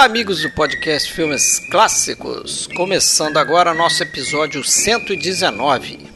[0.00, 2.66] Olá, amigos do podcast Filmes Clássicos.
[2.68, 6.08] Começando agora nosso episódio 119.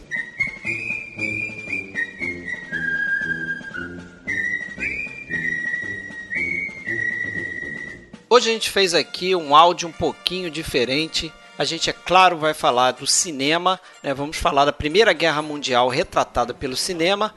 [8.30, 11.30] Hoje a gente fez aqui um áudio um pouquinho diferente.
[11.58, 14.14] A gente, é claro, vai falar do cinema, né?
[14.14, 17.34] vamos falar da Primeira Guerra Mundial retratada pelo cinema,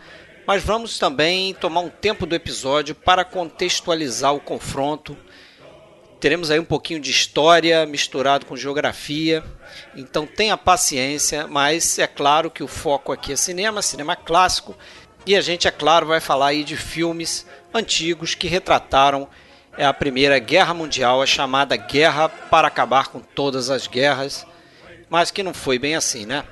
[0.47, 5.17] mas vamos também tomar um tempo do episódio para contextualizar o confronto.
[6.19, 9.43] Teremos aí um pouquinho de história misturado com geografia,
[9.95, 14.75] então tenha paciência, mas é claro que o foco aqui é cinema, cinema clássico,
[15.25, 19.27] e a gente, é claro, vai falar aí de filmes antigos que retrataram
[19.77, 24.45] é a Primeira Guerra Mundial, a chamada Guerra para acabar com todas as guerras,
[25.07, 26.43] mas que não foi bem assim, né?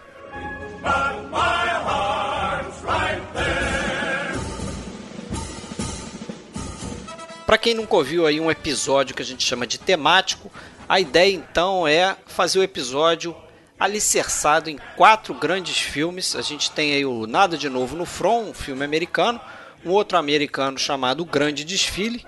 [7.46, 10.52] Para quem nunca ouviu aí um episódio que a gente chama de temático,
[10.90, 13.36] a ideia então é fazer o episódio
[13.80, 16.36] alicerçado em quatro grandes filmes.
[16.36, 19.40] A gente tem aí o Nada de Novo no Front, um filme americano,
[19.86, 22.26] um outro americano chamado O Grande Desfile,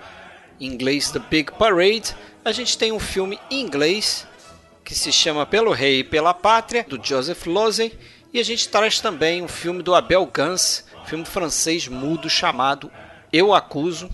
[0.60, 4.24] em inglês The Big Parade, a gente tem um filme em inglês
[4.84, 7.92] que se chama Pelo Rei e pela Pátria, do Joseph Losey,
[8.32, 12.88] e a gente traz também um filme do Abel Gance, filme francês mudo chamado
[13.32, 14.08] Eu Acuso,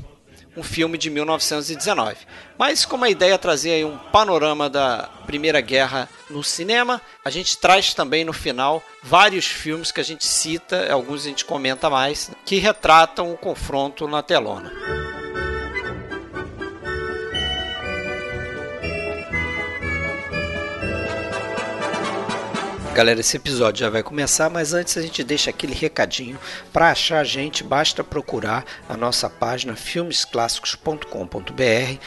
[0.56, 2.16] um filme de 1919.
[2.58, 7.30] Mas como a ideia é trazer aí um panorama da Primeira Guerra no cinema, a
[7.30, 11.90] gente traz também no final vários filmes que a gente cita, alguns a gente comenta
[11.90, 14.72] mais, que retratam o confronto na telona.
[22.94, 26.38] Galera, esse episódio já vai começar, mas antes a gente deixa aquele recadinho.
[26.72, 31.98] Para achar a gente, basta procurar a nossa página filmesclássicos.com.br.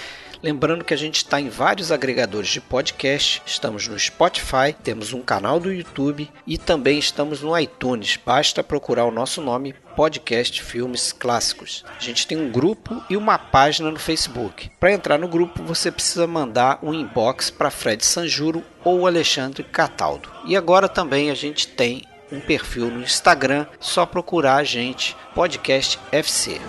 [0.42, 5.22] Lembrando que a gente está em vários agregadores de podcast, estamos no Spotify, temos um
[5.22, 8.20] canal do YouTube e também estamos no iTunes.
[8.24, 11.84] Basta procurar o nosso nome, Podcast Filmes Clássicos.
[12.00, 14.70] A gente tem um grupo e uma página no Facebook.
[14.80, 20.30] Para entrar no grupo, você precisa mandar um inbox para Fred Sanjuro ou Alexandre Cataldo.
[20.46, 26.00] E agora também a gente tem um perfil no Instagram, só procurar a gente, Podcast
[26.12, 26.60] FC.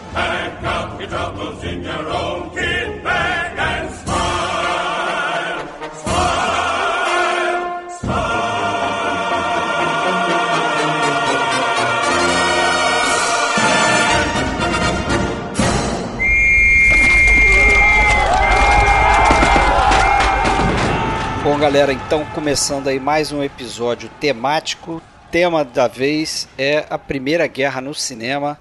[21.59, 25.03] Bom, galera, então começando aí mais um episódio temático.
[25.29, 28.57] Tema da vez é a Primeira Guerra no cinema.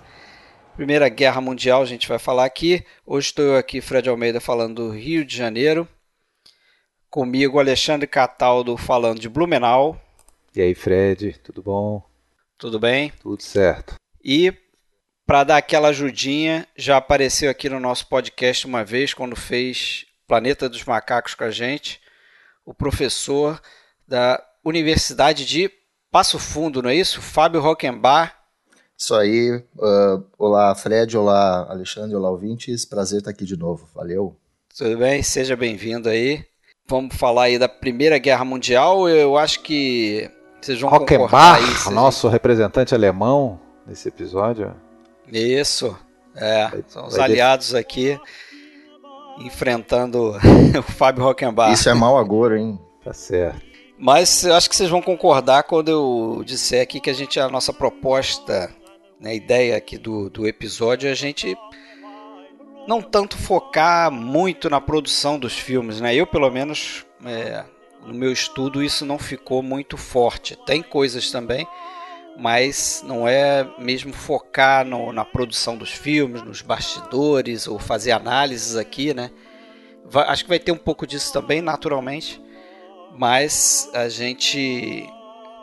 [0.75, 2.84] Primeira Guerra Mundial, a gente vai falar aqui.
[3.06, 5.88] Hoje estou eu aqui, Fred Almeida, falando do Rio de Janeiro.
[7.07, 10.02] Comigo, Alexandre Cataldo, falando de Blumenau.
[10.56, 12.02] E aí, Fred, tudo bom?
[12.57, 13.13] Tudo bem?
[13.22, 13.94] Tudo certo.
[14.25, 14.52] E
[15.24, 20.68] para dar aquela ajudinha, já apareceu aqui no nosso podcast uma vez, quando fez Planeta
[20.68, 22.02] dos Macacos com a gente
[22.68, 23.62] o professor
[24.06, 25.72] da Universidade de
[26.12, 27.22] Passo Fundo, não é isso?
[27.22, 28.34] Fábio Rockenbach.
[28.98, 29.64] Isso aí.
[29.78, 31.18] Uh, olá, Fred.
[31.18, 32.14] Olá, Alexandre.
[32.14, 32.84] Olá, ouvintes.
[32.84, 33.88] Prazer estar aqui de novo.
[33.96, 34.36] Valeu.
[34.78, 35.24] Tudo bem?
[35.24, 36.44] Seja bem-vindo aí.
[36.86, 39.08] Vamos falar aí da Primeira Guerra Mundial.
[39.08, 40.30] Eu acho que
[40.60, 44.76] vocês vão Rockenbach, aí, nosso representante alemão nesse episódio.
[45.32, 45.98] Isso.
[46.36, 48.20] É, são os aliados aqui
[49.40, 50.36] enfrentando
[50.78, 51.74] o Fábio Rockenbach.
[51.74, 52.80] Isso é mal agora, hein?
[53.03, 53.66] Tá certo.
[53.98, 57.50] Mas eu acho que vocês vão concordar quando eu disser aqui que a gente, a
[57.50, 58.70] nossa proposta,
[59.20, 61.58] né, a ideia aqui do, do episódio é a gente
[62.88, 66.16] não tanto focar muito na produção dos filmes, né?
[66.16, 67.66] Eu, pelo menos, é,
[68.06, 70.56] no meu estudo, isso não ficou muito forte.
[70.66, 71.68] Tem coisas também,
[72.38, 78.75] mas não é mesmo focar no, na produção dos filmes, nos bastidores ou fazer análises
[78.75, 79.31] aqui, né?
[80.06, 82.39] Vai, acho que vai ter um pouco disso também, naturalmente,
[83.18, 85.10] mas a gente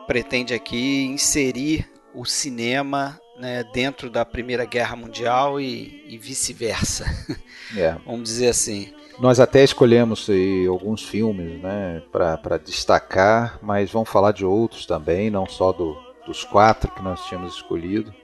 [0.08, 7.04] pretende aqui inserir o cinema né, dentro da Primeira Guerra Mundial e, e vice-versa.
[7.74, 7.96] É.
[8.04, 8.92] Vamos dizer assim.
[9.18, 15.30] Nós até escolhemos aí, alguns filmes né, para destacar, mas vamos falar de outros também,
[15.30, 18.14] não só do, dos quatro que nós tínhamos escolhido.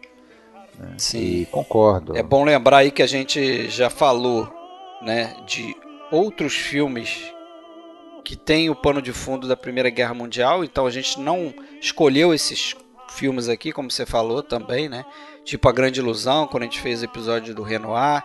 [0.79, 0.95] Né?
[0.99, 1.19] Sim.
[1.19, 2.17] E concordo.
[2.17, 4.51] É bom lembrar aí que a gente já falou
[5.03, 5.77] né, de
[6.11, 7.33] outros filmes
[8.25, 12.33] que têm o pano de fundo da Primeira Guerra Mundial, então a gente não escolheu
[12.35, 12.77] esses
[13.09, 15.05] filmes aqui, como você falou também, né?
[15.45, 18.23] Tipo A Grande Ilusão, quando a gente fez o episódio do Renoir,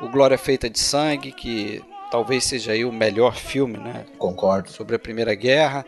[0.00, 4.04] o Glória Feita de Sangue, que talvez seja aí o melhor filme, né?
[4.18, 4.70] Concordo.
[4.70, 5.86] Sobre a Primeira Guerra.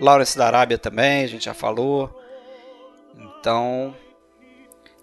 [0.00, 2.21] Lawrence da Arábia também, a gente já falou.
[3.42, 3.92] Então,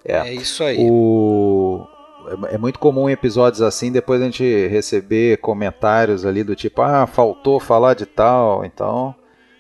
[0.06, 0.78] é, é isso aí.
[0.80, 1.86] O...
[2.48, 6.82] É, é muito comum em episódios assim, depois a gente receber comentários ali do tipo,
[6.82, 9.14] ah, faltou falar de tal, então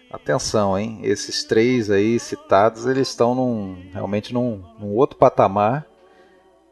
[0.09, 0.99] atenção, hein?
[1.03, 5.85] Esses três aí citados, eles estão num, realmente num, num outro patamar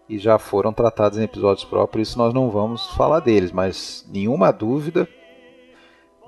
[0.08, 4.54] e já foram tratados em episódios próprios, isso nós não vamos falar deles, mas nenhuma
[4.54, 5.10] dúvida,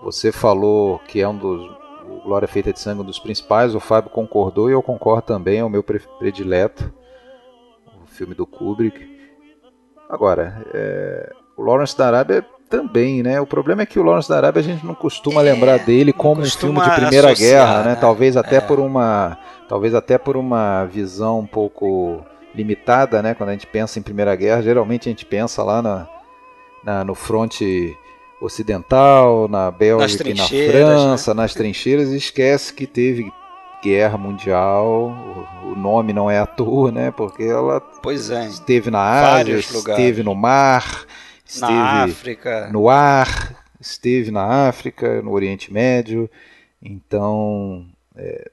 [0.04, 1.79] você falou que é um dos
[2.30, 5.64] Glória Feita de Sangue um dos principais, o Fábio concordou e eu concordo também, é
[5.64, 6.94] o meu predileto,
[8.04, 9.18] o filme do Kubrick.
[10.08, 13.42] Agora, é, o Lawrence da Arábia também, né?
[13.42, 16.14] O problema é que o Lawrence da Arábia a gente não costuma é, lembrar dele
[16.14, 17.90] como um filme de Primeira associar, Guerra, né?
[17.90, 17.96] né?
[17.96, 18.62] Talvez até é.
[18.62, 19.36] por uma,
[19.68, 22.24] talvez até por uma visão um pouco
[22.54, 23.34] limitada, né?
[23.34, 26.08] Quando a gente pensa em Primeira Guerra, geralmente a gente pensa lá na,
[26.84, 27.98] na no fronte
[28.42, 31.42] ocidental, na Bélgica e na França, né?
[31.42, 33.32] nas trincheiras, e esquece que teve
[33.82, 35.14] guerra mundial,
[35.64, 37.12] o nome não é à toa, né?
[37.12, 41.06] Porque ela é, esteve na Ásia, esteve no mar,
[41.46, 46.30] esteve na África, no ar, esteve na África, no Oriente Médio.
[46.82, 47.86] Então,
[48.16, 48.52] é,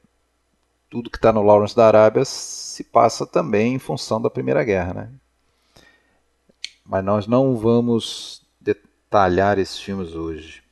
[0.88, 4.94] tudo que está no Lawrence da Arábia se passa também em função da Primeira Guerra,
[4.94, 5.08] né?
[6.84, 8.45] Mas nós não vamos
[9.06, 10.62] detalhar esses filmes hoje.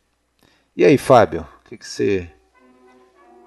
[0.76, 2.28] E aí, Fábio, o que, que você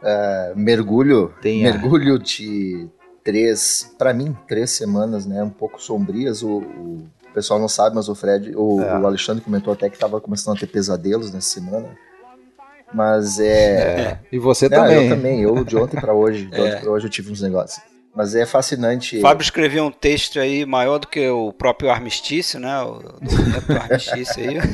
[0.02, 2.88] é, mergulho, Tem mergulho de
[3.24, 5.44] três, para mim, três semanas, né?
[5.44, 6.42] Um pouco sombrias.
[6.44, 9.00] O, o pessoal não sabe, mas o Fred, o, é.
[9.00, 11.90] o Alexandre comentou até que estava começando a ter pesadelos nessa semana.
[12.94, 14.02] Mas é.
[14.02, 14.20] é.
[14.32, 15.04] E você não, também.
[15.04, 15.42] Eu também.
[15.42, 16.80] Eu de ontem para hoje, de ontem é.
[16.80, 17.84] para hoje eu tive uns negócios.
[18.18, 19.22] Mas é fascinante.
[19.22, 22.82] Fábio escreveu um texto aí maior do que o próprio armistício, né?
[22.82, 24.58] O, o armistício aí.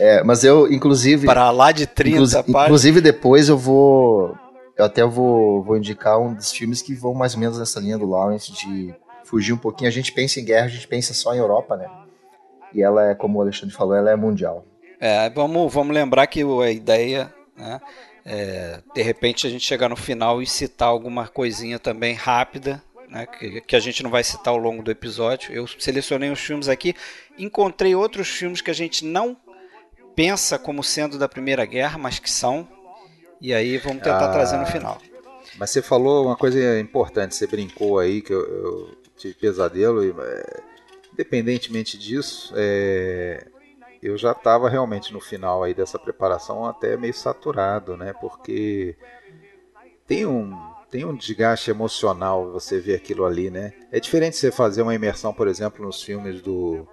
[0.00, 1.26] É, mas eu, inclusive.
[1.26, 2.44] Para lá de 30 inclusive.
[2.46, 4.32] Inclusive, depois eu vou.
[4.76, 7.98] Eu até vou, vou indicar um dos filmes que vão mais ou menos nessa linha
[7.98, 8.94] do Lawrence de
[9.24, 9.88] fugir um pouquinho.
[9.88, 11.88] A gente pensa em guerra, a gente pensa só em Europa, né?
[12.72, 14.64] E ela é, como o Alexandre falou, ela é mundial.
[15.00, 17.80] É, vamos, vamos lembrar que a ideia, né?
[18.30, 23.24] É, de repente a gente chegar no final e citar alguma coisinha também rápida, né,
[23.24, 25.50] que, que, a gente não vai citar ao longo do episódio.
[25.50, 26.94] Eu selecionei os filmes aqui,
[27.38, 29.34] encontrei outros filmes que a gente não
[30.14, 32.68] pensa como sendo da Primeira Guerra, mas que são.
[33.40, 35.00] E aí vamos tentar ah, trazer no final.
[35.56, 40.10] Mas você falou uma coisa importante, você brincou aí que eu, eu tive pesadelo e
[40.10, 40.60] é,
[41.14, 43.46] independentemente disso, é,
[44.02, 48.12] eu já estava realmente no final aí dessa preparação até meio saturado, né?
[48.20, 48.96] Porque
[50.06, 50.56] tem um
[50.90, 53.74] tem um desgaste emocional você ver aquilo ali, né?
[53.92, 56.86] É diferente você fazer uma imersão, por exemplo, nos filmes do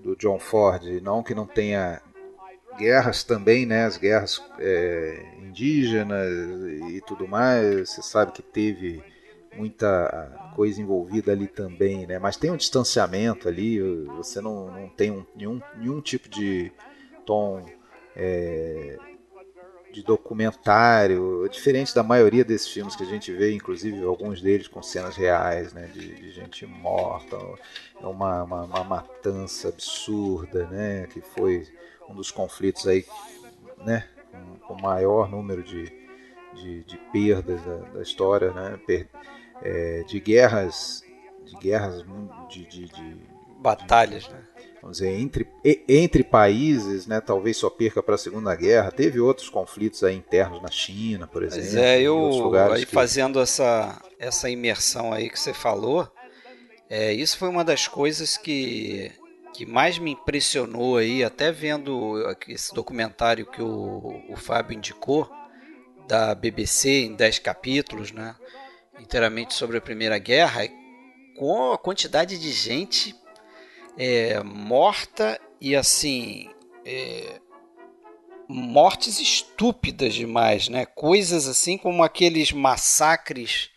[0.00, 2.00] do John Ford, não que não tenha
[2.76, 3.84] guerras também, né?
[3.84, 6.28] As guerras é, indígenas
[6.90, 7.90] e tudo mais.
[7.90, 9.02] Você sabe que teve
[9.56, 12.18] muita coisa envolvida ali também, né?
[12.18, 13.80] Mas tem um distanciamento ali.
[14.16, 16.72] Você não, não tem um, nenhum, nenhum tipo de
[17.24, 17.64] tom
[18.14, 18.98] é,
[19.92, 24.82] de documentário, diferente da maioria desses filmes que a gente vê, inclusive alguns deles com
[24.82, 25.90] cenas reais, né?
[25.92, 27.36] De, de gente morta,
[28.00, 31.06] é uma, uma, uma matança absurda, né?
[31.06, 31.66] Que foi
[32.08, 33.04] um dos conflitos aí,
[33.84, 34.04] né,
[34.66, 35.92] com, o maior número de,
[36.54, 39.08] de, de perdas da, da, história, né, per,
[39.62, 41.02] é, de guerras,
[41.44, 42.04] de guerras,
[42.48, 43.16] de, de, de
[43.58, 44.42] batalhas, né?
[44.80, 45.48] Vamos dizer, entre,
[45.88, 48.92] entre países, né, talvez só perca para a Segunda Guerra.
[48.92, 51.64] Teve outros conflitos aí internos na China, por exemplo.
[51.64, 52.92] Mas é, eu aí que...
[52.92, 56.08] fazendo essa, essa imersão aí que você falou,
[56.88, 59.10] é, isso foi uma das coisas que
[59.56, 62.14] que mais me impressionou aí, até vendo
[62.46, 65.28] esse documentário que o, o Fábio indicou,
[66.06, 68.36] da BBC em 10 capítulos, né,
[69.00, 70.62] inteiramente sobre a Primeira Guerra,
[71.36, 73.14] com a quantidade de gente
[73.98, 76.50] é, morta e assim.
[76.84, 77.40] É,
[78.48, 80.86] mortes estúpidas demais, né?
[80.86, 83.70] Coisas assim como aqueles massacres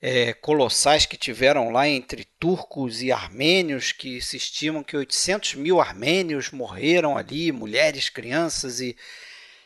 [0.00, 5.80] é, colossais que tiveram lá entre turcos e armênios, que se estimam que 800 mil
[5.80, 8.96] armênios morreram ali, mulheres, crianças e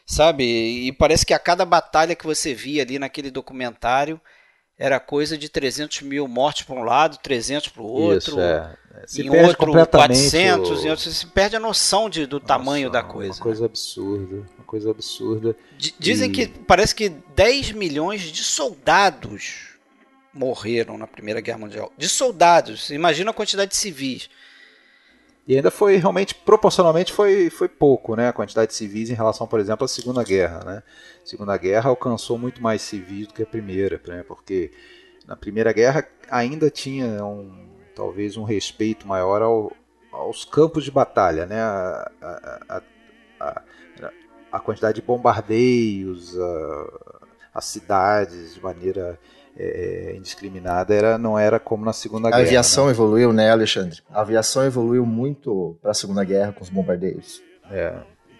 [0.04, 0.44] sabe?
[0.44, 4.20] E parece que a cada batalha que você via ali naquele documentário
[4.78, 8.76] era coisa de 300 mil mortes para um lado, 300 para o outro, Isso, é.
[9.06, 10.86] Se em outro 400, o...
[10.86, 13.34] em outro, você perde a noção de, do Nossa, tamanho da coisa.
[13.34, 13.66] Uma coisa né?
[13.66, 15.56] absurda, uma coisa absurda.
[15.98, 16.32] Dizem e...
[16.32, 19.74] que parece que 10 milhões de soldados
[20.32, 21.92] morreram na Primeira Guerra Mundial.
[21.98, 24.30] De soldados, imagina a quantidade de civis.
[25.46, 28.28] E ainda foi realmente, proporcionalmente, foi, foi pouco, né?
[28.28, 30.82] A quantidade de civis em relação, por exemplo, à Segunda Guerra, né?
[31.22, 34.24] A Segunda Guerra alcançou muito mais civis do que a Primeira, né?
[34.26, 34.72] Porque
[35.26, 39.72] na Primeira Guerra ainda tinha um, talvez um respeito maior ao,
[40.10, 41.60] aos campos de batalha, né?
[41.60, 42.82] A, a,
[43.40, 43.62] a,
[44.50, 46.34] a quantidade de bombardeios,
[47.52, 49.18] as cidades de maneira
[49.56, 52.42] é, é, indiscriminada era, não era como na Segunda Guerra.
[52.42, 52.90] A aviação né?
[52.90, 54.00] evoluiu, né, Alexandre?
[54.10, 57.42] A aviação evoluiu muito para a Segunda Guerra com os bombardeios.
[57.70, 57.94] É.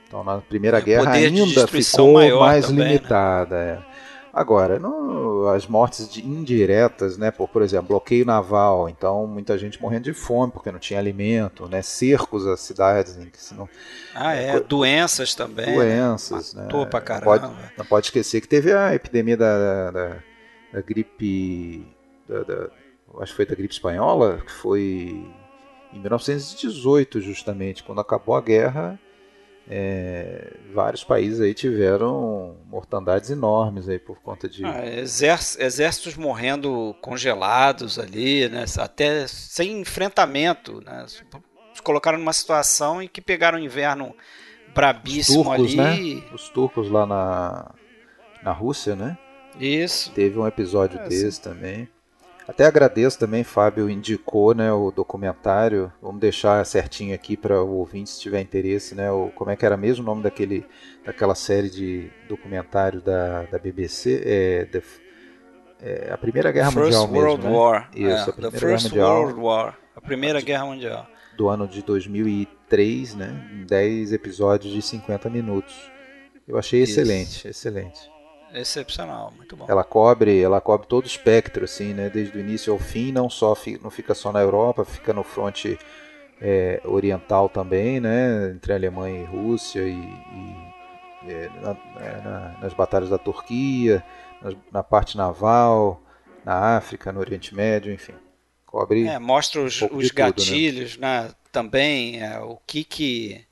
[0.07, 2.93] Então na Primeira Guerra ainda ficou mais também, né?
[2.93, 3.57] limitada.
[3.57, 3.83] Né?
[3.91, 3.95] É.
[4.35, 9.81] Agora, no, as mortes de, indiretas, né, por, por exemplo, bloqueio naval, então muita gente
[9.81, 13.69] morrendo de fome porque não tinha alimento, né, cercos às cidades em que se não
[14.13, 15.67] Ah, é, doenças também.
[15.67, 15.75] Né?
[15.75, 16.65] Doenças, né?
[16.65, 16.87] Matou né?
[16.87, 17.39] pra caramba.
[17.39, 20.17] Não pode, não pode esquecer que teve a epidemia da, da,
[20.75, 21.87] da gripe
[22.29, 22.69] da, da,
[23.21, 25.25] acho que foi da gripe espanhola, que foi
[25.93, 28.99] em 1918 justamente, quando acabou a guerra,
[29.71, 37.99] é, vários países aí tiveram mortandades enormes aí por conta de ah, exércitos morrendo congelados
[37.99, 41.23] ali, né, até sem enfrentamento, né, se
[41.83, 44.15] colocaram numa situação em que pegaram o inverno
[44.75, 46.17] brabíssimo turcos, ali.
[46.17, 46.23] Né?
[46.33, 47.75] Os turcos lá na,
[48.43, 49.17] na Rússia, né?
[49.59, 50.11] Isso.
[50.13, 51.43] Teve um episódio é, desse sim.
[51.43, 51.89] também.
[52.47, 55.91] Até agradeço também, Fábio indicou né, o documentário.
[56.01, 59.11] Vamos deixar certinho aqui para o ouvinte, se tiver interesse, né?
[59.11, 60.67] O, como é que era mesmo o nome daquele,
[61.05, 64.23] daquela série de documentário da, da BBC?
[64.27, 64.83] É, the,
[65.81, 67.81] é, a Primeira Guerra First Mundial World mesmo, War.
[67.81, 67.89] Né?
[67.95, 69.23] Isso, é, a Primeira the First Guerra Mundial.
[69.23, 69.79] World War.
[69.97, 71.07] A Primeira Guerra Mundial.
[71.39, 73.51] Do ano de 2003, né?
[73.55, 75.75] Em 10 episódios de 50 minutos.
[76.47, 77.01] Eu achei Isso.
[77.01, 78.14] excelente, excelente.
[78.55, 79.67] Excepcional, muito bom.
[79.69, 82.09] Ela cobre, ela cobre todo o espectro, assim, né?
[82.09, 85.77] Desde o início ao fim, não só não fica só na Europa, fica no fronte
[86.41, 88.53] é, oriental também, né?
[88.55, 90.75] Entre Alemanha e Rússia e, e
[91.29, 91.75] é, na,
[92.23, 94.05] na, nas batalhas da Turquia,
[94.41, 96.03] nas, na parte naval,
[96.45, 98.15] na África, no Oriente Médio, enfim,
[98.65, 99.07] cobre.
[99.07, 101.23] É, mostra os, um os gatilhos, tudo, né?
[101.23, 101.31] né?
[101.51, 103.45] Também é, o que que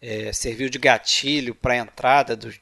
[0.00, 2.58] é, serviu de gatilho para a entrada dos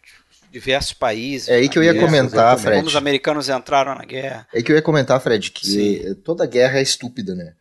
[0.51, 1.49] diversos países.
[1.49, 2.77] É aí que eu ia comentar, Fred.
[2.79, 4.47] Como os americanos entraram na guerra.
[4.53, 6.15] É aí que eu ia comentar, Fred, que Sim.
[6.25, 7.55] toda guerra é estúpida, né?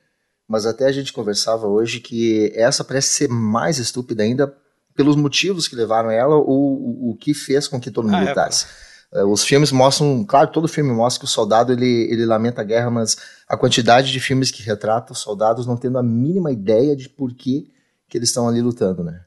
[0.48, 4.52] Mas até a gente conversava hoje que essa parece ser mais estúpida ainda
[4.96, 8.30] pelos motivos que levaram ela ou o, que fez com que todo mundo ah, é,
[8.30, 8.66] lutasse.
[9.14, 12.64] É, os filmes mostram, claro, todo filme mostra que o soldado ele, ele lamenta a
[12.64, 13.16] guerra, mas
[13.48, 17.34] a quantidade de filmes que retratam os soldados não tendo a mínima ideia de por
[17.34, 17.72] que,
[18.10, 19.22] que eles estão ali lutando, né?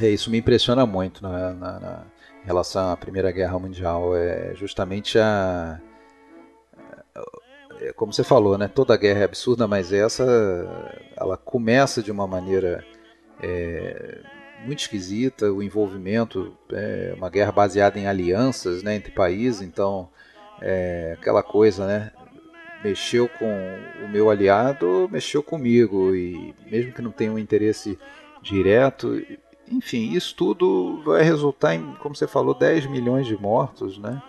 [0.00, 2.06] É, isso me impressiona muito na, na, na,
[2.44, 4.16] relação à Primeira Guerra Mundial.
[4.16, 5.78] É justamente a.
[7.80, 8.66] É, como você falou, né?
[8.66, 10.24] Toda guerra é absurda, mas essa
[11.16, 12.84] ela começa de uma maneira
[13.42, 14.20] é,
[14.64, 15.52] muito esquisita.
[15.52, 20.08] O envolvimento é uma guerra baseada em alianças né, entre países, então
[20.62, 22.12] é aquela coisa, né?
[22.82, 23.54] Mexeu com
[24.02, 27.98] o meu aliado, mexeu comigo e mesmo que não tenha um interesse
[28.42, 29.22] direto,
[29.70, 34.22] enfim, isso tudo vai resultar em, como você falou, 10 milhões de mortos, né?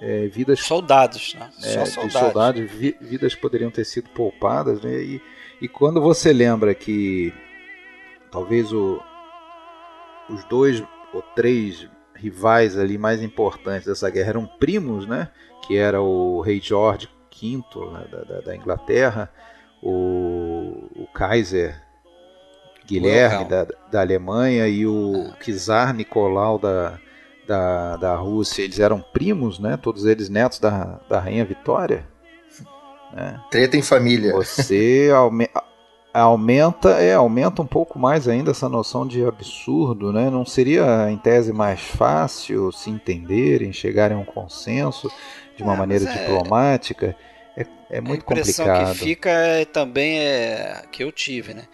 [0.00, 1.50] É, vidas soldados, né?
[1.62, 2.12] É, Só soldados.
[2.12, 4.92] soldados vi, vidas poderiam ter sido poupadas, né?
[5.00, 5.22] E,
[5.60, 7.32] e quando você lembra que
[8.30, 9.00] talvez o,
[10.28, 10.82] os dois
[11.14, 15.28] ou três rivais ali mais importantes dessa guerra eram primos, né?
[15.66, 17.08] Que era o rei George
[17.40, 17.56] V
[17.92, 18.06] né?
[18.10, 19.32] da, da, da, Inglaterra,
[19.80, 21.80] o, o Kaiser
[22.86, 25.52] Guilherme da, da Alemanha e o ah.
[25.58, 26.98] Czar Nicolau da,
[27.46, 29.76] da, da Rússia, eles eram primos, né?
[29.76, 32.06] Todos eles netos da, da Rainha Vitória.
[33.12, 33.40] Né?
[33.50, 34.32] Treta em família.
[34.32, 35.48] Você aume,
[36.12, 40.30] aumenta, é, aumenta um pouco mais ainda essa noção de absurdo, né?
[40.30, 45.10] Não seria, em tese, mais fácil se entenderem, chegarem a um consenso
[45.56, 46.12] de uma é, maneira é...
[46.12, 47.16] diplomática?
[47.56, 48.30] É, é muito complicado.
[48.30, 48.92] A impressão complicado.
[48.92, 51.64] que fica é, também é que eu tive, né?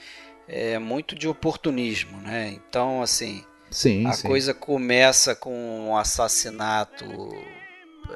[0.49, 2.49] É muito de oportunismo, né?
[2.49, 4.27] Então, assim, sim, a sim.
[4.27, 7.05] coisa começa com um assassinato,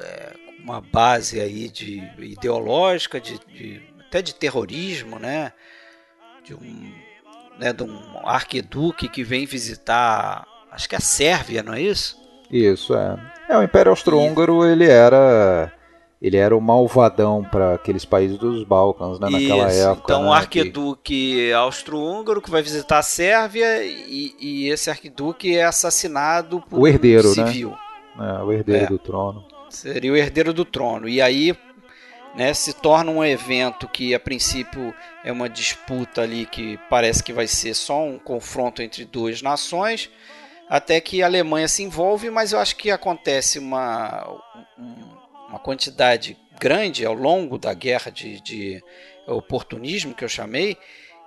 [0.01, 5.53] é, uma base aí de ideológica, de, de, até de terrorismo, né?
[6.43, 6.93] De um,
[7.59, 12.21] né, de um arquiduque que vem visitar, acho que é a Sérvia, não é isso?
[12.51, 13.33] Isso, é.
[13.47, 15.71] É, o Império Austro-Húngaro, ele era
[16.23, 20.13] ele era o malvadão para aqueles países dos Balcãs, né, naquela Isso, época.
[20.13, 21.53] Então, né, o arquiduque que...
[21.53, 27.29] austro-húngaro que vai visitar a Sérvia e, e, esse arquiduque é assassinado por o herdeiro,
[27.29, 27.77] um civil.
[28.15, 28.37] Né?
[28.39, 28.87] É, o herdeiro é.
[28.87, 29.43] do trono.
[29.69, 31.09] Seria o herdeiro do trono.
[31.09, 31.53] E aí
[32.35, 37.33] né, se torna um evento que a princípio é uma disputa ali que parece que
[37.33, 40.09] vai ser só um confronto entre duas nações,
[40.69, 44.25] até que a Alemanha se envolve, mas eu acho que acontece uma,
[45.53, 48.83] uma quantidade grande ao longo da guerra de, de
[49.27, 50.75] oportunismo que eu chamei,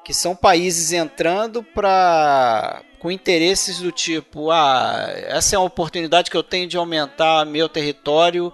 [0.04, 6.36] que são países entrando para com interesses do tipo, ah, essa é uma oportunidade que
[6.36, 8.52] eu tenho de aumentar meu território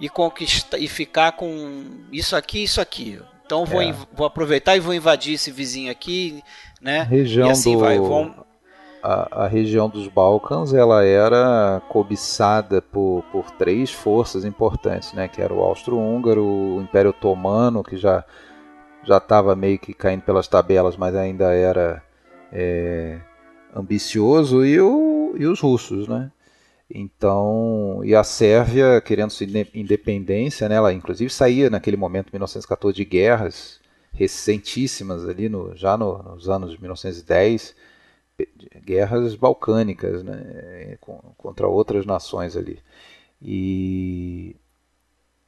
[0.00, 3.20] e conquistar e ficar com isso aqui, isso aqui.
[3.44, 3.94] Então vou, é.
[4.14, 6.42] vou aproveitar e vou invadir esse vizinho aqui,
[6.80, 7.02] né?
[7.02, 7.80] Região e assim do...
[7.80, 7.98] vai.
[7.98, 8.46] Vão...
[9.02, 15.26] A, a, região dos Balcãs ela era cobiçada por, por três forças importantes, né?
[15.26, 18.24] Que era o Austro-Húngaro, o Império Otomano, que já
[19.02, 22.02] já estava meio que caindo pelas tabelas, mas ainda era
[22.52, 23.18] é,
[23.74, 26.30] ambicioso, e, o, e os russos, né?
[26.92, 33.04] Então, e a Sérvia querendo sua independência, né, ela inclusive saía naquele momento, 1914, de
[33.04, 33.80] guerras
[34.12, 37.76] recentíssimas ali, no, já no, nos anos de 1910,
[38.84, 40.98] guerras balcânicas, né,
[41.36, 42.78] contra outras nações ali.
[43.42, 44.56] E,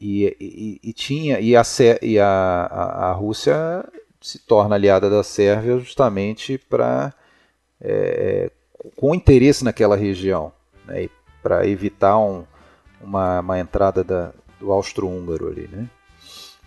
[0.01, 1.63] e, e, e tinha e, a,
[2.01, 3.85] e a, a, Rússia
[4.21, 7.13] se torna aliada da Sérvia justamente para
[7.81, 8.51] é,
[8.97, 10.53] com interesse naquela região.
[10.87, 11.09] Né,
[11.43, 12.45] para evitar um,
[13.01, 15.91] uma, uma, entrada da, do austro-húngaro ali, né?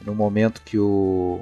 [0.02, 1.40] No momento que o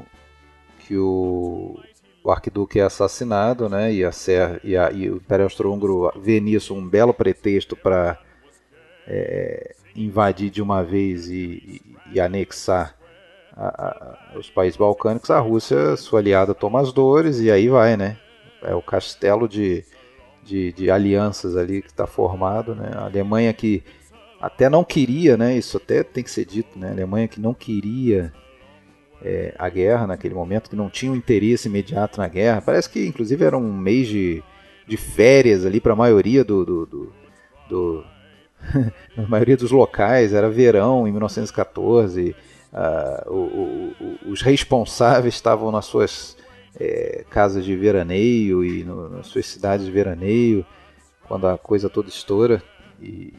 [0.79, 1.81] que o,
[2.23, 3.93] o arquiduque é assassinado, né?
[3.93, 8.19] E a, Ser, e, a, e o Império Austro-Húngaro vê nisso um belo pretexto para
[9.07, 12.95] é, invadir de uma vez e, e, e anexar
[13.55, 13.67] a,
[14.33, 18.17] a, os países balcânicos, a Rússia, sua aliada, toma as dores e aí vai, né?
[18.61, 19.83] É o castelo de
[20.43, 22.91] de, de alianças ali que está formado, né?
[22.95, 23.83] A Alemanha que
[24.41, 25.55] até não queria, né?
[25.55, 26.89] Isso até tem que ser dito, né?
[26.89, 28.33] A Alemanha que não queria
[29.23, 32.61] é, a guerra naquele momento, que não tinha um interesse imediato na guerra.
[32.61, 34.43] Parece que inclusive era um mês de,
[34.87, 37.13] de férias ali para a maioria do, do, do,
[37.69, 38.05] do
[39.15, 42.35] na maioria dos locais, era verão em 1914.
[42.73, 46.35] Uh, o, o, o, os responsáveis estavam nas suas
[46.79, 50.65] é, casas de veraneio e no, nas suas cidades de veraneio,
[51.27, 52.63] quando a coisa toda estoura.
[53.01, 53.33] E,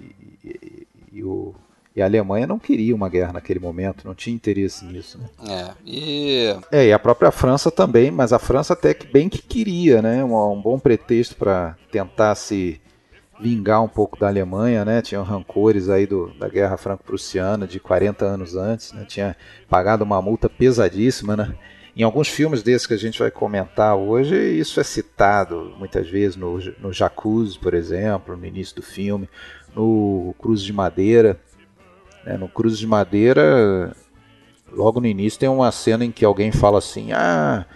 [0.44, 1.55] e, e, o,
[1.96, 5.18] e a Alemanha não queria uma guerra naquele momento, não tinha interesse nisso.
[5.18, 5.28] Né?
[5.48, 6.57] É, e...
[6.72, 10.24] é, e a própria França também, mas a França até que bem que queria, né?
[10.24, 12.80] Um, um bom pretexto para tentar se
[13.40, 15.02] vingar um pouco da Alemanha, né?
[15.02, 19.04] Tinham rancores aí do, da Guerra Franco-Prussiana de 40 anos antes, né?
[19.07, 19.37] Tinha
[19.68, 21.54] pagado uma multa pesadíssima, né?
[21.96, 26.35] Em alguns filmes desses que a gente vai comentar hoje, isso é citado muitas vezes
[26.35, 29.28] no, no Jacuzzi, por exemplo, no início do filme,
[29.76, 31.38] no Cruz de Madeira.
[32.24, 32.37] Né?
[32.37, 33.94] No Cruz de Madeira,
[34.72, 37.66] logo no início, tem uma cena em que alguém fala assim: ah.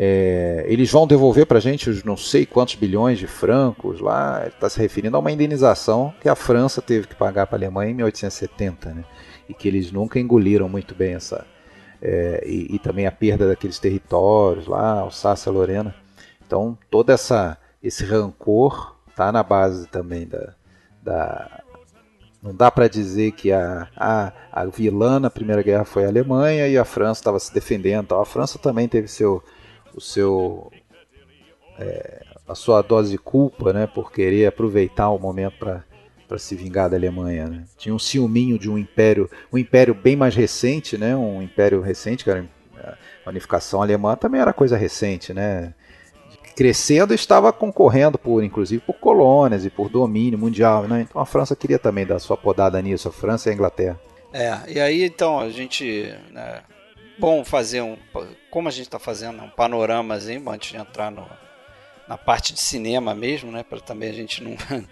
[0.00, 4.44] É, eles vão devolver para a gente os não sei quantos bilhões de francos lá.
[4.46, 7.90] Está se referindo a uma indenização que a França teve que pagar para a Alemanha
[7.90, 9.04] em 1870, né?
[9.48, 11.44] E que eles nunca engoliram muito bem essa,
[12.00, 15.94] é, e, e, também a perda daqueles territórios lá, Alsácia, Lorena.
[16.46, 20.54] Então, todo essa, esse rancor está na base também da.
[21.02, 21.62] da
[22.48, 26.66] não dá para dizer que a, a, a vilã na Primeira Guerra foi a Alemanha
[26.66, 28.14] e a França estava se defendendo.
[28.14, 29.44] A França também teve seu,
[29.94, 30.72] o seu,
[31.78, 35.88] é, a sua dose de culpa né, por querer aproveitar o momento para
[36.26, 37.46] para se vingar da Alemanha.
[37.46, 37.64] Né?
[37.78, 41.16] Tinha um ciúminho de um império, um império bem mais recente, né?
[41.16, 42.46] um império recente, que era
[43.24, 45.74] a unificação alemã também era coisa recente, né?
[46.58, 51.06] Crescendo estava concorrendo por, inclusive, por colônias e por domínio mundial, né?
[51.08, 54.00] Então a França queria também dar sua podada nisso, a França e a Inglaterra.
[54.32, 56.62] É, e aí então a gente, né,
[57.16, 57.96] bom fazer um,
[58.50, 61.24] como a gente está fazendo um panoramazinho antes de entrar no,
[62.08, 63.62] na parte de cinema mesmo, né?
[63.62, 64.56] Para também a gente não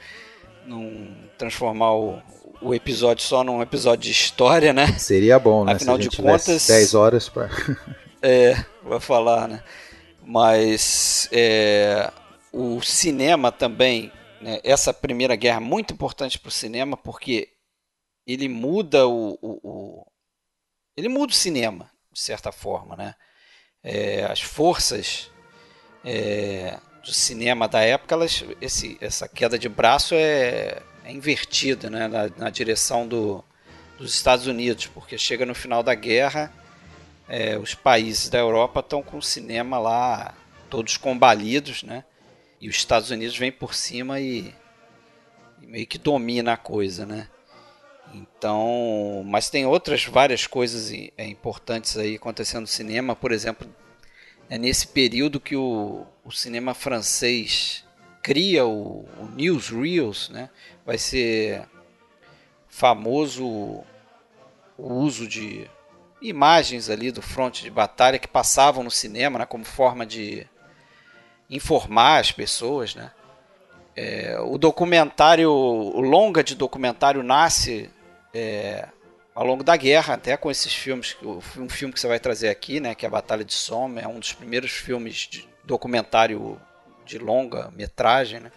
[0.64, 2.22] não transformar o,
[2.62, 4.86] o episódio só num episódio de história, né?
[4.98, 5.72] Seria bom, né?
[5.72, 7.50] Afinal de contas, 10 horas para
[8.22, 9.64] É, vou falar, né?
[10.28, 12.12] Mas é,
[12.52, 14.58] o cinema também, né?
[14.64, 17.52] essa primeira guerra é muito importante para o cinema porque
[18.26, 20.06] ele muda o, o, o,
[20.96, 23.14] ele muda o cinema de certa forma, né?
[23.84, 25.30] É, as forças
[26.04, 32.08] é, do cinema da época, elas, esse, essa queda de braço é, é invertida né,
[32.08, 33.44] na, na direção do,
[33.96, 36.52] dos Estados Unidos, porque chega no final da guerra,
[37.28, 40.34] é, os países da Europa estão com o cinema lá
[40.70, 42.04] todos combalidos, né?
[42.60, 44.54] E os Estados Unidos vem por cima e,
[45.60, 47.28] e meio que domina a coisa, né?
[48.14, 53.68] Então, mas tem outras várias coisas é, importantes aí acontecendo no cinema, por exemplo,
[54.48, 57.84] é nesse período que o, o cinema francês
[58.22, 60.50] cria o, o newsreels, né?
[60.84, 61.66] Vai ser
[62.68, 63.44] famoso
[64.78, 65.68] o uso de
[66.28, 70.46] imagens ali do fronte de batalha que passavam no cinema, né, como forma de
[71.48, 73.10] informar as pessoas, né?
[73.94, 77.88] É, o documentário, o longa de documentário nasce
[78.34, 78.86] é,
[79.34, 81.16] ao longo da guerra, até com esses filmes,
[81.56, 84.08] um filme que você vai trazer aqui, né, que é a Batalha de Somme, é
[84.08, 86.60] um dos primeiros filmes de documentário
[87.06, 88.52] de longa metragem, né?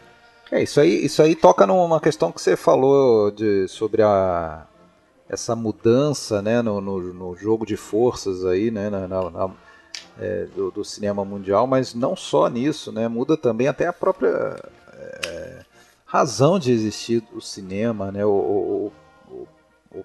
[0.52, 4.66] É, isso aí, isso aí toca numa questão que você falou de, sobre a,
[5.30, 9.52] essa mudança né, no, no, no jogo de forças aí, né, na, na,
[10.20, 14.60] é, do, do, cinema mundial, mas não só nisso, né, muda também até a própria
[14.92, 15.60] é,
[16.06, 18.92] razão de existir o cinema, né, o, o,
[19.92, 20.04] o,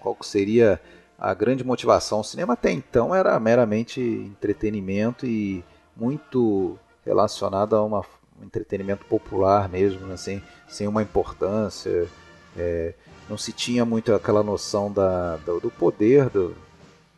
[0.00, 0.80] qual seria
[1.18, 2.20] a grande motivação.
[2.20, 5.62] O cinema até então era meramente entretenimento e
[5.94, 8.02] muito relacionado a uma
[8.40, 12.08] um entretenimento popular mesmo, assim, sem uma importância.
[12.56, 12.94] É,
[13.28, 16.54] não se tinha muito aquela noção da, do, do poder do,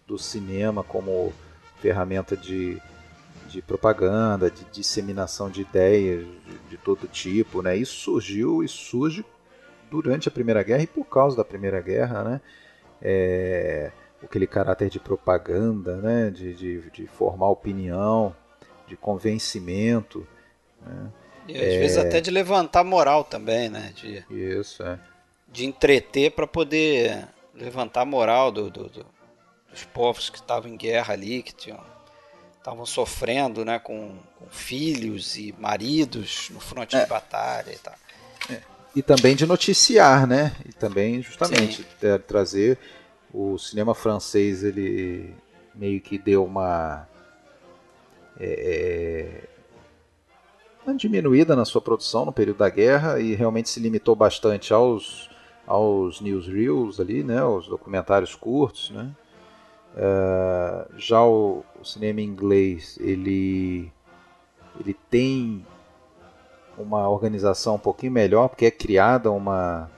[0.06, 1.32] do cinema como
[1.80, 2.80] ferramenta de,
[3.48, 7.76] de propaganda, de disseminação de ideias de, de, todo tipo, né?
[7.76, 9.24] Isso surgiu e surge
[9.90, 12.40] durante a Primeira Guerra e por causa da Primeira Guerra, né?
[13.02, 13.92] É,
[14.22, 16.30] aquele caráter de propaganda, né?
[16.30, 18.34] De, de, de formar opinião,
[18.86, 20.26] de convencimento,
[20.84, 21.10] né?
[21.48, 21.78] E às é...
[21.78, 23.92] vezes até de levantar moral também, né?
[23.94, 24.98] De, Isso, é.
[25.56, 29.06] De entreter para poder levantar a moral do, do, do,
[29.70, 31.54] dos povos que estavam em guerra ali, que
[32.58, 37.02] estavam sofrendo, né, com, com, filhos e maridos no fronte é.
[37.02, 37.94] de batalha e tal.
[38.50, 38.60] É.
[38.94, 40.54] E também de noticiar, né?
[40.66, 41.86] E também justamente
[42.26, 42.78] trazer
[43.32, 45.34] o cinema francês, ele
[45.74, 47.06] meio que deu uma
[48.38, 49.42] é,
[50.86, 55.28] é diminuída na sua produção no período da guerra e realmente se limitou bastante aos,
[55.66, 59.10] aos newsreels ali, né, os documentários curtos, né.
[59.96, 63.90] Uh, já o, o, cinema inglês ele
[64.78, 65.64] ele tem
[66.76, 69.90] uma organização um pouquinho melhor porque é criada uma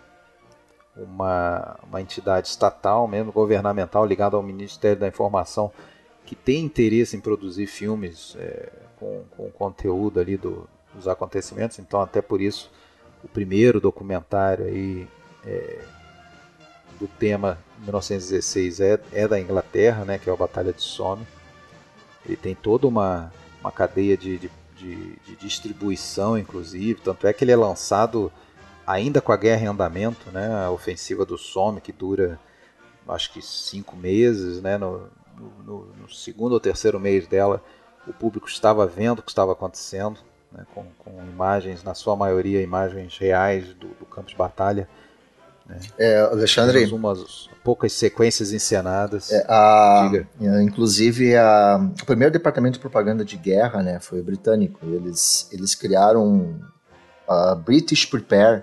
[0.97, 5.73] uma, uma entidade estatal mesmo governamental ligada ao Ministério da Informação
[6.25, 12.01] que tem interesse em produzir filmes é, com, com conteúdo ali do, dos acontecimentos, então
[12.01, 12.71] até por isso
[13.25, 15.09] o primeiro documentário aí
[15.49, 15.79] é,
[17.01, 21.27] do tema 1916 é, é da Inglaterra, né, que é a Batalha de Somme.
[22.27, 27.45] Ele tem toda uma, uma cadeia de, de, de, de distribuição, inclusive, tanto é que
[27.45, 28.31] ele é lançado
[28.87, 32.39] ainda com a guerra em andamento, né, a ofensiva do Somme, que dura
[33.09, 35.09] acho que cinco meses, né, no,
[35.65, 37.63] no, no segundo ou terceiro mês dela,
[38.07, 40.19] o público estava vendo o que estava acontecendo
[40.53, 44.89] né, com, com, imagens, na sua maioria, imagens reais do, do campo de batalha.
[45.99, 46.85] É, Alexandre.
[46.87, 49.31] Umas poucas sequências encenadas.
[49.31, 50.11] É, a.
[50.41, 54.81] É, inclusive, a, o primeiro departamento de propaganda de guerra né, foi britânico.
[54.87, 56.59] Eles, eles criaram
[57.29, 58.63] a British Prepare,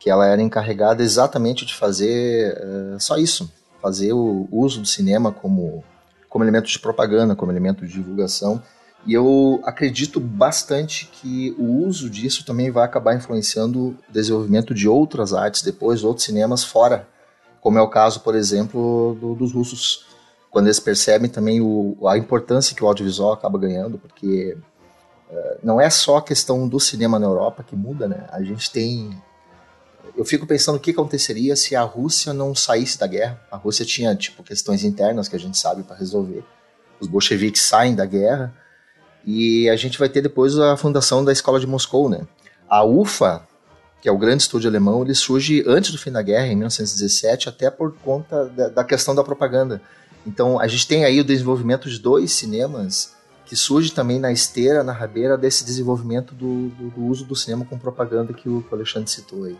[0.00, 5.30] que ela era encarregada exatamente de fazer uh, só isso, fazer o uso do cinema
[5.30, 5.84] como,
[6.28, 8.62] como elemento de propaganda, como elemento de divulgação
[9.06, 14.88] e eu acredito bastante que o uso disso também vai acabar influenciando o desenvolvimento de
[14.88, 17.08] outras artes depois, outros cinemas fora,
[17.60, 20.06] como é o caso, por exemplo, do, dos russos,
[20.50, 24.56] quando eles percebem também o, a importância que o audiovisual acaba ganhando, porque
[25.30, 28.26] uh, não é só a questão do cinema na Europa que muda, né?
[28.30, 29.16] A gente tem
[30.16, 33.38] eu fico pensando o que aconteceria se a Rússia não saísse da guerra.
[33.50, 36.42] A Rússia tinha tipo questões internas que a gente sabe para resolver.
[36.98, 38.54] Os bolcheviques saem da guerra
[39.26, 42.20] e a gente vai ter depois a fundação da Escola de Moscou, né?
[42.68, 43.42] A UFA,
[44.00, 47.48] que é o grande estúdio alemão, ele surge antes do fim da guerra, em 1917,
[47.48, 49.82] até por conta da, da questão da propaganda.
[50.24, 54.82] Então, a gente tem aí o desenvolvimento de dois cinemas que surge também na esteira,
[54.82, 59.10] na rabeira desse desenvolvimento do, do, do uso do cinema com propaganda que o, Alexandre
[59.10, 59.56] citou aí.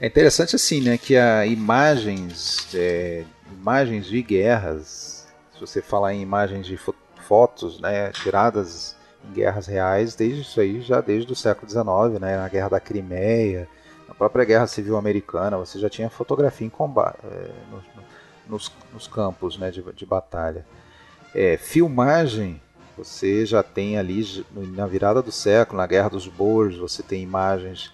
[0.00, 6.22] É interessante assim, né, que a imagens, é, imagens de guerras, se você falar em
[6.22, 6.76] imagens de
[7.22, 12.36] fotos né, tiradas em guerras reais desde isso aí, já desde o século XIX, né,
[12.36, 13.68] na Guerra da Crimeia,
[14.08, 17.84] na própria Guerra Civil Americana, você já tinha fotografia em combate, é, nos,
[18.48, 20.66] nos, nos, campos né, de, de batalha.
[21.34, 22.60] É, filmagem,
[22.96, 27.92] você já tem ali na virada do século, na Guerra dos Boers, você tem imagens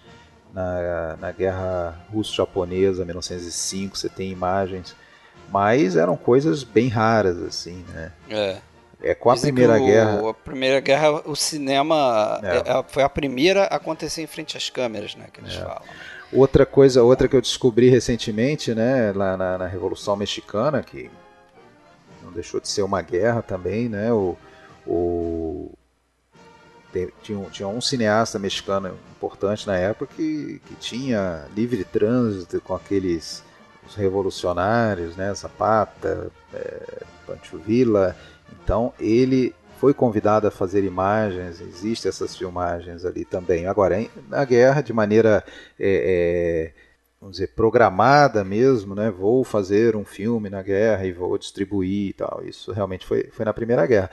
[0.53, 4.95] na, na guerra russo-japonesa, 1905, você tem imagens,
[5.51, 8.11] mas eram coisas bem raras, assim, né?
[8.29, 8.57] É.
[9.01, 10.29] É com a Dizem Primeira o, Guerra.
[10.29, 12.57] A Primeira Guerra, o cinema é.
[12.57, 15.27] É, foi a primeira a acontecer em frente às câmeras, né?
[15.31, 15.61] Que eles é.
[15.61, 15.81] falam.
[16.31, 21.09] Outra coisa, outra que eu descobri recentemente, né, lá na, na, Revolução Mexicana, que
[22.21, 24.11] não deixou de ser uma guerra também, né?
[24.13, 24.37] O,
[24.85, 25.71] o
[27.23, 33.43] tinha, tinha um cineasta mexicano importante na época que, que tinha livre trânsito com aqueles
[33.95, 35.33] revolucionários, né?
[35.33, 38.15] Zapata, é, Pancho Villa.
[38.63, 43.65] Então ele foi convidado a fazer imagens, existem essas filmagens ali também.
[43.65, 45.41] Agora, na guerra, de maneira,
[45.79, 46.73] é, é,
[47.19, 49.09] vamos dizer, programada mesmo, né?
[49.09, 52.43] vou fazer um filme na guerra e vou distribuir e tal.
[52.45, 54.11] Isso realmente foi, foi na Primeira Guerra.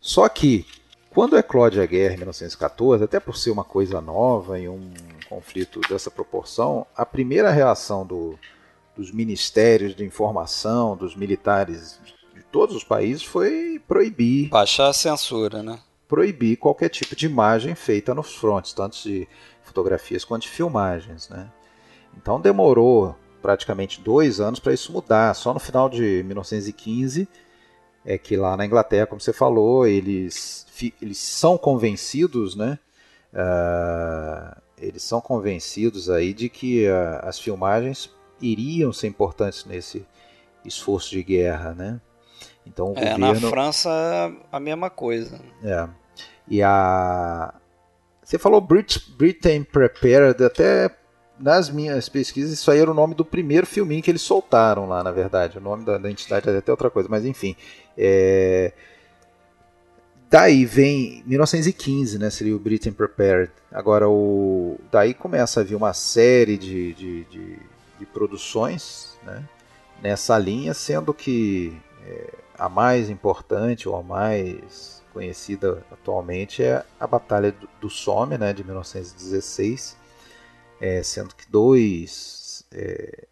[0.00, 0.66] Só que,
[1.10, 4.90] quando eclode a guerra em 1914, até por ser uma coisa nova e um
[5.28, 8.38] conflito dessa proporção, a primeira reação do,
[8.96, 12.00] dos ministérios de informação, dos militares
[12.54, 14.48] todos os países foi proibir.
[14.48, 15.76] Baixar a censura, né?
[16.06, 19.26] Proibir qualquer tipo de imagem feita nos frontes, tanto de
[19.64, 21.50] fotografias quanto de filmagens, né?
[22.16, 25.34] Então demorou praticamente dois anos para isso mudar.
[25.34, 27.26] Só no final de 1915
[28.04, 30.64] é que lá na Inglaterra, como você falou, eles,
[31.02, 32.78] eles são convencidos, né?
[33.32, 40.06] Uh, eles são convencidos aí de que uh, as filmagens iriam ser importantes nesse
[40.64, 42.00] esforço de guerra, né?
[42.66, 43.18] Então é, governo...
[43.18, 45.40] na França a mesma coisa.
[45.62, 45.88] É.
[46.48, 47.54] E a
[48.22, 50.90] você falou Brit Britain Prepared, até
[51.38, 55.04] nas minhas pesquisas isso aí era o nome do primeiro filminho que eles soltaram lá,
[55.04, 55.58] na verdade.
[55.58, 57.54] O nome da, da entidade é até outra coisa, mas enfim.
[57.96, 58.72] É...
[60.30, 62.30] Daí vem 1915, né?
[62.30, 63.52] Seria o Britain Prepared.
[63.70, 67.58] Agora o daí começa a vir uma série de, de, de,
[67.98, 69.44] de produções, né?
[70.02, 77.06] Nessa linha, sendo que é, a mais importante ou a mais conhecida atualmente é a
[77.06, 79.96] Batalha do, Somme, né, de 1916,
[80.80, 83.26] é, sendo que dois, é,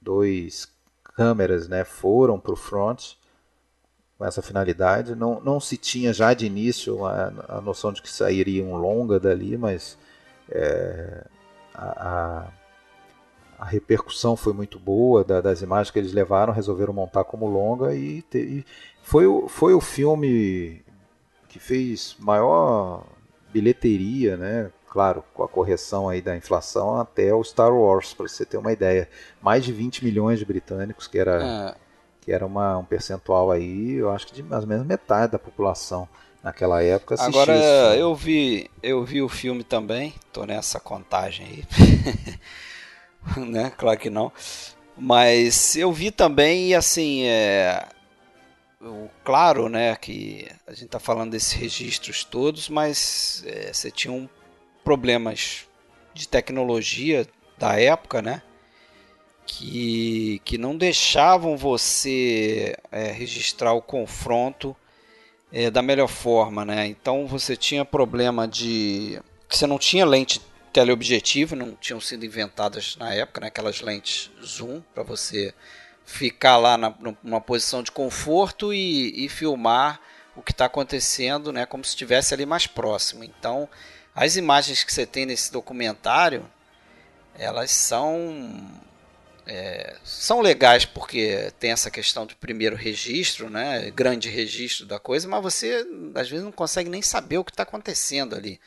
[0.00, 0.68] dois
[1.02, 3.14] câmeras né, foram para o front
[4.16, 5.14] com essa finalidade.
[5.14, 9.20] Não, não se tinha já de início a, a noção de que sairia um longa
[9.20, 9.98] dali, mas
[10.50, 11.26] é,
[11.74, 12.52] a, a
[13.64, 17.94] a repercussão foi muito boa da, das imagens que eles levaram, resolveram montar como longa
[17.94, 18.64] e, te, e
[19.02, 20.82] foi, o, foi o filme
[21.48, 23.06] que fez maior
[23.50, 24.70] bilheteria, né?
[24.90, 28.70] Claro, com a correção aí da inflação até o Star Wars, para você ter uma
[28.70, 29.08] ideia.
[29.40, 31.74] Mais de 20 milhões de britânicos, que era, é.
[32.20, 35.38] que era uma, um percentual aí, eu acho que de mais ou menos metade da
[35.38, 36.06] população
[36.42, 37.54] naquela época Agora
[37.96, 41.64] eu vi, eu vi o filme também, tô nessa contagem aí.
[43.36, 43.72] né?
[43.76, 44.32] Claro que não.
[44.96, 47.88] Mas eu vi também, e assim, é,
[49.24, 54.28] claro, né, que a gente está falando desses registros todos, mas é, você tinha um,
[54.84, 55.66] problemas
[56.12, 57.26] de tecnologia
[57.58, 58.42] da época, né,
[59.46, 64.76] que, que não deixavam você é, registrar o confronto
[65.52, 66.86] é, da melhor forma, né.
[66.86, 70.40] Então você tinha problema de que você não tinha lente
[70.74, 75.54] teleobjetivo, não tinham sido inventadas na época, né, aquelas lentes zoom para você
[76.04, 80.00] ficar lá na, numa posição de conforto e, e filmar
[80.34, 83.22] o que está acontecendo, né, como se estivesse ali mais próximo.
[83.22, 83.68] Então,
[84.12, 86.44] as imagens que você tem nesse documentário,
[87.38, 88.82] elas são
[89.46, 95.28] é, são legais porque tem essa questão do primeiro registro, né, grande registro da coisa,
[95.28, 98.60] mas você às vezes não consegue nem saber o que está acontecendo ali.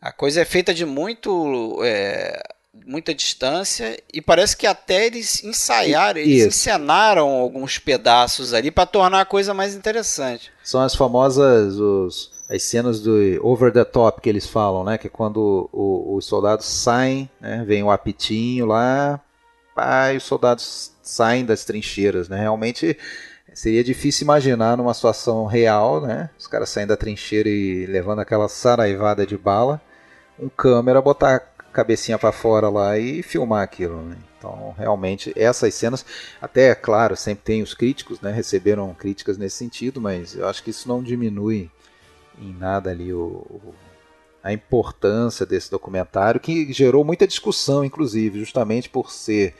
[0.00, 1.80] A coisa é feita de muito.
[1.82, 2.40] É,
[2.86, 6.48] muita distância e parece que até eles ensaiaram, eles Isso.
[6.48, 10.50] encenaram alguns pedaços ali para tornar a coisa mais interessante.
[10.62, 14.98] São as famosas os, as cenas do over the top que eles falam, né?
[14.98, 17.64] Que é quando o, os soldados saem, né?
[17.66, 19.20] Vem o apitinho lá,
[19.74, 22.38] pá, e os soldados saem das trincheiras, né?
[22.40, 22.96] Realmente
[23.54, 26.30] seria difícil imaginar numa situação real, né?
[26.38, 29.80] Os caras saindo da trincheira e levando aquela saraivada de bala
[30.38, 31.40] um câmera, botar a
[31.72, 34.02] cabecinha para fora lá e filmar aquilo.
[34.02, 34.16] Né?
[34.38, 36.04] Então, realmente, essas cenas,
[36.40, 38.32] até, claro, sempre tem os críticos, né?
[38.32, 41.70] receberam críticas nesse sentido, mas eu acho que isso não diminui
[42.40, 43.74] em nada ali o, o,
[44.42, 49.54] a importância desse documentário, que gerou muita discussão, inclusive, justamente por ser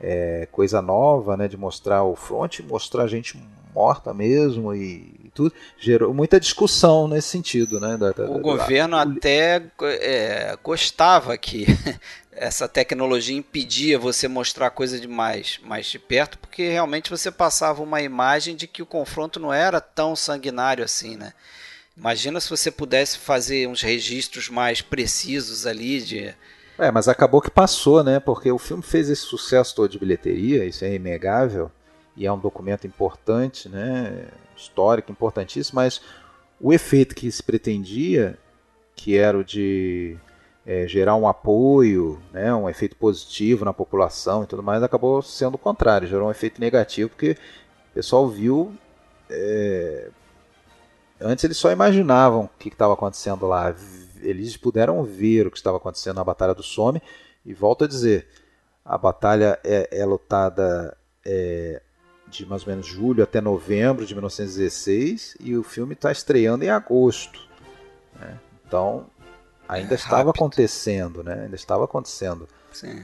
[0.00, 1.46] é, coisa nova, né?
[1.46, 3.38] de mostrar o front, mostrar gente
[3.74, 7.96] morta mesmo e tudo, gerou muita discussão nesse sentido, né?
[7.96, 11.66] Da, da, o governo até é, gostava que
[12.32, 17.82] essa tecnologia impedia você mostrar coisa de mais, mais de perto, porque realmente você passava
[17.82, 21.32] uma imagem de que o confronto não era tão sanguinário assim, né?
[21.96, 26.34] Imagina se você pudesse fazer uns registros mais precisos ali de.
[26.78, 28.20] É, mas acabou que passou, né?
[28.20, 31.70] Porque o filme fez esse sucesso todo de bilheteria, isso é inegável,
[32.14, 34.26] e é um documento importante, né?
[34.56, 36.00] Histórico, importantíssimo, mas
[36.60, 38.38] o efeito que se pretendia,
[38.94, 40.16] que era o de
[40.64, 45.56] é, gerar um apoio, né, um efeito positivo na população e tudo mais, acabou sendo
[45.56, 47.36] o contrário, gerou um efeito negativo, porque
[47.90, 48.72] o pessoal viu
[49.28, 50.08] é,
[51.20, 53.74] Antes eles só imaginavam o que estava acontecendo lá.
[54.20, 57.02] Eles puderam ver o que estava acontecendo na Batalha do Somme.
[57.44, 58.28] E volto a dizer,
[58.84, 61.82] a batalha é, é lutada é,
[62.28, 66.68] de mais ou menos julho até novembro de 1916 e o filme está estreando em
[66.68, 67.48] agosto.
[68.18, 68.38] Né?
[68.66, 69.06] Então
[69.68, 71.42] ainda é estava acontecendo, né?
[71.44, 72.48] Ainda estava acontecendo.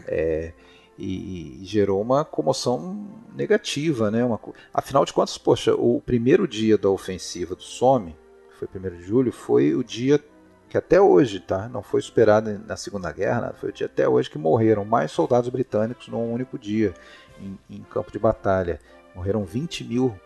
[0.07, 0.53] É,
[0.99, 4.25] e, e, gerou uma comoção negativa, né?
[4.25, 4.39] Uma,
[4.73, 8.17] afinal de contas, poxa, o primeiro dia da ofensiva do Somme,
[8.51, 10.23] que foi 1 de julho, foi o dia
[10.69, 11.69] que até hoje, tá?
[11.69, 15.11] Não foi superado na Segunda Guerra, nada, foi o dia até hoje que morreram mais
[15.11, 16.95] soldados britânicos num único dia
[17.41, 18.79] em, em campo de batalha.
[19.14, 20.18] Morreram 20 mil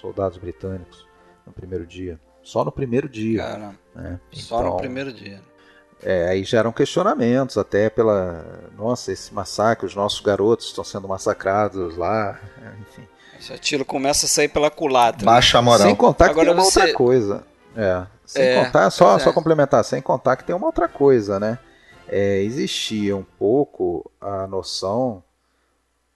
[0.00, 1.06] soldados britânicos
[1.46, 2.18] no primeiro dia.
[2.42, 3.42] Só no primeiro dia.
[3.42, 4.20] Cara, né?
[4.32, 5.40] Só então, no primeiro dia.
[6.02, 8.44] É, aí geram questionamentos até pela.
[8.76, 12.38] Nossa, esse massacre, os nossos garotos estão sendo massacrados lá,
[12.82, 13.06] enfim.
[13.40, 15.24] Esse tiro começa a sair pela culatra.
[15.24, 15.86] Baixa a moral.
[15.86, 16.80] Sem contar que Agora tem uma você...
[16.80, 17.44] outra coisa.
[17.76, 19.18] É, sem é, contar, só, é.
[19.18, 21.58] só complementar, sem contar que tem uma outra coisa, né?
[22.08, 25.22] É, existia um pouco a noção,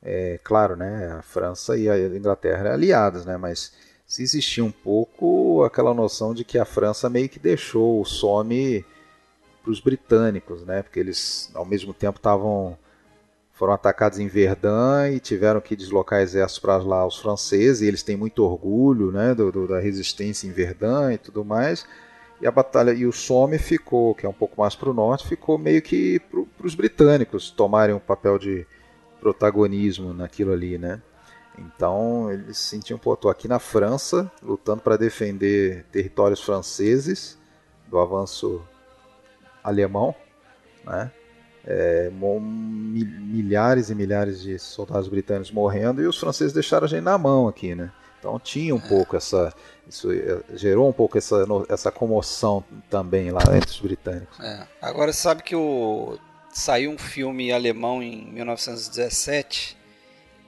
[0.03, 1.13] é, claro, né?
[1.19, 3.37] A França e a Inglaterra aliadas, né?
[3.37, 3.73] Mas
[4.07, 8.85] se existia um pouco aquela noção de que a França meio que deixou o Somme
[9.63, 10.83] para os britânicos, né?
[10.83, 12.79] Porque eles ao mesmo tempo estavam
[13.53, 17.83] foram atacados em Verdun e tiveram que deslocar exércitos para lá os franceses.
[17.83, 19.35] E eles têm muito orgulho, né?
[19.35, 21.85] Do, do, da resistência em Verdun e tudo mais.
[22.41, 25.27] E a batalha e o Somme ficou, que é um pouco mais para o norte,
[25.27, 28.65] ficou meio que para os britânicos tomarem um papel de
[29.21, 31.01] protagonismo naquilo ali, né?
[31.59, 37.37] Então eles sentiam, pô, tô aqui na França lutando para defender territórios franceses
[37.89, 38.63] do avanço
[39.63, 40.15] alemão,
[40.85, 41.11] né?
[41.71, 47.19] É, milhares e milhares de soldados britânicos morrendo e os franceses deixaram a gente na
[47.19, 47.91] mão aqui, né?
[48.19, 49.53] Então tinha um pouco essa,
[49.89, 54.41] isso é, gerou um pouco essa, essa comoção também lá entre os britânicos.
[54.41, 54.67] É.
[54.81, 56.19] Agora sabe que o
[56.53, 59.79] saiu um filme alemão em 1917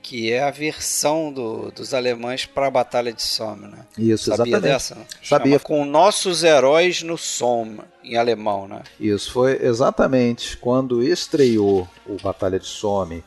[0.02, 3.86] que é a versão do, dos alemães para a Batalha de Somme, né?
[3.98, 4.62] Isso, Sabia exatamente.
[4.62, 4.96] dessa?
[5.22, 5.60] Sabia.
[5.60, 8.82] com nossos heróis no Somme, em alemão, né?
[8.98, 13.22] Isso, foi exatamente quando estreou o Batalha de Somme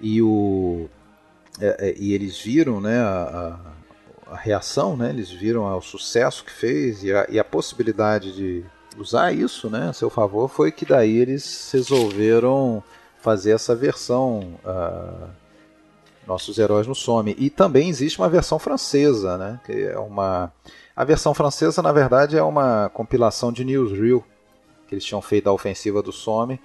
[0.00, 0.88] e, o,
[1.60, 3.58] é, é, e eles viram né, a,
[4.28, 5.10] a, a, reação, né?
[5.10, 8.64] Eles viram o sucesso que fez e a, e a possibilidade de
[8.98, 12.82] usar isso né, a seu favor, foi que daí eles resolveram
[13.20, 14.58] fazer essa versão...
[14.64, 15.42] Uh,
[16.24, 17.34] nossos heróis no some.
[17.36, 19.60] E também existe uma versão francesa, né?
[19.64, 20.52] Que é uma
[20.94, 24.22] a versão francesa, na verdade, é uma compilação de newsreel
[24.86, 26.60] que eles tinham feito da ofensiva do Somme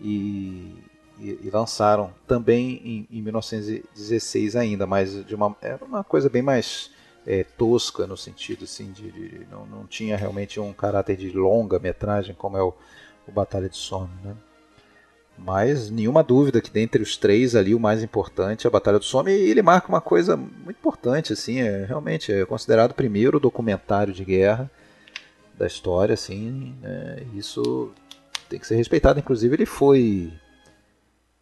[0.00, 0.76] e,
[1.18, 6.40] e, e lançaram também em, em, 1916 ainda, mas de uma era uma coisa bem
[6.40, 6.90] mais
[7.26, 11.78] é, tosca no sentido assim de, de, não, não tinha realmente um caráter de longa
[11.78, 12.74] metragem como é o,
[13.26, 14.34] o Batalha de Somme, né?
[15.36, 19.04] Mas nenhuma dúvida que dentre os três ali o mais importante é a Batalha do
[19.04, 23.40] Somme e ele marca uma coisa muito importante assim, é realmente é considerado o primeiro
[23.40, 24.70] documentário de guerra
[25.58, 27.24] da história, assim, né?
[27.34, 27.92] isso
[28.48, 29.18] tem que ser respeitado.
[29.18, 30.32] Inclusive ele foi,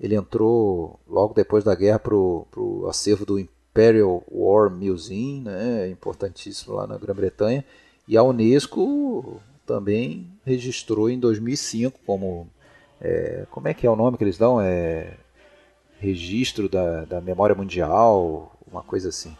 [0.00, 3.38] ele entrou logo depois da guerra para o acervo do
[3.72, 5.88] Imperial War Museum, né?
[5.88, 7.64] importantíssimo lá na Grã-Bretanha,
[8.06, 12.46] e a UNESCO também registrou em 2005 como
[13.00, 14.60] é, como é que é o nome que eles dão?
[14.60, 15.14] É
[15.98, 19.36] registro da, da memória mundial, uma coisa assim.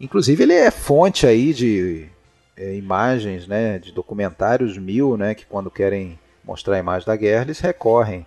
[0.00, 2.08] Inclusive ele é fonte aí de
[2.56, 7.44] é, imagens, né, de documentários mil, né, que quando querem mostrar a imagem da guerra
[7.44, 8.26] eles recorrem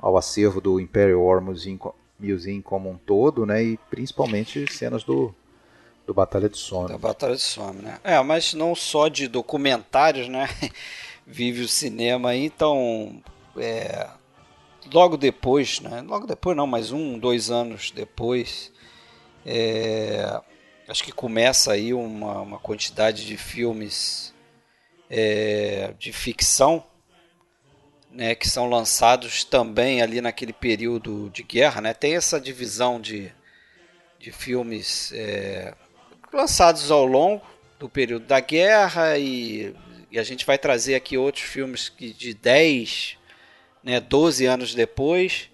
[0.00, 1.78] ao acervo do Imperial War Museum,
[2.18, 5.34] Museum como um todo, né, e principalmente cenas do,
[6.06, 6.88] do Batalha de Somme.
[6.88, 7.98] Da Batalha de Somme, né?
[8.02, 10.48] É, mas não só de documentários, né?
[11.26, 13.22] Vive o cinema aí, então
[13.56, 14.08] é,
[14.92, 16.02] logo depois, né?
[16.06, 18.72] logo depois não, mas um, dois anos depois,
[19.44, 20.40] é,
[20.88, 24.34] acho que começa aí uma, uma quantidade de filmes
[25.10, 26.84] é, de ficção
[28.10, 31.80] né, que são lançados também ali naquele período de guerra.
[31.80, 31.94] Né?
[31.94, 33.32] Tem essa divisão de,
[34.18, 35.74] de filmes é,
[36.32, 37.44] lançados ao longo
[37.78, 39.74] do período da guerra e,
[40.10, 43.16] e, a gente vai trazer aqui outros filmes que de 10,
[43.84, 45.48] né, 12 anos depois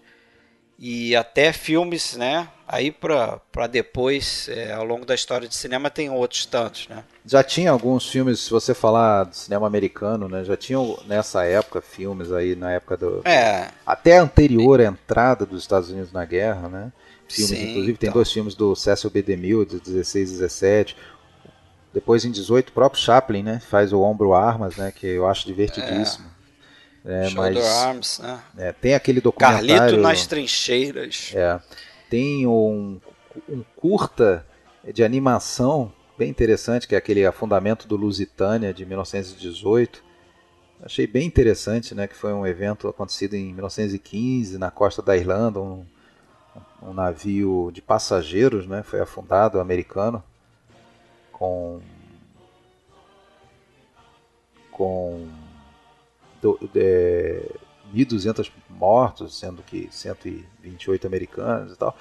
[0.78, 2.48] e até filmes, né?
[2.66, 7.04] Aí para depois, é, ao longo da história de cinema, tem outros tantos, né?
[7.26, 10.42] Já tinha alguns filmes, se você falar do cinema americano, né?
[10.44, 13.20] Já tinham nessa época filmes aí, na época do.
[13.26, 13.68] É.
[13.86, 16.92] Até anterior à entrada dos Estados Unidos na guerra, né?
[17.28, 18.00] Filmes, Sim, inclusive, então.
[18.00, 19.22] tem dois filmes do Cecil B.
[19.22, 20.96] DeMille, de 16 e 17.
[21.92, 23.60] Depois, em 18, o próprio Chaplin, né?
[23.68, 24.90] Faz o Ombro Armas, né?
[24.90, 26.32] Que eu acho divertidíssimo.
[27.04, 28.40] É, Shoulder mas, Arms, né?
[28.56, 29.68] É, tem aquele documentário...
[29.68, 31.32] Carlito nas trincheiras.
[31.34, 31.60] É,
[32.08, 33.00] tem um,
[33.48, 34.46] um curta
[34.92, 40.02] de animação bem interessante, que é aquele Afundamento do Lusitânia, de 1918.
[40.82, 42.06] Achei bem interessante, né?
[42.06, 45.84] Que foi um evento acontecido em 1915, na costa da Irlanda, um,
[46.82, 48.82] um navio de passageiros, né?
[48.82, 50.22] Foi afundado, americano,
[51.32, 51.80] com...
[54.70, 55.28] com
[56.74, 57.50] é,
[57.94, 61.96] 1.200 mortos, sendo que 128 americanos e tal.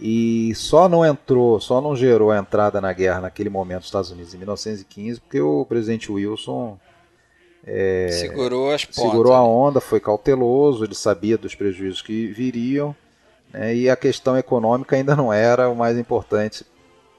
[0.00, 4.10] E só não entrou, só não gerou a entrada na guerra naquele momento dos Estados
[4.10, 6.78] Unidos em 1915, porque o presidente Wilson
[7.64, 9.02] é, segurou as pontas.
[9.02, 12.96] Segurou a onda, foi cauteloso, ele sabia dos prejuízos que viriam,
[13.52, 16.64] né, e a questão econômica ainda não era o mais importante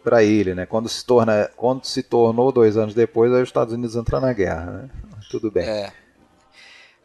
[0.03, 0.65] para ele, né?
[0.65, 4.33] Quando se torna, quando se tornou dois anos depois, aí os Estados Unidos entram na
[4.33, 4.89] guerra, né?
[5.31, 5.65] Tudo bem.
[5.65, 5.93] É.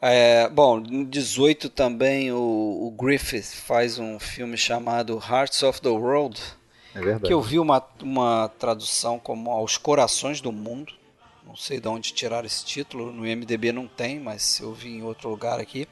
[0.00, 5.88] É, bom, em 18 também o, o, Griffith faz um filme chamado Hearts of the
[5.88, 6.40] World.
[6.94, 7.24] É verdade.
[7.24, 10.92] Que eu vi uma, uma tradução como Aos Corações do Mundo.
[11.44, 15.02] Não sei de onde tiraram esse título, no MDB não tem, mas eu vi em
[15.02, 15.88] outro lugar aqui.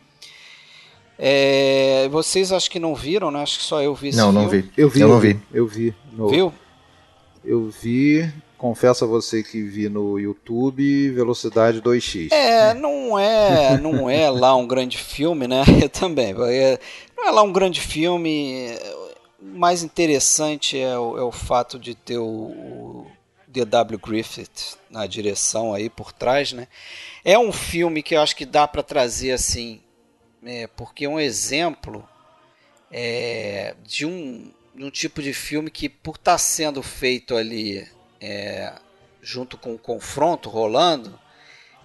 [1.19, 3.43] É, vocês acho que não viram, né?
[3.43, 4.45] Acho que só eu vi esse Não, filme.
[4.45, 4.71] não vi.
[4.77, 5.33] Eu vi, eu não vi.
[5.33, 5.43] vi.
[5.53, 5.95] Eu vi.
[6.13, 6.55] No, Viu?
[7.43, 12.33] Eu vi, confesso a você que vi no YouTube Velocidade 2x.
[12.33, 15.63] É, não é, não é lá um grande filme, né?
[15.83, 16.35] Eu também.
[16.49, 16.79] É,
[17.17, 18.69] não é lá um grande filme.
[19.41, 23.07] O mais interessante é o, é o fato de ter o, o
[23.47, 23.99] D.W.
[23.99, 26.69] Griffith na direção aí por trás, né?
[27.25, 29.81] É um filme que eu acho que dá para trazer assim,
[30.45, 32.07] é, porque é um exemplo
[32.91, 37.89] é, de um, de um tipo de filme que por estar tá sendo feito ali
[38.21, 38.73] é,
[39.21, 41.19] junto com o confronto rolando,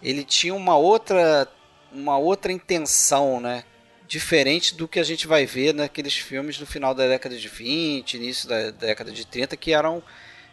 [0.02, 1.48] ele tinha uma outra
[1.92, 3.64] uma outra intenção, né?
[4.08, 8.14] Diferente do que a gente vai ver naqueles filmes no final da década de 20,
[8.14, 10.02] início da década de 30, que eram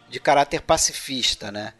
[0.09, 1.73] de caráter pacifista, né?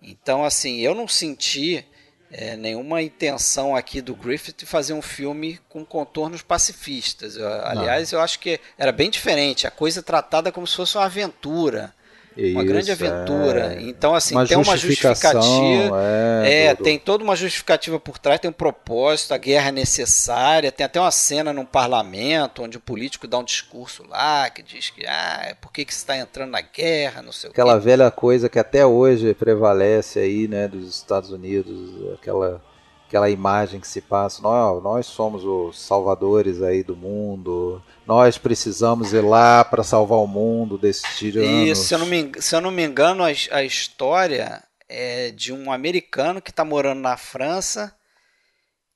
[0.00, 1.84] Então, assim, eu não senti
[2.30, 7.36] é, nenhuma intenção aqui do Griffith de fazer um filme com contornos pacifistas.
[7.36, 9.66] Eu, aliás, eu acho que era bem diferente.
[9.66, 11.94] A coisa tratada como se fosse uma aventura.
[12.36, 13.74] Uma Isso, grande aventura.
[13.74, 13.82] é.
[13.82, 16.02] Então, assim, Uma tem uma justificativa.
[16.44, 20.70] é, É, tem toda uma justificativa por trás, tem um propósito, a guerra é necessária,
[20.70, 24.90] tem até uma cena num parlamento onde o político dá um discurso lá que diz
[24.90, 27.84] que ah, por que, que você está entrando na guerra, não sei Aquela o quê.
[27.84, 32.62] velha coisa que até hoje prevalece aí, né, dos Estados Unidos, aquela,
[33.06, 39.12] aquela imagem que se passa, nós, nós somos os salvadores aí do mundo, nós precisamos
[39.12, 41.68] ir lá para salvar o mundo desses tiranos.
[41.68, 45.52] Isso, se eu não me, se eu não me engano, a, a história é de
[45.52, 47.94] um americano que está morando na França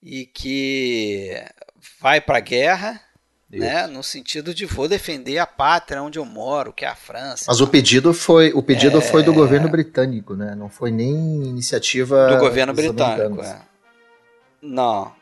[0.03, 1.33] e que
[2.01, 3.01] vai para a guerra,
[3.51, 3.61] Isso.
[3.61, 7.45] né, no sentido de vou defender a pátria onde eu moro, que é a França.
[7.49, 9.01] Mas o pedido foi o pedido É.
[9.01, 10.55] foi do governo britânico, né?
[10.57, 11.13] Não foi nem
[11.45, 13.43] iniciativa do governo britânico.
[13.43, 13.70] É.
[14.63, 15.15] Não,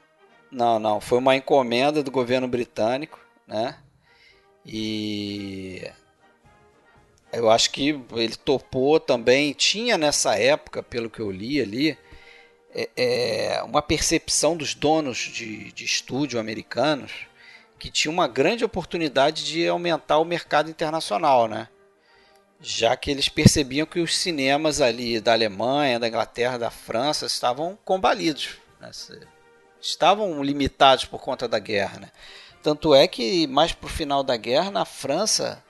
[0.50, 1.00] não, não.
[1.00, 3.78] Foi uma encomenda do governo britânico, né?
[4.64, 5.90] E
[7.32, 9.52] eu acho que ele topou também.
[9.52, 11.98] Tinha nessa época, pelo que eu li ali,
[12.74, 17.12] é, é, uma percepção dos donos de, de estúdio americanos
[17.78, 21.68] que tinha uma grande oportunidade de aumentar o mercado internacional, né?
[22.60, 27.78] já que eles percebiam que os cinemas ali da Alemanha, da Inglaterra, da França estavam
[27.84, 28.90] combalidos, né?
[29.80, 32.00] Estavam limitados por conta da guerra.
[32.00, 32.10] Né?
[32.62, 35.62] Tanto é que mais para o final da guerra, na França,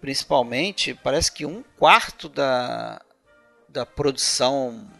[0.00, 3.00] principalmente, parece que um quarto da,
[3.68, 4.90] da produção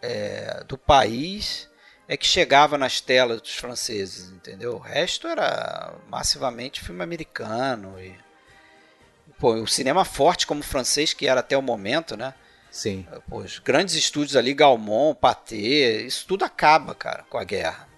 [0.00, 1.68] é, do país
[2.06, 4.76] é que chegava nas telas dos franceses, entendeu?
[4.76, 8.16] O resto era massivamente filme americano e
[9.38, 12.32] pô, o cinema forte como o francês, que era até o momento, né?
[12.78, 13.04] Sim.
[13.28, 17.88] Pô, os grandes estúdios ali, Galmont, Pathé, isso tudo acaba, cara, com a guerra.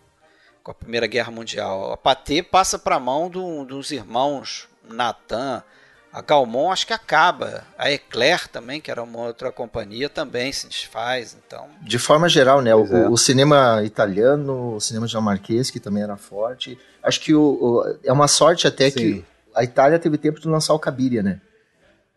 [0.62, 1.92] Com a Primeira Guerra Mundial.
[1.92, 5.62] A Pathé passa para a mão do, dos irmãos Nathan.
[6.10, 7.62] A Galmont acho que acaba.
[7.76, 11.36] A Eclair também, que era uma outra companhia, também se desfaz.
[11.46, 11.68] Então...
[11.82, 12.74] De forma geral, né?
[12.74, 13.06] O, é.
[13.06, 16.78] o, cinema italiano, o cinema dinamarquês, que também era forte.
[17.02, 18.98] Acho que o, o é uma sorte até Sim.
[18.98, 19.24] que
[19.54, 21.38] a Itália teve tempo de lançar o Cabiria, né?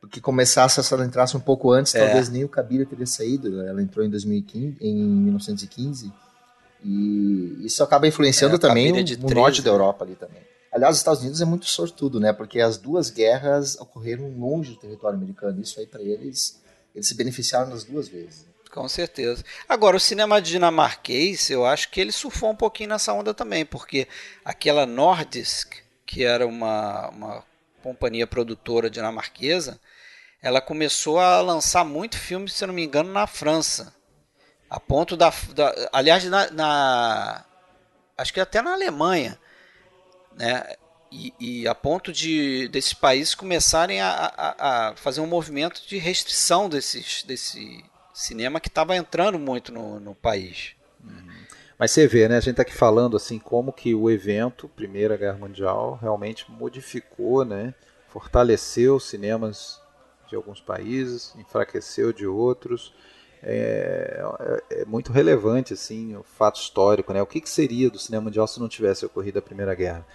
[0.04, 2.04] Porque começasse, se ela entrasse um pouco antes, é.
[2.04, 3.62] talvez nem o Cabiria teria saído.
[3.66, 6.12] Ela entrou em 2015, em 1915.
[6.84, 10.42] E isso acaba influenciando é, também o, o norte da Europa ali também.
[10.74, 12.34] Aliás, os Estados Unidos é muito sortudo, né?
[12.34, 15.62] Porque as duas guerras ocorreram longe do território americano.
[15.62, 16.62] Isso aí para eles,
[16.94, 18.46] eles se beneficiaram das duas vezes.
[18.70, 19.42] Com certeza.
[19.70, 24.06] Agora, o cinema dinamarquês, eu acho que ele surfou um pouquinho nessa onda também, porque
[24.44, 25.76] aquela Nordisk,
[26.06, 27.44] que era uma, uma
[27.82, 29.80] companhia produtora dinamarquesa,
[30.44, 33.96] ela começou a lançar muito filme, se não me engano, na França.
[34.70, 35.32] A ponto da.
[35.56, 37.46] da aliás, na, na,
[38.18, 39.40] Acho que até na Alemanha.
[40.36, 40.76] Né?
[41.10, 45.98] E, e a ponto de desses países começarem a, a, a, fazer um movimento de
[45.98, 50.72] restrição desses, desse cinema que estava entrando muito no, no país.
[51.02, 51.30] Uhum.
[51.78, 52.38] Mas você vê, né?
[52.38, 57.46] A gente está aqui falando assim como que o evento Primeira Guerra Mundial realmente modificou,
[57.46, 57.74] né?
[58.10, 59.83] Fortaleceu cinemas
[60.34, 62.94] de alguns países, enfraqueceu de outros.
[63.46, 67.22] É, é, é, muito relevante assim o fato histórico, né?
[67.22, 70.06] O que, que seria do cinema mundial se não tivesse ocorrido a Primeira Guerra?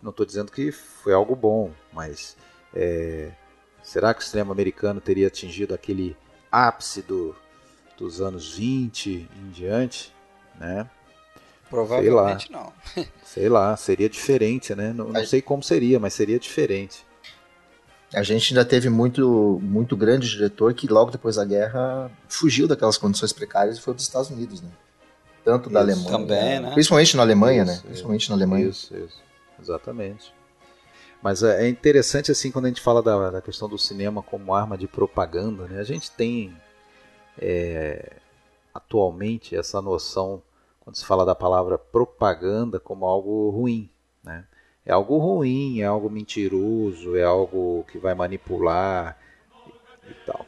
[0.00, 2.36] Não estou dizendo que foi algo bom, mas
[2.72, 3.32] é,
[3.82, 6.16] será que o cinema americano teria atingido aquele
[6.50, 7.34] ápice do,
[7.98, 10.14] dos anos 20 em diante,
[10.58, 10.88] né?
[11.68, 13.04] Provavelmente sei lá, não.
[13.24, 14.92] sei lá, seria diferente, né?
[14.92, 17.04] Não, não sei como seria, mas seria diferente.
[18.14, 22.96] A gente ainda teve muito, muito grande diretor que logo depois da guerra fugiu daquelas
[22.96, 24.70] condições precárias e foi para os Estados Unidos, né?
[25.44, 26.72] Tanto da Alemanha, também, né?
[26.72, 27.80] principalmente na Alemanha, isso, né?
[27.84, 28.66] Principalmente na Alemanha.
[28.66, 29.22] Isso, isso,
[29.60, 30.34] exatamente.
[31.22, 34.54] Mas é, é interessante assim quando a gente fala da, da questão do cinema como
[34.54, 35.80] arma de propaganda, né?
[35.80, 36.56] A gente tem
[37.38, 38.16] é,
[38.72, 40.42] atualmente essa noção
[40.80, 43.90] quando se fala da palavra propaganda como algo ruim,
[44.22, 44.44] né?
[44.86, 49.18] É algo ruim, é algo mentiroso, é algo que vai manipular
[50.08, 50.46] e, tal.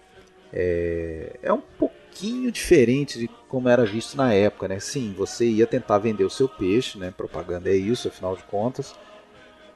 [0.53, 4.79] É, é um pouquinho diferente de como era visto na época, né?
[4.79, 7.11] Sim, você ia tentar vender o seu peixe, né?
[7.11, 8.95] Propaganda é isso, afinal de contas.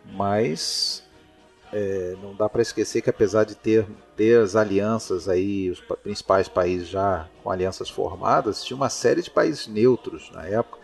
[0.05, 1.03] Mas
[1.73, 3.85] é, não dá para esquecer que apesar de ter,
[4.17, 9.31] ter as alianças aí, os principais países já com alianças formadas, tinha uma série de
[9.31, 10.79] países neutros na época.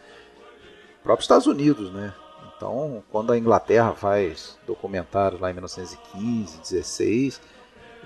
[0.99, 2.12] O próprio Estados Unidos, né?
[2.59, 7.41] Então, quando a Inglaterra faz documentários lá em 1915, 16,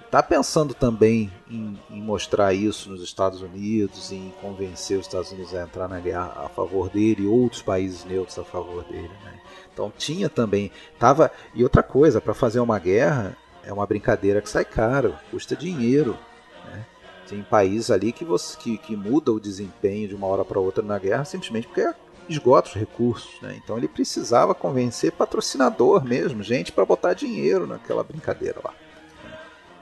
[0.05, 5.55] está pensando também em, em, mostrar isso nos Estados Unidos, em convencer os Estados Unidos
[5.55, 9.11] a entrar na guerra a favor dele e outros países neutros a favor dele.
[9.25, 9.41] Né?
[9.73, 13.35] Então tinha também, tava e outra coisa para fazer uma guerra
[13.65, 16.15] é uma brincadeira que sai caro, custa dinheiro.
[16.67, 16.85] Né?
[17.27, 20.85] Tem países ali que você que, que muda o desempenho de uma hora para outra
[20.85, 21.91] na guerra simplesmente porque
[22.29, 23.41] esgota os recursos.
[23.41, 23.61] Né?
[23.63, 28.75] Então ele precisava convencer patrocinador mesmo, gente para botar dinheiro naquela brincadeira lá.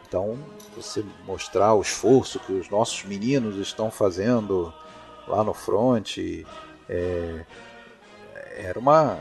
[0.07, 0.39] Então
[0.77, 4.73] você mostrar o esforço que os nossos meninos estão fazendo
[5.27, 6.19] lá no front
[6.89, 7.45] é,
[8.57, 9.17] era uma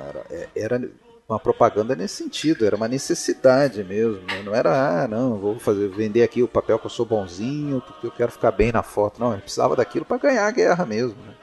[0.56, 0.90] era
[1.28, 4.42] uma propaganda nesse sentido, era uma necessidade mesmo, né?
[4.44, 8.08] não era ah não vou fazer vender aqui o papel que eu sou bonzinho porque
[8.08, 11.22] eu quero ficar bem na foto, não, ele precisava daquilo para ganhar a guerra mesmo.
[11.22, 11.34] Né?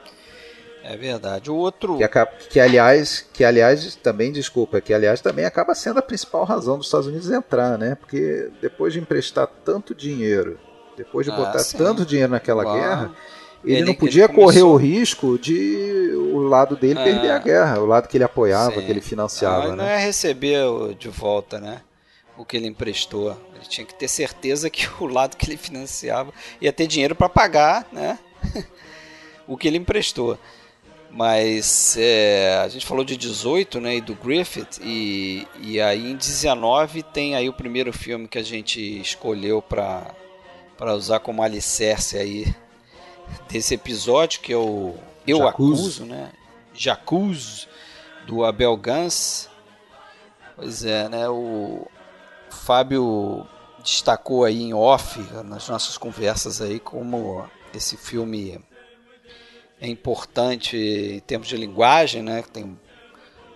[0.89, 1.51] É verdade.
[1.51, 1.97] O outro.
[1.97, 6.77] Que, que, aliás, que aliás, também, desculpa, que aliás também acaba sendo a principal razão
[6.77, 7.95] dos Estados Unidos entrar, né?
[7.95, 10.57] Porque depois de emprestar tanto dinheiro,
[10.95, 11.77] depois de ah, botar sim.
[11.77, 13.11] tanto dinheiro naquela guerra,
[13.65, 17.03] ele, ele, não podia ele correr o risco de o lado dele ah.
[17.03, 18.85] perder a guerra, o lado que ele apoiava, sim.
[18.85, 19.65] que ele financiava.
[19.65, 19.95] Ah, não né?
[19.95, 20.63] é receber
[20.97, 21.81] de volta, né?
[22.37, 23.31] O que ele emprestou.
[23.53, 26.31] Ele tinha que ter certeza que o lado que ele financiava
[26.61, 28.17] ia ter dinheiro para pagar, né?
[29.45, 30.39] o que ele emprestou.
[31.11, 36.15] Mas é, a gente falou de 18, né, e do Griffith, e, e aí em
[36.15, 40.13] 19 tem aí o primeiro filme que a gente escolheu para
[40.93, 42.53] usar como alicerce aí
[43.49, 44.95] desse episódio, que é o
[45.25, 45.47] Eu.
[45.47, 46.31] Acuso, né?
[46.73, 47.67] Jacuz,
[48.27, 49.49] do Abel Gans.
[50.55, 51.87] Pois é, né, o
[52.49, 53.47] Fábio
[53.83, 58.59] destacou aí em off, nas nossas conversas aí, como esse filme
[59.79, 62.43] é importante em termos de linguagem, né?
[62.51, 62.77] Tem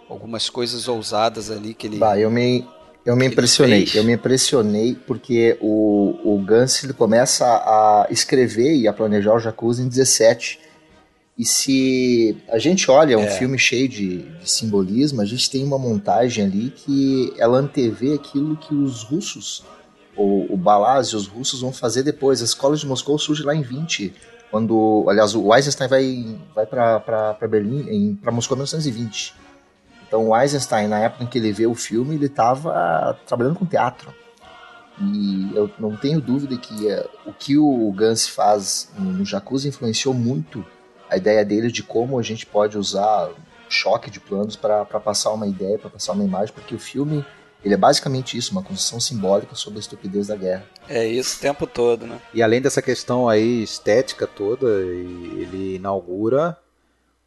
[0.10, 1.98] algumas coisas ousadas ali que ele.
[1.98, 2.66] Bah, eu me
[3.04, 8.88] Eu me impressionei, eu me impressionei porque o, o Gans ele começa a escrever e
[8.88, 10.60] a planejar o Jacuzzi em 17.
[11.38, 13.30] E se a gente olha um é.
[13.32, 18.56] filme cheio de, de, simbolismo, a gente tem uma montagem ali que ela antevê aquilo
[18.56, 19.64] que os russos,
[20.16, 22.42] o, o Balaz e os russos vão fazer depois.
[22.42, 24.14] A escola de Moscou surge lá em 20,
[24.52, 29.34] quando, aliás, o Eisenstein vai, vai para Berlim, para Moscou em 1920.
[30.06, 33.66] Então o Eisenstein, na época em que ele vê o filme, ele estava trabalhando com
[33.66, 34.14] teatro.
[35.00, 40.14] E eu não tenho dúvida que uh, o que o Gans faz no Jacuzzi influenciou
[40.14, 40.64] muito
[41.10, 43.30] a ideia dele de como a gente pode usar
[43.70, 47.26] choque de planos para passar uma ideia, para passar uma imagem, porque o filme
[47.64, 50.66] ele é basicamente isso, uma construção simbólica sobre a estupidez da guerra.
[50.90, 52.20] É isso o tempo todo, né?
[52.34, 56.58] E além dessa questão aí estética toda, ele inaugura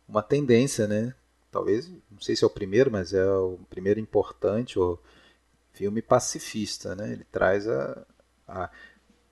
[0.09, 1.14] uma tendência, né?
[1.51, 4.99] Talvez não sei se é o primeiro, mas é o primeiro importante o
[5.72, 7.12] filme pacifista, né?
[7.12, 8.05] Ele traz a,
[8.49, 8.70] a,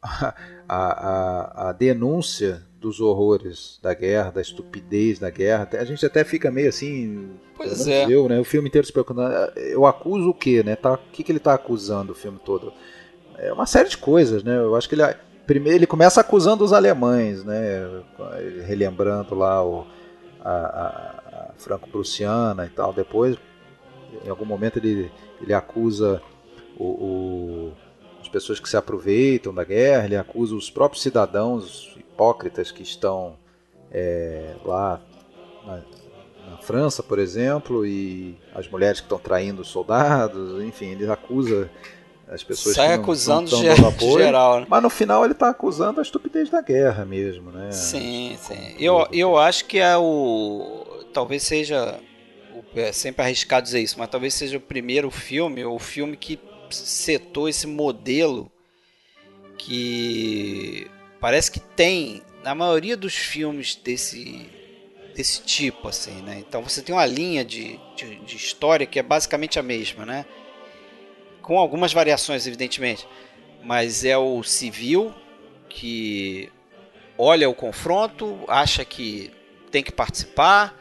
[0.68, 5.68] a, a, a denúncia dos horrores da guerra, da estupidez da guerra.
[5.72, 7.30] A gente até fica meio assim.
[7.56, 8.04] Pois é.
[8.04, 8.40] Eu, né?
[8.40, 9.32] O filme inteiro se preocupando.
[9.56, 10.74] Eu acuso o quê, né?
[10.74, 12.72] Tá, o que, que ele está acusando o filme todo?
[13.38, 14.58] É uma série de coisas, né?
[14.58, 15.02] Eu acho que ele.
[15.46, 18.02] Primeiro ele começa acusando os alemães, né?
[18.66, 19.86] Relembrando lá o,
[20.40, 22.92] a, franco-prussiana e tal.
[22.92, 23.36] Depois,
[24.24, 25.10] em algum momento, ele,
[25.40, 26.20] ele acusa
[26.76, 27.72] o, o,
[28.20, 33.36] as pessoas que se aproveitam da guerra, ele acusa os próprios cidadãos hipócritas que estão
[33.90, 35.00] é, lá
[35.64, 35.82] na,
[36.50, 41.70] na, França, por exemplo, e as mulheres que estão traindo os soldados, enfim, ele acusa
[42.28, 44.66] as pessoas Sai que não, acusando não de, apoio, geral, né?
[44.68, 47.70] Mas no final ele está acusando a estupidez da guerra mesmo, né?
[47.72, 48.76] Sim, sim.
[48.78, 52.00] Eu, eu acho que é o talvez seja
[52.74, 56.40] é sempre arriscado dizer isso, mas talvez seja o primeiro filme, ou o filme que
[56.70, 58.50] setou esse modelo
[59.58, 60.90] que
[61.22, 64.50] parece que tem na maioria dos filmes desse
[65.14, 66.38] desse tipo assim, né?
[66.38, 70.26] Então você tem uma linha de, de, de história que é basicamente a mesma, né?
[71.42, 73.06] Com algumas variações, evidentemente,
[73.62, 75.14] mas é o civil
[75.68, 76.50] que
[77.16, 79.30] olha o confronto, acha que
[79.70, 80.76] tem que participar,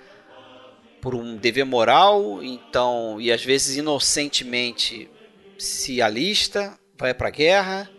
[1.01, 5.09] por um dever moral, então, e às vezes inocentemente
[5.57, 7.89] se alista, vai para a guerra,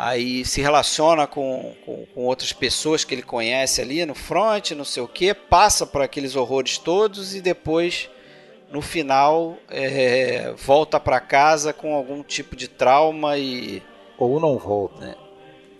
[0.00, 4.84] aí se relaciona com, com, com, outras pessoas que ele conhece ali no front, não
[4.84, 8.08] sei o que, passa por aqueles horrores todos e depois,
[8.70, 13.82] no final, é, volta para casa com algum tipo de trauma e.
[14.18, 15.06] Ou não volta.
[15.06, 15.14] Né?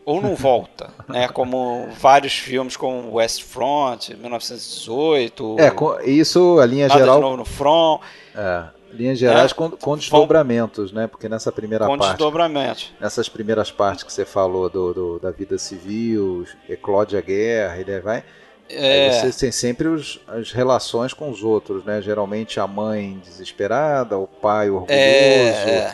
[0.03, 1.29] ou não volta, né?
[1.29, 5.57] Como vários filmes como West Front, 1918.
[5.59, 7.16] É, isso a linha Nada geral.
[7.16, 8.01] De novo no front.
[8.35, 11.07] É, linhas gerais é, com, com desdobramentos, né?
[11.07, 12.12] Porque nessa primeira com parte.
[12.12, 12.93] desdobramentos.
[13.01, 18.01] Nessas primeiras partes que você falou do, do da vida civil, eclode a guerra, ele
[18.01, 18.24] vai.
[18.68, 19.11] É.
[19.11, 22.01] Você tem sempre os, as relações com os outros, né?
[22.01, 24.93] Geralmente a mãe desesperada, o pai orgulhoso.
[24.93, 25.93] É,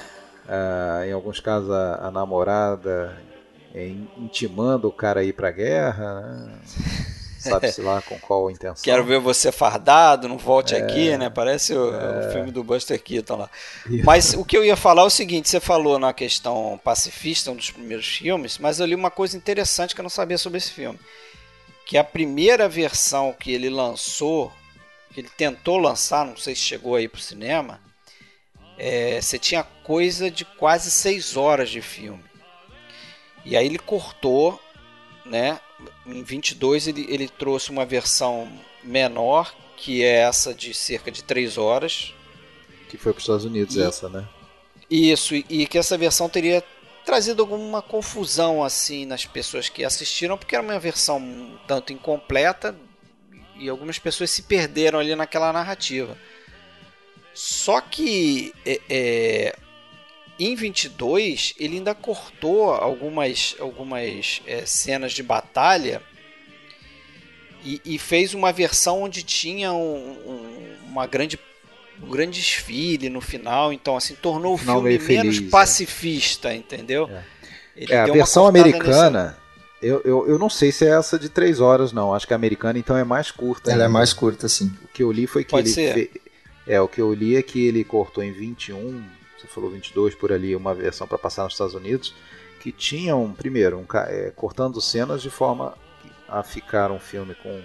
[0.49, 1.09] é.
[1.09, 3.17] em alguns casos a, a namorada
[3.75, 3.89] é,
[4.19, 6.53] intimando o cara a ir pra guerra, né?
[7.51, 8.83] Sabe-se lá com qual intenção.
[8.83, 11.31] Quero ver você fardado, não volte é, aqui, né?
[11.31, 13.51] Parece o, é, o, filme do Buster Keaton lá.
[14.05, 17.57] Mas o que eu ia falar é o seguinte: você falou na questão pacifista, um
[17.57, 20.73] dos primeiros filmes, mas eu li uma coisa interessante que eu não sabia sobre esse
[20.73, 20.99] filme.
[21.85, 24.53] Que a primeira versão que ele lançou,
[25.13, 27.81] que ele tentou lançar, não sei se chegou aí pro cinema,
[28.79, 32.25] é, você tinha coisa de quase seis horas de filme.
[33.45, 34.61] E aí ele cortou,
[35.25, 35.61] né?
[36.07, 38.51] Em 22 ele, ele trouxe uma versão
[38.83, 42.15] menor, que é essa de cerca de 3 horas.
[42.89, 44.27] Que foi para os Estados Unidos e, essa, né?
[44.91, 46.63] Isso, e, e que essa versão teria
[47.05, 52.75] trazido alguma confusão assim nas pessoas que assistiram, porque era uma versão um tanto incompleta
[53.59, 56.17] e algumas pessoas se perderam ali naquela narrativa.
[57.33, 59.57] Só que é, é,
[60.39, 66.03] em 22, ele ainda cortou algumas, algumas é, cenas de batalha
[67.65, 71.39] e, e, fez uma versão onde tinha um, um, uma grande,
[72.03, 73.73] um grande desfile no final.
[73.73, 75.49] Então, assim, tornou o filme menos é.
[75.49, 77.11] pacifista, entendeu?
[77.75, 79.23] É, é a versão americana.
[79.25, 79.47] Nessa...
[79.83, 82.15] Eu, eu, eu não sei se é essa de 3 horas, não.
[82.15, 83.73] Acho que a americana então é mais curta.
[83.73, 84.73] Ela é mais curta, sim.
[84.85, 85.75] O que eu li foi que Pode ele.
[85.75, 85.95] Ser.
[85.95, 86.23] Fe...
[86.67, 89.16] É, o que eu li é que ele cortou em 21
[89.57, 92.15] falou 22 por ali, uma versão para passar nos Estados Unidos,
[92.61, 95.75] que tinham, primeiro, um, é, cortando cenas de forma
[96.29, 97.63] a ficar um filme com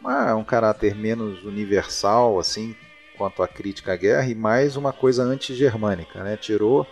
[0.00, 2.76] uma, um caráter menos universal, assim,
[3.18, 6.36] quanto à crítica à guerra e mais uma coisa anti-germânica, né?
[6.36, 6.86] Tirou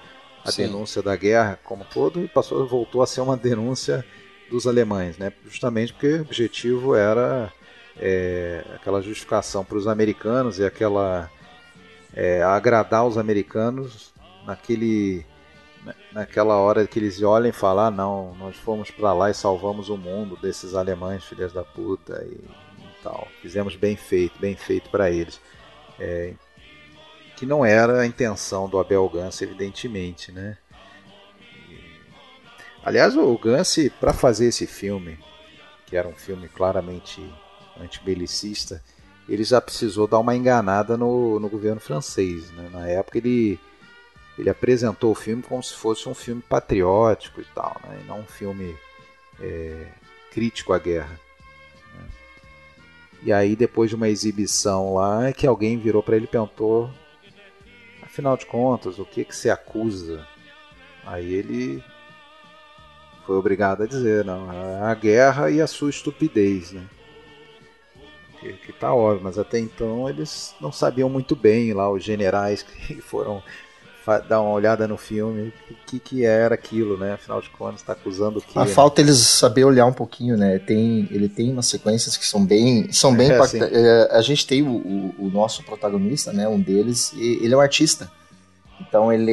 [0.44, 0.62] a Sim.
[0.62, 4.04] denúncia da guerra como todo e passou, voltou a ser uma denúncia
[4.50, 5.32] dos alemães, né?
[5.46, 7.52] Justamente porque o objetivo era
[7.96, 11.30] é, aquela justificação para os americanos e aquela
[12.18, 14.12] é, agradar os americanos
[14.44, 15.24] naquele
[16.12, 19.88] naquela hora que eles olhem e falar ah, não, nós fomos para lá e salvamos
[19.88, 24.90] o mundo desses alemães filhas da puta e, e tal, fizemos bem feito, bem feito
[24.90, 25.40] para eles,
[26.00, 26.34] é,
[27.36, 30.58] que não era a intenção do Abel Gance evidentemente, né?
[32.84, 35.20] aliás, o Gance para fazer esse filme,
[35.86, 37.22] que era um filme claramente
[37.80, 38.82] antibelicista,
[39.28, 42.50] ele já precisou dar uma enganada no, no governo francês.
[42.52, 42.70] Né?
[42.72, 43.60] Na época ele,
[44.38, 48.00] ele apresentou o filme como se fosse um filme patriótico e tal, né?
[48.02, 48.74] e não um filme
[49.38, 49.86] é,
[50.32, 51.20] crítico à guerra.
[51.94, 52.04] Né?
[53.24, 56.90] E aí depois de uma exibição lá, é que alguém virou para ele e perguntou,
[58.02, 60.26] afinal de contas, o que, que se acusa?
[61.04, 61.84] Aí ele
[63.26, 64.48] foi obrigado a dizer, não,
[64.82, 66.86] a guerra e a sua estupidez, né?
[68.40, 72.62] Que, que tá óbvio, mas até então eles não sabiam muito bem lá, os generais
[72.62, 73.42] que foram
[74.26, 77.12] dar uma olhada no filme, o que, que era aquilo, né?
[77.12, 78.58] Afinal de contas, está acusando o que?
[78.58, 78.70] A né?
[78.70, 80.58] falta eles saber olhar um pouquinho, né?
[80.58, 84.62] Tem, ele tem umas sequências que são bem, são bem é, é, A gente tem
[84.62, 86.48] o, o, o, nosso protagonista, né?
[86.48, 88.10] Um deles, e ele é um artista.
[88.80, 89.30] Então ele,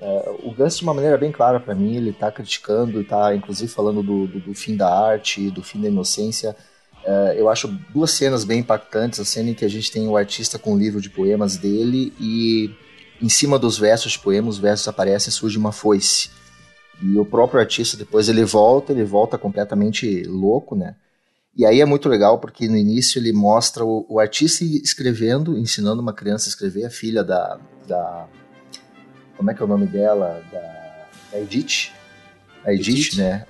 [0.00, 3.70] é, o Gans de uma maneira bem clara para mim, ele está criticando, está inclusive
[3.70, 6.56] falando do, do, do fim da arte, do fim da inocência
[7.08, 9.18] Uh, eu acho duas cenas bem impactantes.
[9.18, 12.12] A cena em que a gente tem o artista com o livro de poemas dele
[12.20, 12.70] e
[13.22, 16.28] em cima dos versos de poemas, os versos aparecem e surge uma foice.
[17.00, 20.96] E o próprio artista depois ele volta, ele volta completamente louco, né?
[21.56, 26.02] E aí é muito legal porque no início ele mostra o, o artista escrevendo, ensinando
[26.02, 28.28] uma criança a escrever, a filha da, da
[29.34, 30.44] como é que é o nome dela?
[30.52, 31.90] Da, da Edith
[32.68, 33.44] a Edith, né?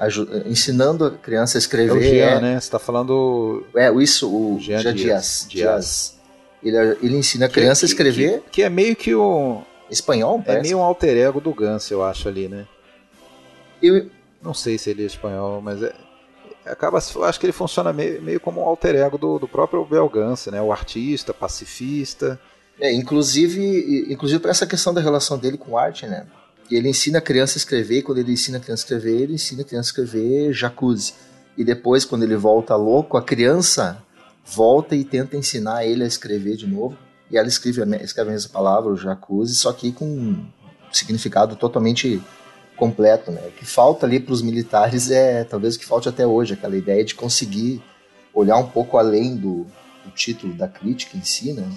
[0.46, 1.90] ensinando a criança a escrever.
[1.90, 2.52] É o Jean, é, né?
[2.52, 3.66] Você está falando.
[3.74, 5.46] É, isso, o Jean, Jean Dias.
[5.48, 5.48] Dias.
[5.48, 6.18] Dias.
[6.62, 8.40] Ele, ele ensina a criança que, a escrever.
[8.42, 9.62] Que, que, é meio que o.
[9.90, 10.58] Espanhol, parece.
[10.58, 12.66] É meio um alter ego do Gans, eu acho ali, né?
[13.82, 14.10] Eu...
[14.42, 15.92] Não sei se ele é espanhol, mas é,
[16.64, 20.08] acaba acho que ele funciona meio, meio como um alter ego do, do próprio Bel
[20.08, 22.38] Gans, né o artista pacifista
[22.80, 26.26] é, inclusive inclusive para essa questão da relação dele com arte né
[26.70, 29.22] e ele ensina a criança a escrever, e quando ele ensina a criança a escrever,
[29.22, 31.14] ele ensina a criança a escrever jacuzzi.
[31.56, 34.02] E depois, quando ele volta louco, a criança
[34.44, 36.96] volta e tenta ensinar ele a escrever de novo.
[37.30, 40.46] E ela escreve, escreve a mesma palavra, o jacuzzi, só que com um
[40.92, 42.22] significado totalmente
[42.76, 43.30] completo.
[43.30, 43.42] Né?
[43.46, 46.76] O que falta ali para os militares é talvez o que falte até hoje, aquela
[46.76, 47.82] ideia de conseguir
[48.32, 49.66] olhar um pouco além do,
[50.04, 51.68] do título da crítica em si, né?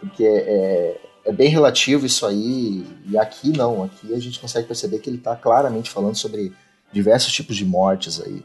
[0.00, 4.98] Porque é, é bem relativo isso aí, e aqui não, aqui a gente consegue perceber
[4.98, 6.52] que ele está claramente falando sobre
[6.92, 8.44] diversos tipos de mortes aí.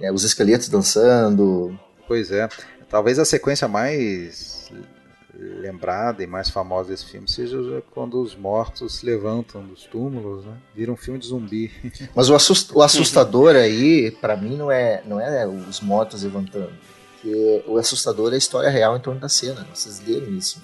[0.00, 1.78] É, os esqueletos dançando.
[2.08, 2.48] Pois é,
[2.88, 4.70] talvez a sequência mais
[5.34, 10.56] lembrada e mais famosa desse filme seja quando os mortos se levantam dos túmulos, né?
[10.74, 11.70] Vira um filme de zumbi.
[12.14, 16.72] Mas o, assust o assustador aí, para mim, não é, não é os mortos levantando.
[17.12, 19.66] Porque o assustador é a história real em torno da cena.
[19.72, 20.62] Vocês leram isso.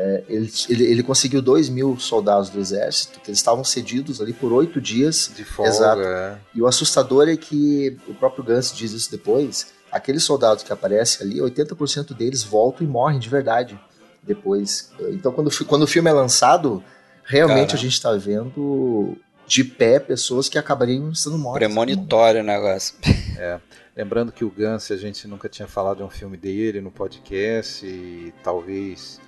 [0.00, 4.32] É, ele, ele, ele, conseguiu 2 mil soldados do exército, que eles estavam cedidos ali
[4.32, 5.28] por oito dias.
[5.34, 6.02] De folga, exato.
[6.02, 6.38] É.
[6.54, 11.26] E o assustador é que, o próprio Gans diz isso depois, aqueles soldados que aparecem
[11.26, 13.78] ali, 80% deles voltam e morrem de verdade
[14.22, 14.92] depois.
[15.10, 16.80] Então, quando, quando o filme é lançado,
[17.24, 19.16] realmente a gente está vendo
[19.48, 21.66] de pé pessoas que acabariam sendo mortas.
[21.66, 22.94] Premonitório o negócio.
[23.40, 23.60] É.
[23.96, 27.86] Lembrando que o Gans, a gente nunca tinha falado de um filme dele no podcast
[27.86, 29.20] e talvez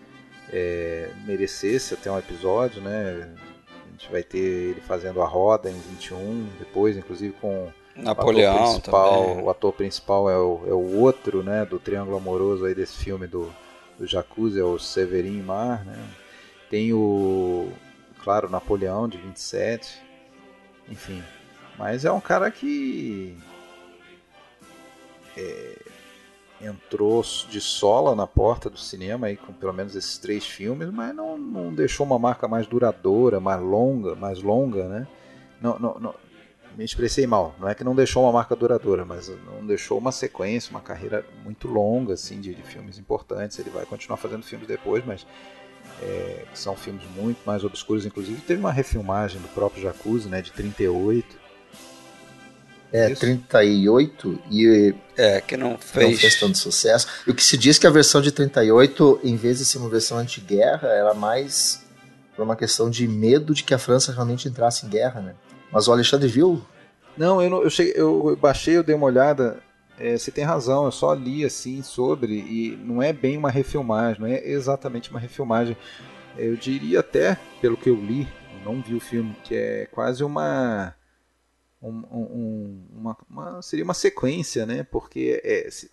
[0.52, 3.28] é, merecesse até um episódio, né?
[3.68, 8.58] A gente vai ter ele fazendo a roda em 21, depois, inclusive com Napoleão o
[8.58, 9.44] ator principal, também.
[9.44, 13.26] o ator principal é o, é o outro, né, do triângulo amoroso aí desse filme
[13.26, 13.52] do,
[13.98, 15.98] do Jacuzzi, é o Severin Mar, né?
[16.70, 17.70] Tem o,
[18.22, 20.00] claro, Napoleão de 27,
[20.88, 21.22] enfim.
[21.76, 23.36] Mas é um cara que
[25.36, 25.79] é,
[26.60, 31.14] entrou de sola na porta do cinema aí com pelo menos esses três filmes, mas
[31.14, 35.08] não, não deixou uma marca mais duradoura, mais longa, mais longa, né?
[35.60, 36.14] Não, não, não,
[36.76, 37.54] me expressei mal.
[37.58, 41.24] Não é que não deixou uma marca duradoura, mas não deixou uma sequência, uma carreira
[41.44, 43.58] muito longa assim de, de filmes importantes.
[43.58, 45.26] Ele vai continuar fazendo filmes depois, mas
[46.02, 48.04] é, são filmes muito mais obscuros.
[48.04, 51.39] Inclusive teve uma refilmagem do próprio Jacuzzi, né, de 38
[52.92, 53.20] É, Isso.
[53.20, 56.10] 38 e é, que não fez.
[56.10, 57.06] não fez tanto sucesso.
[57.26, 59.88] E o que se diz que a versão de 38, em vez de ser uma
[59.88, 61.84] versão anti-guerra, era mais
[62.34, 65.34] por uma questão de medo de que a França realmente entrasse em guerra, né?
[65.70, 66.60] Mas o Alexandre viu?
[67.16, 69.58] Não, eu, não, eu, cheguei, eu baixei, eu dei uma olhada.
[69.98, 74.22] É, você tem razão, eu só li assim sobre e não é bem uma refilmagem,
[74.22, 75.76] não é exatamente uma refilmagem.
[76.38, 78.26] Eu diria até, pelo que eu li,
[78.64, 80.94] não vi o filme, que é quase uma
[81.82, 84.82] um, um, uma, uma, seria uma sequência, né?
[84.82, 85.90] Porque é, se,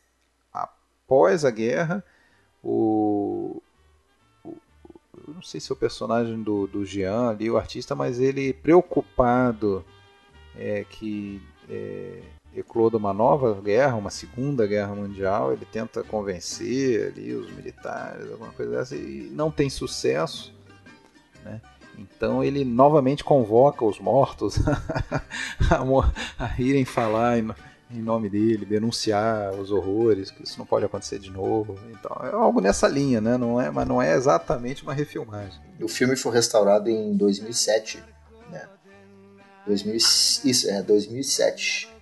[0.52, 2.04] após a guerra,
[2.64, 3.62] o,
[4.44, 4.54] o,
[5.28, 8.54] eu não sei se é o personagem do, do Jean ali, o artista, mas ele
[8.54, 9.86] preocupado
[10.56, 12.22] é, que é,
[12.54, 18.52] ecloda uma nova guerra, uma segunda guerra mundial, ele tenta convencer ali os militares, alguma
[18.52, 20.54] coisa dessa, e não tem sucesso,
[21.46, 21.62] né?
[21.98, 24.58] Então ele novamente convoca os mortos
[26.38, 27.50] a, irem falar em,
[27.92, 31.76] em, nome dele, denunciar os horrores, que isso não pode acontecer de novo.
[31.92, 33.38] Então é algo nessa linha, né?
[33.38, 35.60] Não é, mas não é exatamente uma refilmagem.
[35.82, 38.04] O filme foi restaurado em 2007,
[38.52, 38.68] né?
[39.66, 41.97] 2000, isso, é 2007.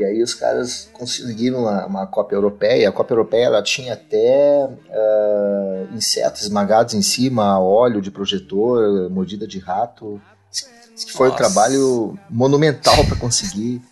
[0.00, 2.88] E aí os caras conseguiram uma, uma cópia europeia.
[2.88, 9.46] A cópia europeia ela tinha até uh, insetos esmagados em cima, óleo de projetor, mordida
[9.46, 10.18] de rato.
[10.96, 11.34] Que foi Nossa.
[11.34, 13.82] um trabalho monumental para conseguir.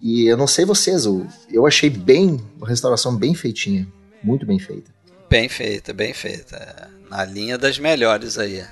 [0.00, 3.86] E eu não sei vocês, eu, eu achei bem, uma restauração bem feitinha,
[4.22, 4.92] muito bem feita.
[5.28, 6.88] Bem feita, bem feita.
[7.10, 8.64] Na linha das melhores aí.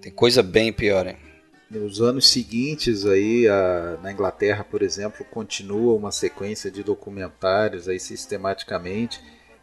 [0.00, 1.27] Tem coisa bem pior, hein?
[1.70, 8.00] Nos anos seguintes aí a, na Inglaterra, por exemplo, continua uma sequência de documentários aí
[8.00, 9.20] sistematicamente,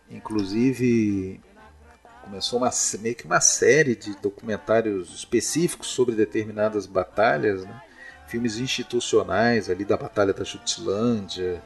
[0.10, 1.42] inclusive
[2.24, 7.82] começou uma, meio que uma série de documentários específicos sobre determinadas batalhas, né?
[8.28, 11.62] filmes institucionais ali da Batalha da Jutlândia,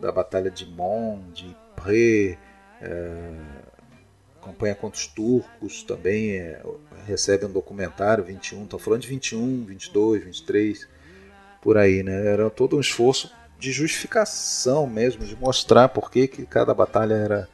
[0.00, 2.38] da Batalha de Mons, de Ypres,
[2.80, 3.30] é,
[4.42, 6.62] campanha contra os turcos também é,
[7.06, 10.88] recebe um documentário 21, estão falando de 21, 22, 23,
[11.60, 12.26] por aí, né?
[12.26, 17.48] Era todo um esforço de justificação mesmo, de mostrar por que, que cada batalha era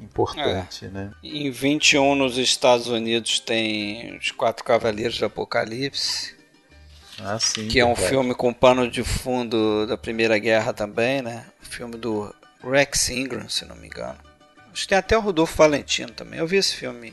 [0.00, 0.88] importante, é.
[0.88, 1.10] né?
[1.22, 6.34] Em 21 nos Estados Unidos tem Os Quatro Cavaleiros do Apocalipse.
[7.22, 11.44] Ah, sim, que é um filme com pano de fundo da Primeira Guerra também, né?
[11.62, 12.34] O filme do
[12.64, 14.16] Rex Ingram, se não me engano.
[14.72, 16.38] Acho que tem até o Rodolfo Valentino também.
[16.38, 17.12] Eu vi esse filme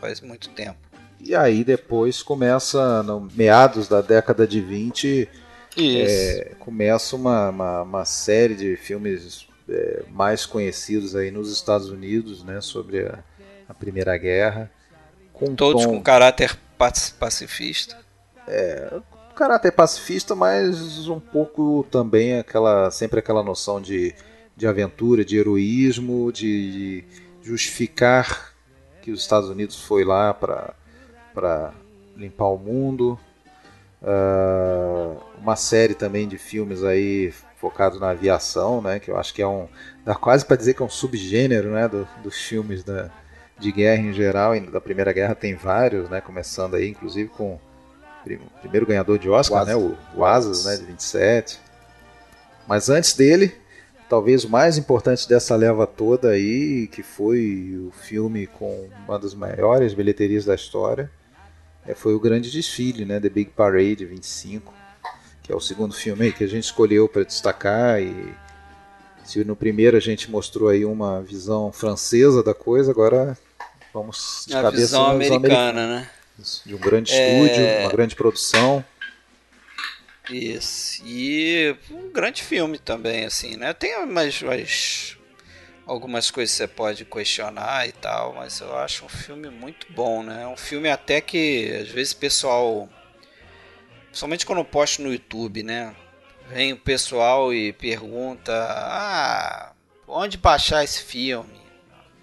[0.00, 0.78] faz muito tempo.
[1.20, 5.28] E aí depois começa, no meados da década de 20,
[5.76, 12.42] é, começa uma, uma, uma, série de filmes é, mais conhecidos aí nos Estados Unidos,
[12.42, 13.18] né, sobre a,
[13.68, 14.70] a Primeira Guerra.
[15.32, 17.96] Com Todos tom, com caráter pacifista.
[18.46, 19.00] É,
[19.36, 24.12] caráter pacifista, mas um pouco também aquela sempre aquela noção de,
[24.56, 27.04] de aventura, de heroísmo, de, de
[27.42, 28.52] justificar
[29.00, 30.74] que os Estados Unidos foi lá para
[31.38, 31.72] para
[32.16, 33.16] limpar o mundo.
[34.02, 38.98] Uh, uma série também de filmes aí focados na aviação, né?
[38.98, 39.68] Que eu acho que é um.
[40.04, 41.86] dá quase para dizer que é um subgênero, né?
[41.86, 43.08] Do, dos filmes da,
[43.56, 44.56] de guerra em geral.
[44.56, 46.20] E da Primeira Guerra tem vários, né?
[46.20, 49.76] Começando aí, inclusive com o primeiro ganhador de Oscar, o né?
[49.76, 50.76] O, o Asas, né?
[50.76, 51.60] De 27.
[52.66, 53.54] Mas antes dele,
[54.08, 59.34] talvez o mais importante dessa leva toda aí, que foi o filme com uma das
[59.34, 61.08] maiores bilheterias da história,
[61.88, 64.74] é, foi o grande desfile, né, The Big Parade 25,
[65.42, 68.34] que é o segundo filme que a gente escolheu para destacar e
[69.24, 73.36] se no primeiro a gente mostrou aí uma visão francesa da coisa, agora
[73.92, 76.10] vamos de a cabeça visão americana, né?
[76.64, 77.42] De um grande é...
[77.42, 78.84] estúdio, uma grande produção.
[80.30, 81.02] Isso.
[81.04, 83.72] E um grande filme também, assim, né?
[83.72, 85.17] Tem mais, mais
[85.88, 90.46] algumas coisas você pode questionar e tal, mas eu acho um filme muito bom, né?
[90.46, 92.88] Um filme até que às vezes o pessoal,
[94.12, 95.96] somente quando eu posto no YouTube, né?
[96.50, 99.72] Vem o pessoal e pergunta: "Ah,
[100.06, 101.58] onde baixar esse filme?"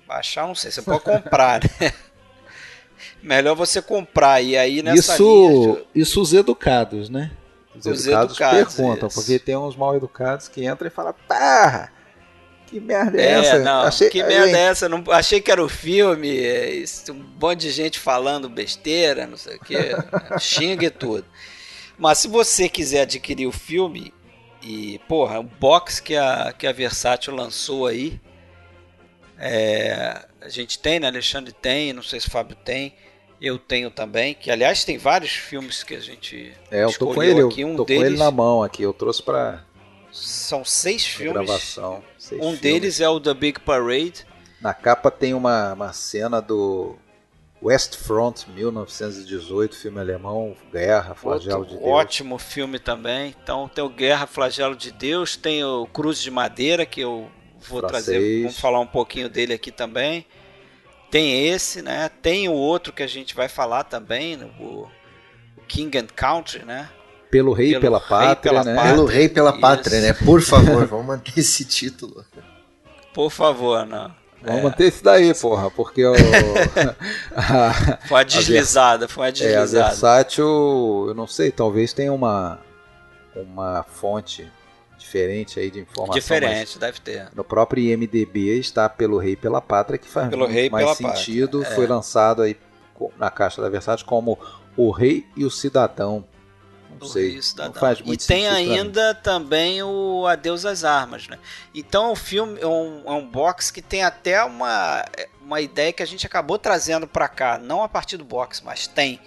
[0.07, 1.91] Baixar, não sei, você pode comprar, né?
[3.21, 7.31] Melhor você comprar e aí nessa isso, linha, isso os educados, né?
[7.75, 9.19] Os, os educados, educados perguntam, isso.
[9.19, 11.91] porque tem uns mal educados que entram e falam: "Pá,
[12.67, 13.59] que merda é, é essa?
[13.59, 14.89] Não, achei, que merda é essa?
[14.89, 19.57] Não, achei que era o filme, é um monte de gente falando besteira, não sei
[19.57, 19.75] o que,
[20.39, 21.25] xinga e tudo.
[21.97, 24.13] Mas se você quiser adquirir o filme,
[24.61, 28.19] e, porra, o box que a, que a Versátil lançou aí,
[29.37, 31.07] é, a gente tem, né?
[31.07, 32.93] Alexandre tem, não sei se o Fábio tem,
[33.39, 37.21] eu tenho também, que aliás tem vários filmes que a gente É, eu tô com
[37.21, 38.01] ele, aqui, um eu tô deles...
[38.01, 39.63] com ele na mão aqui, eu trouxe para
[40.11, 41.33] São seis filmes.
[41.33, 42.03] Gravação.
[42.25, 42.59] Seis um filmes.
[42.59, 44.25] deles é o The Big Parade.
[44.59, 46.95] Na capa tem uma, uma cena do
[47.61, 51.91] West Front, 1918, filme alemão, Guerra, Flagelo Outro de Deus.
[51.91, 53.35] Ótimo filme também.
[53.43, 57.79] Então tem o Guerra, Flagelo de Deus, tem o Cruz de Madeira, que eu vou
[57.81, 58.05] Francês.
[58.05, 60.25] trazer, vamos falar um pouquinho dele aqui também.
[61.11, 62.09] Tem esse, né?
[62.09, 64.89] Tem o outro que a gente vai falar também, o,
[65.55, 66.89] o King and Country, né?
[67.35, 68.75] Pelo rei e Pelo pela pátria, pela né?
[68.75, 68.93] pátria.
[68.93, 69.59] Pelo rei, pela Isso.
[69.59, 70.13] pátria, né?
[70.13, 72.23] Por favor, vamos manter esse título.
[73.13, 74.09] Por favor, não.
[74.41, 76.13] Vamos manter esse daí, porra, porque o,
[77.35, 77.73] a,
[78.07, 79.89] Foi uma deslizada, foi uma é, a deslizada.
[79.89, 82.57] Versátil, eu não sei, talvez tenha uma,
[83.35, 84.49] uma fonte
[84.97, 86.15] diferente aí de informação.
[86.15, 87.27] Diferente, deve ter.
[87.35, 90.85] No próprio IMDB está Pelo Rei e pela Pátria, que faz Pelo muito Rei mais
[90.85, 91.59] pela sentido.
[91.59, 91.75] Pátria, é.
[91.75, 92.55] Foi lançado aí
[93.17, 94.39] na caixa da Versátil como
[94.77, 96.23] O Rei e o Cidadão.
[96.99, 97.73] Não do sei, Rio Cidadão.
[97.73, 101.37] não faz e tem ainda também o Adeus às Armas, né?
[101.73, 105.05] Então o filme é um, é um box que tem até uma,
[105.41, 108.87] uma ideia que a gente acabou trazendo pra cá, não a partir do box, mas
[108.87, 109.19] tem,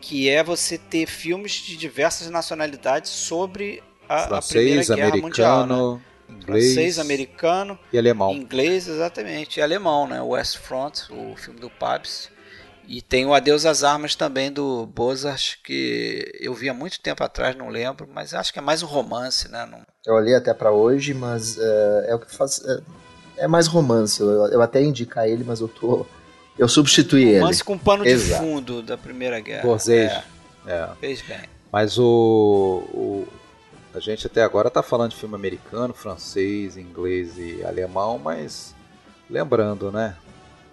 [0.00, 5.66] que é você ter filmes de diversas nacionalidades sobre a, a Primeira Francês, Guerra Mundial,
[5.66, 5.74] né?
[5.74, 8.32] americano, inglês Francês, americano, e alemão.
[8.32, 10.20] inglês, exatamente, e alemão, né?
[10.20, 12.31] West Front, o filme do Pabst.
[12.88, 17.22] E tem o Adeus às Armas também do Bozart, que eu vi há muito tempo
[17.24, 19.66] atrás, não lembro, mas acho que é mais um romance, né?
[19.70, 22.60] Não- Eu olhei até pra hoje, mas é, é o que faz.
[22.64, 24.20] É, é mais romance.
[24.20, 26.04] Eu, eu até indicar ele, mas eu tô.
[26.58, 27.38] Eu substituí ele.
[27.38, 28.42] Romance com pano de Exato.
[28.42, 29.62] fundo da Primeira Guerra.
[29.62, 30.14] Scorsese.
[30.66, 30.88] É, É.
[31.00, 31.40] fez bem.
[31.72, 33.28] Mas o, o-
[33.94, 38.74] a gente até agora está falando de filme americano, francês, inglês e alemão, mas
[39.30, 40.14] lembrando, né?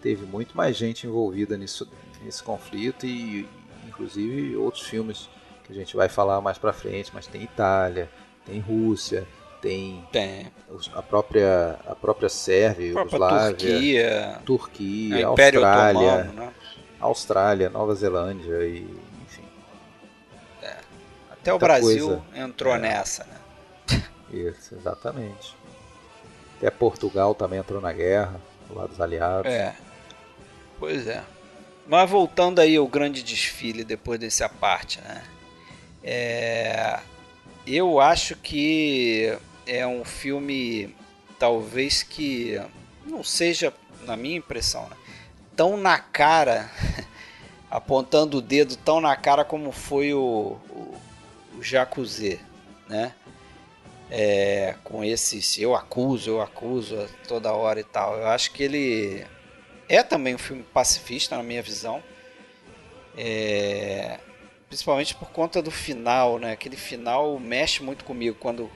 [0.02, 1.88] Teve muito mais gente envolvida nisso,
[2.24, 3.48] nesse conflito e
[3.88, 5.30] inclusive outros filmes
[5.66, 8.10] que a gente vai falar mais para frente, mas tem Itália,
[8.46, 9.28] tem Rússia,
[9.62, 10.08] tem
[10.94, 16.54] a própria a própria Sérvia, A própria Turquia, Turquia, Austrália, Otomano, né?
[17.00, 18.82] Austrália, Nova Zelândia e
[19.24, 19.44] enfim.
[21.32, 22.24] Até o Brasil coisa.
[22.36, 22.80] entrou É.
[22.80, 24.04] nessa, né?
[24.32, 25.56] Isso, exatamente.
[26.58, 29.52] Até Portugal também entrou na guerra, do lado dos aliados.
[29.52, 29.76] É.
[30.80, 31.22] Pois é.
[31.86, 35.24] Mas voltando aí ao grande desfile depois desse à parte, né?
[36.04, 37.00] É,
[37.68, 40.96] eu acho que é um filme
[41.38, 42.60] talvez que
[43.06, 43.74] não seja,
[44.06, 44.96] na minha impressão, né?
[45.60, 46.72] tão na cara,
[47.70, 50.96] apontando o dedo tão na cara como foi o, o,
[51.58, 52.40] o Jacuzzi,
[52.88, 53.14] né?
[54.10, 58.18] É, com esses eu acuso, eu acuso toda hora e tal.
[58.18, 59.26] Eu acho que ele
[59.90, 62.02] é também um filme pacifista, na minha visão.
[63.18, 64.20] É,
[64.70, 66.52] principalmente por conta do final, né?
[66.52, 68.70] Aquele final mexe muito comigo quando.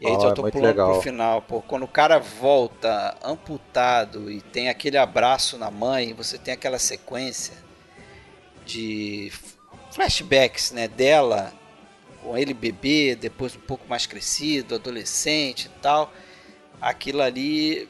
[0.00, 0.92] E aí eu é tô muito pulando legal.
[0.92, 6.36] pro final, pô, quando o cara volta amputado e tem aquele abraço na mãe, você
[6.38, 7.54] tem aquela sequência
[8.64, 9.32] de
[9.92, 11.52] flashbacks, né, dela
[12.22, 16.12] com ele bebê, depois um pouco mais crescido, adolescente e tal.
[16.80, 17.88] Aquilo ali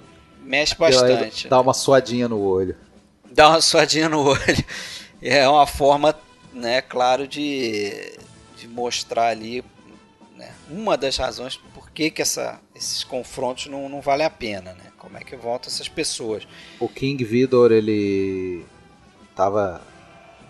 [0.49, 1.47] mexe bastante.
[1.47, 2.75] Dá uma suadinha no olho.
[3.31, 4.41] Dá uma suadinha no olho.
[5.21, 6.17] É uma forma,
[6.53, 8.17] né, claro, de,
[8.57, 9.65] de mostrar ali
[10.37, 14.75] né, uma das razões por que, que essa, esses confrontos não, não valem a pena,
[14.75, 14.93] né?
[14.97, 16.47] Como é que voltam essas pessoas.
[16.79, 18.65] O King Vidor, ele
[19.29, 19.83] estava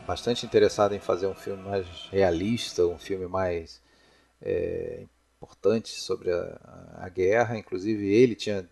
[0.07, 3.81] bastante interessado em fazer um filme mais realista, um filme mais
[4.43, 5.05] é,
[5.39, 7.57] importante sobre a, a guerra.
[7.57, 8.69] Inclusive, ele tinha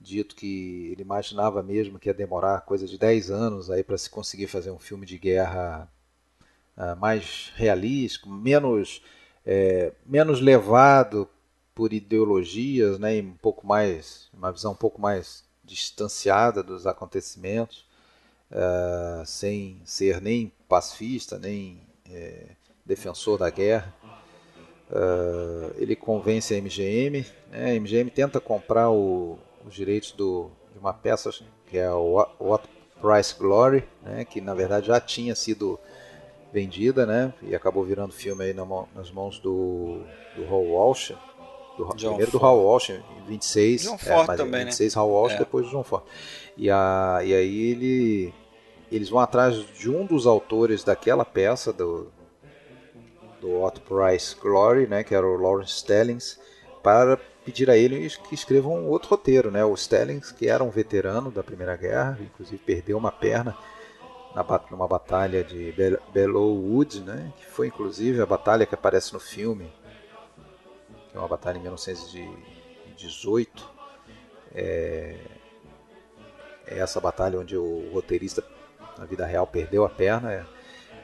[0.00, 4.08] dito que ele imaginava mesmo que ia demorar coisa de 10 anos aí para se
[4.08, 5.90] conseguir fazer um filme de guerra
[6.76, 9.02] ah, mais realístico, menos
[9.44, 11.28] é, menos levado
[11.74, 17.86] por ideologias, né, e um pouco mais uma visão um pouco mais distanciada dos acontecimentos,
[18.50, 21.80] ah, sem ser nem pacifista nem
[22.10, 22.46] é,
[22.84, 23.94] defensor da guerra.
[24.90, 30.78] Ah, ele convence a MGM, né, a MGM tenta comprar o, os direitos do, de
[30.78, 31.30] uma peça
[31.66, 32.68] que é o What-
[33.00, 35.78] Price Glory, né, que na verdade já tinha sido
[36.52, 40.02] vendida, né, e acabou virando filme aí na mão- nas mãos do,
[40.36, 41.12] do Hal Walsh,
[41.78, 42.44] do, John primeiro do Ford.
[42.52, 44.64] Hal Walsh em 26, John é, Ford mas também, né?
[44.66, 45.38] 26 Hal Walsh É.
[45.38, 46.04] depois do John Ford.
[46.58, 48.34] E, a, e aí ele,
[48.92, 52.08] eles vão atrás de um dos autores daquela peça do
[53.40, 56.38] do What Price Glory, né, que era o Lawrence Stellings,
[56.82, 59.64] para pedir a ele que escreva um outro roteiro, né?
[59.64, 63.56] O Stellings, que era um veterano da Primeira Guerra, inclusive perdeu uma perna
[64.34, 67.32] na, numa batalha de Bel- Belleau Wood, né?
[67.38, 69.72] Que foi inclusive a batalha que aparece no filme
[71.10, 73.68] que é uma batalha em 1918.
[74.54, 75.16] É,
[76.66, 78.42] é essa batalha onde o roteirista
[78.98, 80.44] na vida real perdeu a perna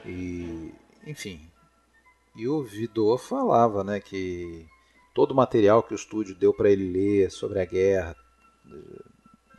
[0.05, 0.73] e
[1.05, 1.39] enfim
[2.35, 4.67] e o Vidor falava né que
[5.17, 8.15] todo o material que o estúdio deu para ele ler sobre a guerra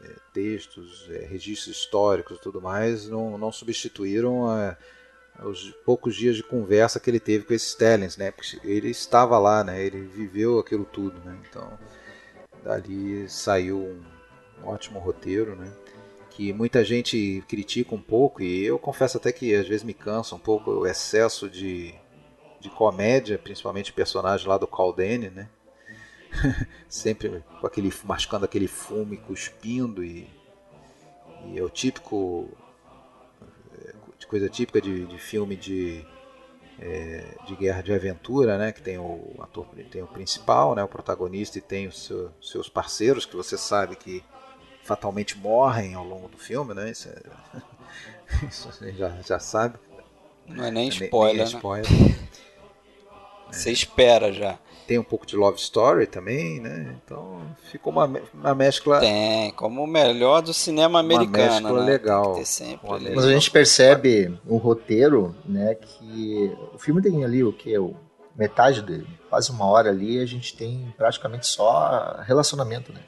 [0.05, 4.77] é, textos é, registros históricos e tudo mais não, não substituíram a,
[5.43, 8.31] os poucos dias de conversa que ele teve com esses Stellings né?
[8.31, 9.83] Porque ele estava lá né?
[9.85, 11.37] Ele viveu aquilo tudo né?
[11.51, 11.77] Então
[12.63, 14.01] dali saiu um,
[14.63, 15.73] um ótimo roteiro né?
[16.31, 20.37] Que muita gente critica um pouco, e eu confesso até que às vezes me cansa
[20.37, 21.97] um pouco o excesso de,
[22.61, 25.49] de comédia, principalmente o personagem lá do Caldene, né?
[26.89, 30.29] Sempre com aquele, mascando aquele fumo e cuspindo, e,
[31.47, 32.49] e é o típico.
[34.19, 36.05] de coisa típica de, de filme de,
[36.81, 38.73] é, de guerra de aventura, né?
[38.73, 40.83] Que tem o ator, tem o principal, né?
[40.83, 44.23] O protagonista e tem os seu, seus parceiros, que você sabe que
[44.83, 46.91] fatalmente morrem ao longo do filme, né?
[46.91, 47.23] Isso, é...
[48.49, 49.79] Isso a gente já, já sabe.
[50.47, 51.37] Não é nem spoiler.
[51.37, 51.91] Nem, nem spoiler.
[51.91, 52.29] Né?
[53.51, 54.59] Você espera já.
[54.87, 56.97] Tem um pouco de love story também, né?
[57.05, 59.01] Então ficou uma, uma mescla.
[59.01, 61.45] Tem, como o melhor do cinema americano.
[61.45, 61.91] Uma mescla né?
[61.91, 62.35] legal.
[63.15, 65.75] Mas a gente percebe um roteiro, né?
[65.75, 67.77] Que o filme tem ali o que?
[67.79, 67.95] O
[68.35, 73.01] metade dele, quase uma hora ali, a gente tem praticamente só relacionamento, né?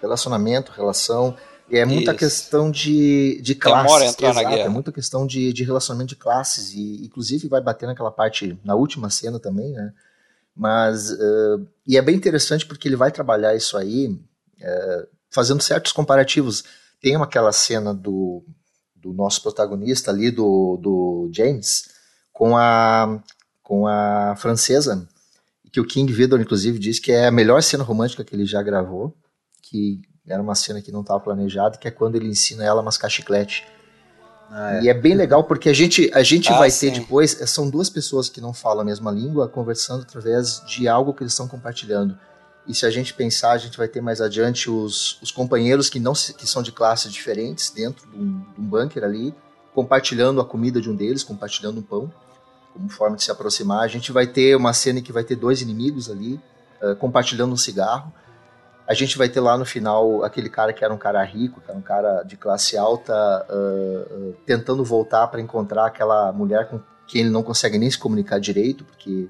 [0.00, 1.36] relacionamento, relação.
[1.70, 2.18] E é muita Isso.
[2.18, 4.16] questão de, de classes.
[4.18, 4.48] Exato.
[4.48, 6.72] É muita questão de, de relacionamento de classes.
[6.74, 9.92] E, inclusive, vai bater naquela parte, na última cena também, né?
[10.54, 11.10] Mas.
[11.12, 16.64] Uh, e é bem interessante porque ele vai trabalhar isso aí uh, fazendo certos comparativos.
[17.00, 18.44] Tem aquela cena do,
[18.96, 21.88] do nosso protagonista ali, do, do James,
[22.32, 23.22] com a,
[23.62, 25.08] com a francesa,
[25.72, 28.60] que o King Vidor, inclusive, diz que é a melhor cena romântica que ele já
[28.60, 29.16] gravou
[29.70, 30.00] que
[30.30, 33.08] era uma cena que não estava planejada, que é quando ele ensina ela a mascar
[33.08, 33.66] chiclete.
[34.50, 34.82] Ah, é.
[34.82, 36.90] E é bem legal porque a gente, a gente ah, vai sim.
[36.90, 40.88] ter depois, é, são duas pessoas que não falam a mesma língua conversando através de
[40.88, 42.18] algo que eles estão compartilhando.
[42.66, 45.98] E se a gente pensar, a gente vai ter mais adiante os, os companheiros que
[45.98, 49.34] não que são de classes diferentes dentro de um, de um bunker ali,
[49.74, 52.12] compartilhando a comida de um deles, compartilhando um pão,
[52.72, 53.80] como forma de se aproximar.
[53.80, 56.40] A gente vai ter uma cena em que vai ter dois inimigos ali,
[56.82, 58.12] uh, compartilhando um cigarro.
[58.90, 61.70] A gente vai ter lá no final aquele cara que era um cara rico, que
[61.70, 63.14] era um cara de classe alta,
[63.48, 67.96] uh, uh, tentando voltar para encontrar aquela mulher com quem ele não consegue nem se
[67.96, 69.28] comunicar direito, porque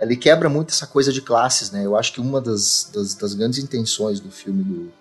[0.00, 1.86] ele quebra muito essa coisa de classes, né?
[1.86, 4.92] Eu acho que uma das, das, das grandes intenções do filme do,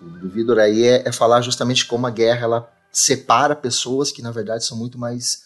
[0.00, 4.22] do, do Vidor aí é, é, falar justamente como a guerra ela separa pessoas que
[4.22, 5.42] na verdade são muito mais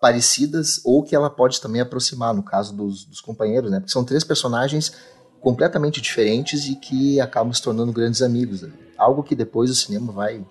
[0.00, 3.80] parecidas ou que ela pode também aproximar, no caso dos, dos companheiros, né?
[3.80, 4.92] Porque são três personagens
[5.40, 8.62] completamente diferentes e que acabam se tornando grandes amigos.
[8.62, 8.72] Né?
[8.96, 10.44] Algo que depois o cinema vai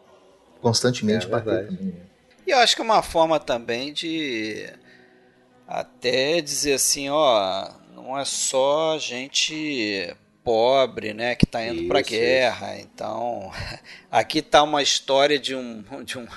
[0.62, 1.86] constantemente é, bater também.
[1.86, 2.02] Né?
[2.46, 4.68] E eu acho que é uma forma também de
[5.68, 12.02] até dizer assim, ó, não é só gente pobre, né, que está indo para a
[12.02, 12.76] guerra.
[12.76, 12.88] Isso.
[12.92, 13.52] Então,
[14.10, 16.28] aqui está uma história de um, de um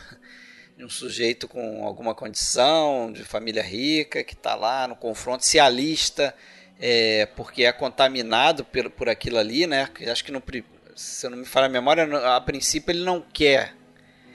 [0.76, 5.60] de um sujeito com alguma condição, de família rica, que está lá no confronto, se
[5.60, 6.34] alista
[6.84, 9.88] é, porque é contaminado por, por aquilo ali, né?
[10.10, 10.42] Acho que no,
[10.96, 12.04] se eu não me falha a memória,
[12.34, 13.76] a princípio ele não quer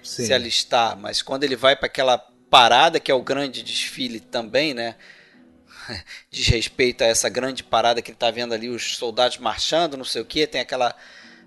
[0.02, 0.26] Sim.
[0.26, 2.17] se alistar, mas quando ele vai para aquela
[2.50, 4.96] parada que é o grande desfile também, né?
[6.32, 10.05] Diz respeito a essa grande parada que ele está vendo ali, os soldados marchando, não
[10.05, 10.96] sei o que, tem aquela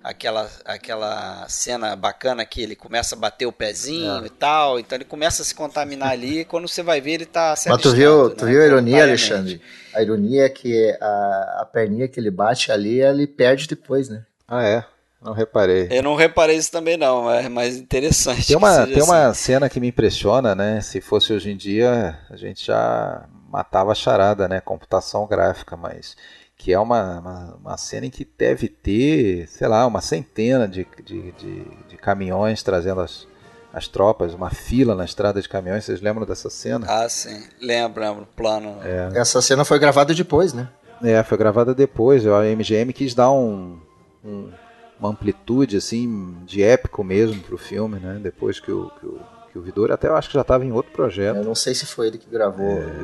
[0.02, 4.27] aquela, aquela cena bacana que ele começa a bater o pezinho é.
[4.27, 7.24] e tal, então ele começa a se contaminar ali, e quando você vai ver ele
[7.24, 9.60] está se Mas tu viu, né, tu viu a ironia, Alexandre?
[9.94, 14.24] A ironia é que a, a perninha que ele bate ali, ele perde depois, né?
[14.48, 14.85] Ah, é?
[15.22, 15.86] Não reparei.
[15.90, 18.47] Eu não reparei isso também não, é mais interessante.
[18.47, 19.02] Tem uma, tem assim.
[19.02, 20.81] uma cena que me impressiona, né?
[20.81, 24.60] Se fosse hoje em dia, a gente já matava a charada, né?
[24.60, 26.16] Computação gráfica, mas
[26.61, 30.87] que é uma, uma, uma, cena em que deve ter, sei lá, uma centena de,
[31.03, 33.27] de, de, de, caminhões trazendo as,
[33.73, 35.87] as tropas, uma fila na estrada de caminhões.
[35.87, 36.85] Vocês lembram dessa cena?
[36.87, 37.45] Ah, sim.
[37.62, 38.28] Lembro, lembro.
[38.37, 38.77] Plano.
[38.85, 39.19] É.
[39.19, 40.69] Essa cena foi gravada depois, né?
[41.03, 42.27] É, foi gravada depois.
[42.27, 43.81] A MGM quis dar um,
[44.23, 44.51] um,
[44.99, 48.20] uma amplitude, assim, de épico mesmo pro filme, né?
[48.23, 49.19] Depois que o, que o,
[49.51, 51.37] que o Vidor, até eu acho que já estava em outro projeto.
[51.37, 53.01] Eu não sei se foi ele que gravou, é.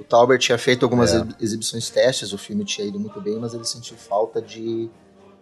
[0.00, 1.22] O Tauber tinha feito algumas é.
[1.38, 4.88] exibições testes, o filme tinha ido muito bem, mas ele sentiu falta de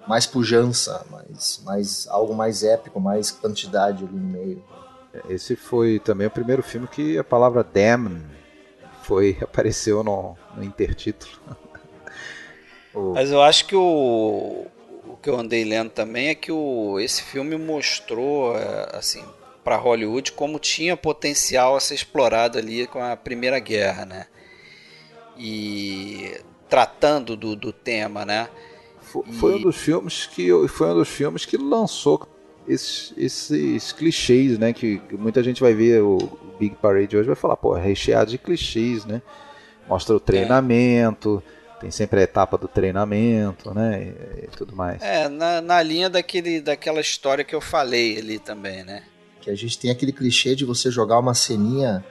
[0.06, 4.64] mais pujança, mais, mais algo mais épico, mais quantidade ali no meio.
[5.28, 8.20] Esse foi também o primeiro filme que a palavra damn
[9.04, 11.32] foi apareceu no, no intertítulo.
[13.14, 14.66] Mas eu acho que o,
[15.06, 19.24] o que eu andei lendo também é que o, esse filme mostrou, é, assim,
[19.62, 24.26] para Hollywood como tinha potencial a ser explorado ali com a Primeira Guerra, né?
[25.38, 28.48] E tratando do, do tema, né?
[29.00, 29.32] Foi, e...
[29.32, 32.28] foi, um dos filmes que foi um dos filmes que lançou
[32.66, 34.72] esses, esses clichês, né?
[34.72, 36.18] Que, que, muita gente vai ver o
[36.58, 39.22] Big Parade hoje vai falar, pô, é recheado de clichês, né?
[39.88, 41.42] Mostra o treinamento.
[41.54, 44.02] É tem sempre a etapa do treinamento, né?
[44.02, 45.00] E, e tudo mais.
[45.00, 49.04] É, na, na, linha daquele, daquela história que eu falei ali também, né?
[49.40, 52.04] Que a gente tem aquele clichê de você jogar uma ceninha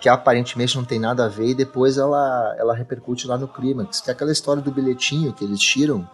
[0.00, 4.00] que aparentemente não tem nada a ver e depois ela, ela repercute lá no clímax.
[4.00, 6.08] Que é aquela história do bilhetinho que eles tiram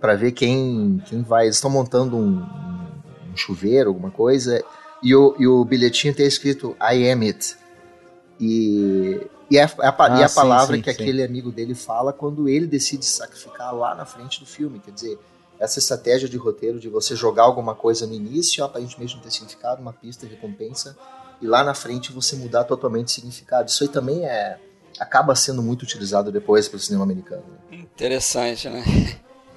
[0.00, 1.44] para ver quem, quem vai.
[1.44, 4.62] Eles estão montando um, um, chuveiro, alguma coisa,
[5.02, 7.56] e o, e o bilhetinho tem escrito I am it.
[8.40, 11.02] E e é, é a, ah, e a palavra sim, que sim.
[11.02, 14.78] aquele amigo dele fala quando ele decide sacrificar lá na frente do filme.
[14.78, 15.18] Quer dizer,
[15.58, 19.80] essa estratégia de roteiro de você jogar alguma coisa no início, aparentemente não ter significado,
[19.80, 20.96] uma pista de recompensa,
[21.40, 23.68] e lá na frente você mudar totalmente o significado.
[23.68, 24.58] Isso aí também é
[24.98, 27.44] acaba sendo muito utilizado depois pelo cinema americano.
[27.70, 28.82] Interessante, né?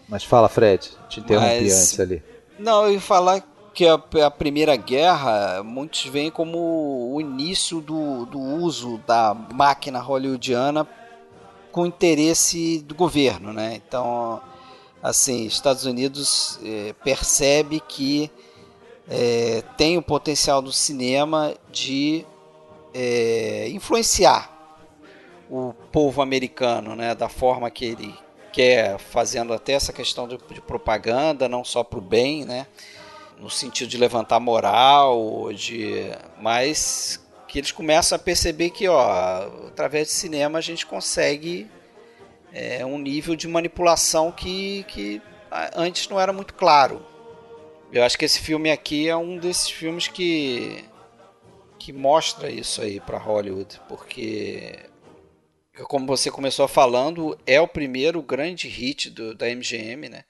[0.07, 1.73] Mas fala, Fred, te interrompi Mas...
[1.73, 2.23] antes ali.
[2.59, 3.43] Não, eu ia falar
[3.73, 3.93] que a,
[4.25, 10.87] a, Primeira Guerra, muitos veem como o início do, do uso da máquina hollywoodiana
[11.71, 13.81] com interesse do governo, né?
[13.87, 14.41] Então,
[15.01, 18.29] assim, Estados Unidos é, percebe que
[19.09, 22.25] é, tem o potencial do cinema de
[22.93, 24.49] é, influenciar
[25.49, 27.13] o povo americano, né?
[27.13, 28.15] Da forma que ele
[28.53, 32.67] quer, fazendo até essa questão de, de propaganda, não só para o bem, né?
[33.41, 40.07] no sentido de levantar moral, de mas que eles começam a perceber que, ó, através
[40.07, 41.67] de cinema a gente consegue
[42.53, 45.21] é, um nível de manipulação que, que
[45.75, 47.05] antes não era muito claro.
[47.91, 50.83] Eu acho que esse filme aqui é um desses filmes que
[51.77, 54.79] que mostra isso aí para Hollywood, porque
[55.85, 60.23] como você começou falando, é o primeiro grande hit do, da MGM, né?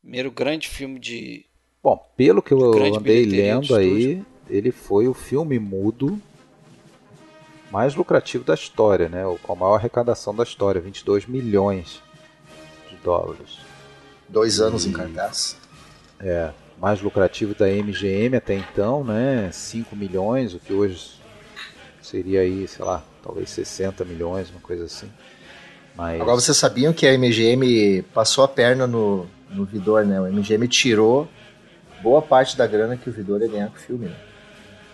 [0.00, 1.44] Primeiro grande filme de,
[1.82, 6.20] Bom, pelo que eu andei lendo aí, ele foi o filme mudo
[7.70, 9.22] mais lucrativo da história, né?
[9.42, 12.02] Com a maior arrecadação da história, 22 milhões
[12.90, 13.58] de dólares.
[14.28, 15.56] Dois anos e, em cartaz.
[16.18, 19.50] É, mais lucrativo da MGM até então, né?
[19.52, 21.20] 5 milhões, o que hoje
[22.00, 25.10] seria aí, sei lá, talvez 60 milhões, uma coisa assim.
[25.94, 26.20] Mas...
[26.20, 30.18] Agora vocês sabiam que a MGM passou a perna no, no Vidor, né?
[30.18, 31.28] O MGM tirou
[32.02, 34.16] boa parte da grana que o Vidor ia ganhar com o filme, né?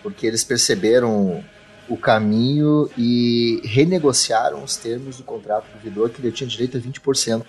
[0.03, 1.41] Porque eles perceberam
[1.87, 6.81] o caminho e renegociaram os termos do contrato do Vidor, que ele tinha direito a
[6.81, 7.45] 20%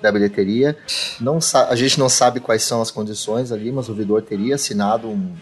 [0.00, 0.76] da bilheteria.
[1.20, 5.08] Não a gente não sabe quais são as condições ali, mas o Vidor teria assinado
[5.08, 5.34] um,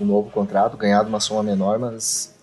[0.00, 2.34] um novo contrato, ganhado uma soma menor, mas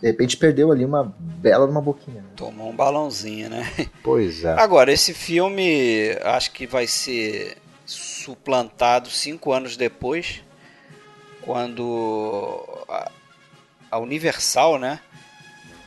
[0.00, 2.20] de repente perdeu ali uma bela numa boquinha.
[2.20, 2.28] Né?
[2.36, 3.70] Tomou um balãozinho, né?
[4.02, 4.52] Pois é.
[4.52, 7.56] Agora, esse filme acho que vai ser
[7.86, 10.42] suplantado cinco anos depois,
[11.42, 13.10] quando a,
[13.90, 15.00] a Universal, né,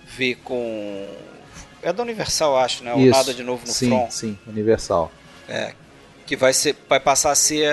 [0.05, 1.07] vê com
[1.87, 2.91] é da Universal, acho, né?
[2.97, 3.07] Isso.
[3.07, 4.11] O Nada de Novo no sim, Front.
[4.11, 5.11] Sim, Universal.
[5.47, 5.73] É,
[6.25, 7.71] que vai, ser, vai passar a ser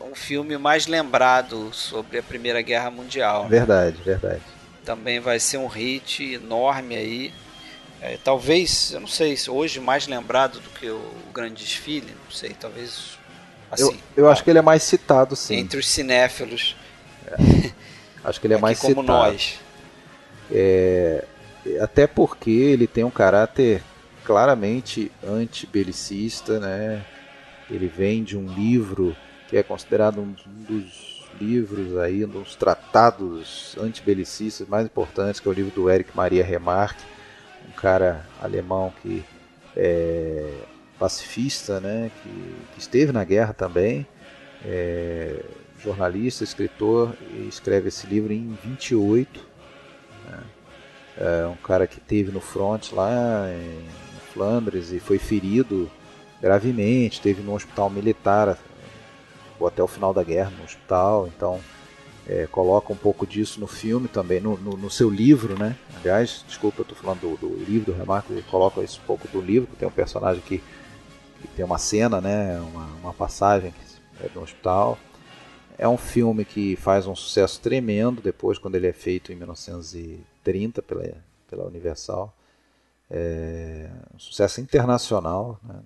[0.00, 3.44] um filme mais lembrado sobre a Primeira Guerra Mundial.
[3.44, 3.50] Né?
[3.50, 4.42] Verdade, verdade.
[4.84, 7.34] Também vai ser um hit enorme aí.
[8.00, 11.02] É, talvez, eu não sei, hoje mais lembrado do que o
[11.34, 13.18] Grande Desfile, não sei, talvez
[13.70, 15.56] Assim, eu, eu acho que ele é mais citado, sim.
[15.56, 16.76] Entre os cinéfilos.
[17.26, 17.70] É.
[18.24, 19.06] Acho que ele é mais como citado.
[19.06, 19.58] nós.
[20.50, 21.24] É,
[21.80, 23.82] até porque ele tem um caráter
[24.24, 27.04] claramente antibelicista, né?
[27.70, 29.16] Ele vem de um livro
[29.48, 30.34] que é considerado um
[30.68, 36.14] dos livros aí, um dos tratados antibelicistas mais importantes, que é o livro do Eric
[36.14, 37.02] Maria Remarque,
[37.66, 39.24] um cara alemão que
[39.76, 40.52] é,
[40.98, 42.28] pacifista, né, que,
[42.74, 44.06] que esteve na guerra também,
[44.64, 45.42] é,
[45.82, 49.47] jornalista, escritor, e escreve esse livro em 28.
[51.18, 55.90] É um cara que teve no front lá em Flandres e foi ferido
[56.40, 58.56] gravemente, teve no hospital militar,
[59.58, 61.58] ou até o final da guerra no hospital, então
[62.28, 65.76] é, coloca um pouco disso no filme também, no, no, no seu livro, né?
[65.96, 69.40] Aliás, desculpa, eu estou falando do, do, livro do Remarco, coloca isso um pouco do
[69.40, 70.62] livro, que tem um personagem que
[71.40, 74.98] que tem uma cena, né, uma, uma passagem que é do hospital.
[75.76, 79.36] É um filme que faz um sucesso tremendo depois, quando ele é feito em
[80.52, 82.34] 1930 pela, pela Universal.
[83.10, 85.58] É um sucesso internacional.
[85.62, 85.80] Né?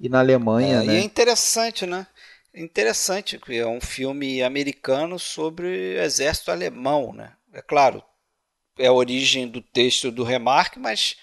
[0.00, 0.94] E na Alemanha, é, né?
[0.94, 2.06] E é interessante, né?
[2.54, 7.32] Interessante, que é um filme americano sobre o exército alemão, né?
[7.52, 8.02] É claro,
[8.78, 11.16] é a origem do texto do Remarque, mas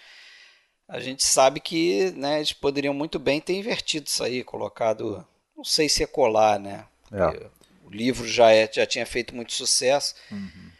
[0.88, 5.26] a gente sabe que né, eles poderiam muito bem ter invertido isso aí, colocado,
[5.56, 6.86] não sei se é colar, né?
[7.12, 7.49] É.
[7.84, 10.16] O livro já, é, já tinha feito muito sucesso.
[10.32, 10.72] Uhum.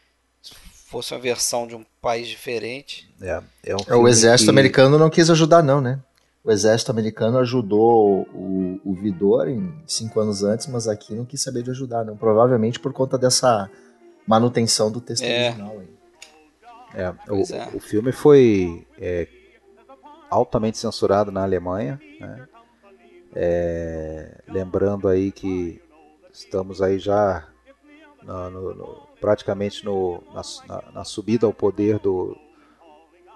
[0.86, 3.12] Se fosse uma versão de um país diferente.
[3.20, 4.52] É, é, um é o exército que...
[4.52, 5.99] americano não quis ajudar, não, né?
[6.44, 11.41] O exército americano ajudou o, o Vidor em cinco anos antes, mas aqui não quis
[11.41, 12.16] saber de ajudar, não.
[12.16, 13.68] Provavelmente por conta dessa
[14.28, 15.48] manutenção do texto é.
[15.48, 15.80] original.
[15.80, 15.90] Aí.
[16.94, 17.70] É, o, é.
[17.74, 19.28] o filme foi é,
[20.30, 21.99] altamente censurado na Alemanha.
[22.20, 22.48] Né?
[23.34, 25.82] É, lembrando aí que
[26.32, 27.48] estamos aí já
[28.22, 32.38] no, no, no, praticamente no, na, na, subida ao poder do,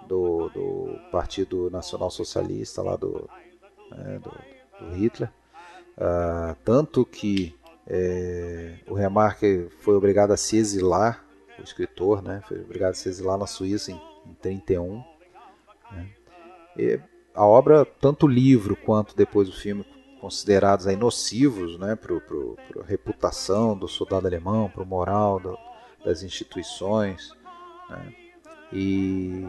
[0.08, 3.28] do, do, Partido Nacional Socialista lá do,
[3.90, 5.32] né, do, do Hitler.
[5.98, 7.58] Uh, tanto que
[7.88, 11.26] é, o Remarque foi obrigado a se exilar,
[11.58, 15.04] o escritor, né, foi obrigado a se exilar na Suíça em, em 31.
[15.92, 17.02] Né,
[17.34, 19.84] a obra, tanto o livro quanto depois o filme,
[20.22, 25.58] considerados aí nocivos né, para a reputação do soldado alemão, para o moral do,
[26.04, 27.32] das instituições.
[27.90, 28.14] Né,
[28.72, 29.46] e,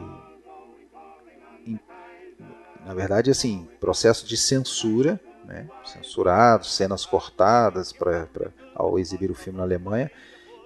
[2.84, 9.34] na verdade, assim, processo de censura, né, censurado, cenas cortadas pra, pra, ao exibir o
[9.34, 10.10] filme na Alemanha.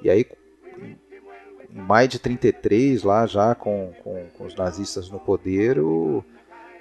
[0.02, 0.26] E aí,
[0.78, 6.24] em maio de 33, lá já com, com, com os nazistas no poder, o,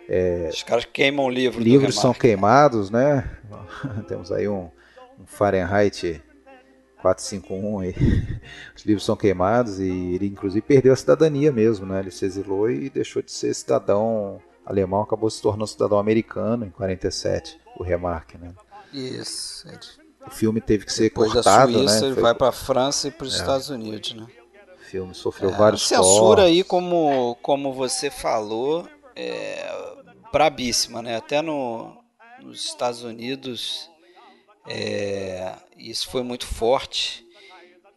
[0.08, 1.62] é, Os caras queimam o livro.
[1.62, 3.30] Livros são queimados, né?
[4.08, 4.70] Temos aí um,
[5.20, 6.22] um, Fahrenheit
[7.04, 7.94] 451 aí.
[8.76, 12.00] Os livros são queimados e ele inclusive perdeu a cidadania mesmo, né?
[12.00, 16.70] Ele se exilou e deixou de ser cidadão alemão, acabou se tornando cidadão americano em
[16.70, 18.54] 47, o Remarque, né?
[18.94, 19.68] Isso.
[20.26, 22.08] O filme teve que ser Depois cortado, da Suíça, né?
[22.08, 22.24] Ele Foi...
[22.24, 23.38] vai para a França e para os é.
[23.38, 24.26] Estados Unidos, né?
[24.78, 29.68] O filme sofreu é, vários censura aí, como, como você falou, é,
[30.32, 31.18] brabíssima, né?
[31.18, 31.98] Até no,
[32.42, 33.90] nos Estados Unidos
[34.68, 37.26] é, isso foi muito forte.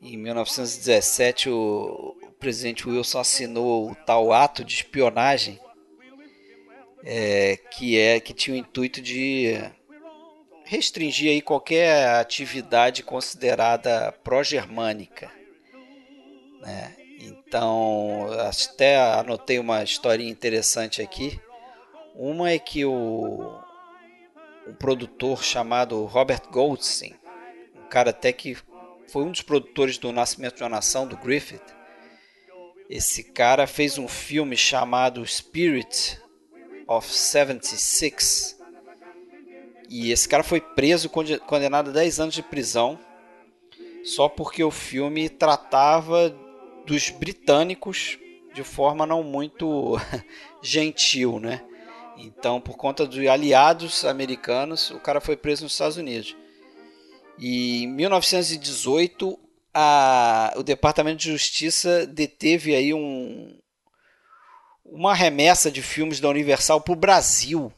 [0.00, 5.58] Em 1917 o, o, presidente Wilson assinou o tal ato de espionagem
[7.02, 9.58] é, que é que tinha o intuito de
[10.64, 15.30] restringir aí qualquer atividade considerada pró-germânica.
[16.60, 16.94] Né?
[17.20, 21.40] Então, até anotei uma historinha interessante aqui.
[22.14, 23.58] Uma é que o
[24.66, 27.14] um produtor chamado Robert Goldstein,
[27.86, 28.56] cara até que
[29.08, 31.62] foi um dos produtores do Nascimento de uma Nação, do Griffith.
[32.88, 36.20] Esse cara fez um filme chamado Spirit
[36.86, 38.56] of 76.
[39.88, 42.98] E esse cara foi preso, condenado a 10 anos de prisão,
[44.04, 46.30] só porque o filme tratava
[46.84, 48.18] dos britânicos
[48.52, 49.96] de forma não muito
[50.62, 51.62] gentil, né?
[52.16, 56.34] Então, por conta de aliados americanos, o cara foi preso nos Estados Unidos.
[57.38, 59.38] E em 1918,
[59.74, 63.58] a, o Departamento de Justiça deteve aí um,
[64.84, 67.72] uma remessa de filmes da Universal para o Brasil,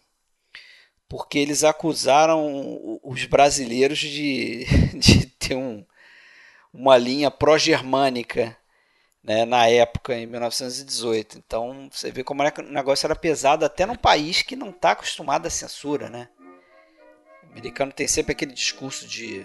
[1.08, 4.64] porque eles acusaram os brasileiros de,
[4.94, 5.84] de ter um,
[6.72, 8.56] uma linha pró-germânica
[9.22, 11.38] né, na época, em 1918.
[11.38, 14.92] Então você vê como é o negócio era pesado até num país que não está
[14.92, 16.08] acostumado à censura.
[16.08, 16.28] Né?
[17.48, 19.44] O americano tem sempre aquele discurso de,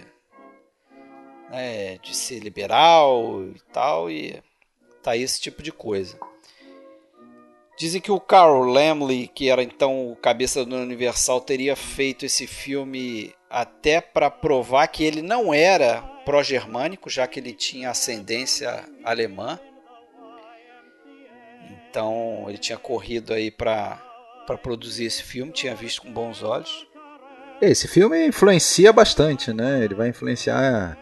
[1.49, 4.41] né, de ser liberal e tal, e
[5.01, 6.19] tá esse tipo de coisa.
[7.77, 12.45] Dizem que o Carl Lamley, que era então o cabeça do Universal, teria feito esse
[12.45, 19.59] filme até para provar que ele não era pró-germânico, já que ele tinha ascendência alemã.
[21.89, 23.99] Então ele tinha corrido aí para
[24.61, 26.87] produzir esse filme, tinha visto com bons olhos.
[27.65, 29.83] Esse filme influencia bastante, né?
[29.83, 30.97] Ele vai influenciar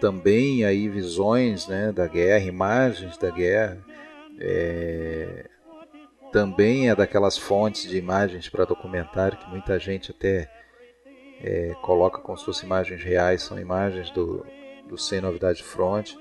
[0.00, 3.78] também aí visões né, da guerra, imagens da guerra.
[4.38, 5.46] É...
[6.30, 10.50] Também é daquelas fontes de imagens para documentário que muita gente até
[11.42, 14.46] é, coloca como se fossem imagens reais, são imagens do,
[14.88, 16.14] do Sem Novidade Front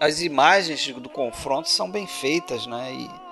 [0.00, 2.92] as imagens do confronto são bem feitas, né?
[2.92, 3.27] E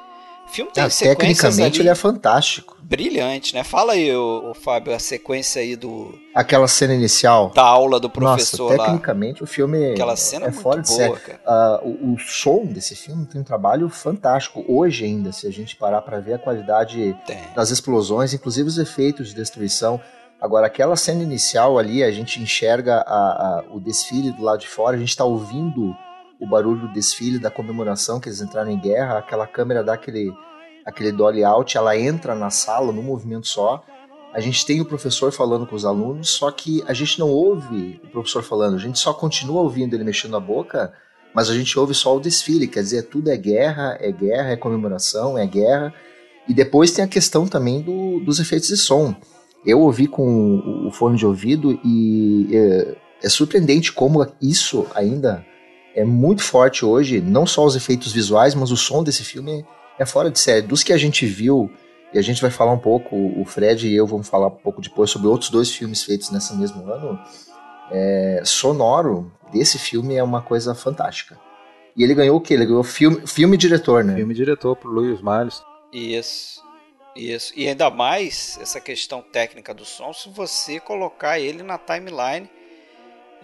[0.47, 2.77] O filme tem ah, Tecnicamente ele é fantástico.
[2.81, 3.64] Brilhante, né?
[3.64, 6.14] Fala aí, o, Fábio, a sequência aí do.
[6.32, 7.51] Aquela cena inicial.
[7.51, 9.44] Da aula do professor Nossa, tecnicamente lá.
[9.44, 11.18] o filme Aquela cena é, é fora de boa.
[11.18, 14.64] Uh, o, o, som desse filme tem um trabalho fantástico.
[14.68, 17.40] Hoje ainda, se a gente parar para ver a qualidade tem.
[17.56, 20.01] das explosões, inclusive os efeitos de destruição.
[20.40, 24.68] Agora, aquela cena inicial ali, a gente enxerga a, a, o desfile do lado de
[24.68, 25.97] fora, a gente está ouvindo
[26.40, 30.32] o barulho do desfile, da comemoração que eles entraram em guerra, aquela câmera dá aquele,
[30.84, 33.82] aquele dolly out, ela entra na sala num movimento só.
[34.32, 38.00] A gente tem o professor falando com os alunos, só que a gente não ouve
[38.04, 40.92] o professor falando, a gente só continua ouvindo ele mexendo a boca,
[41.34, 44.56] mas a gente ouve só o desfile, quer dizer, tudo é guerra, é guerra, é
[44.56, 45.94] comemoração, é guerra.
[46.48, 49.14] E depois tem a questão também do, dos efeitos de som.
[49.64, 55.44] Eu ouvi com o fone de ouvido e é, é surpreendente como isso ainda
[55.97, 59.64] é muito forte hoje, não só os efeitos visuais, mas o som desse filme
[59.98, 60.60] é fora de série.
[60.60, 61.70] Dos que a gente viu,
[62.12, 64.82] e a gente vai falar um pouco, o Fred e eu vamos falar um pouco
[64.82, 67.18] depois sobre outros dois filmes feitos nesse mesmo ano,
[67.90, 71.40] é, sonoro desse filme é uma coisa fantástica.
[71.97, 72.52] E ele ganhou o quê?
[72.52, 74.16] Ele ganhou filme, filme diretor, né?
[74.16, 75.62] Filme diretor pro Luiz Miles.
[75.90, 76.62] Isso.
[77.16, 77.55] Isso.
[77.56, 82.51] E ainda mais essa questão técnica do som, se você colocar ele na timeline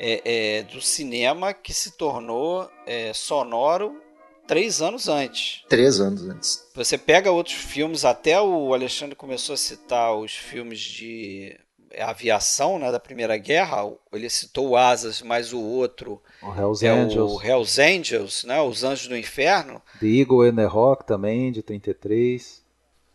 [0.04, 4.02] é, é, do cinema que se tornou é, sonoro
[4.48, 5.64] três anos antes.
[5.68, 6.68] Três anos antes.
[6.74, 11.56] Você pega outros filmes, até o Alexandre começou a citar os filmes de
[12.00, 13.92] aviação né, da Primeira Guerra.
[14.12, 17.30] Ele citou o Asas, mas o outro o Hells é Angels.
[17.30, 19.80] o Hells Angels, né, Os Anjos do Inferno.
[20.00, 22.60] The Eagle and the Rock também, de 33.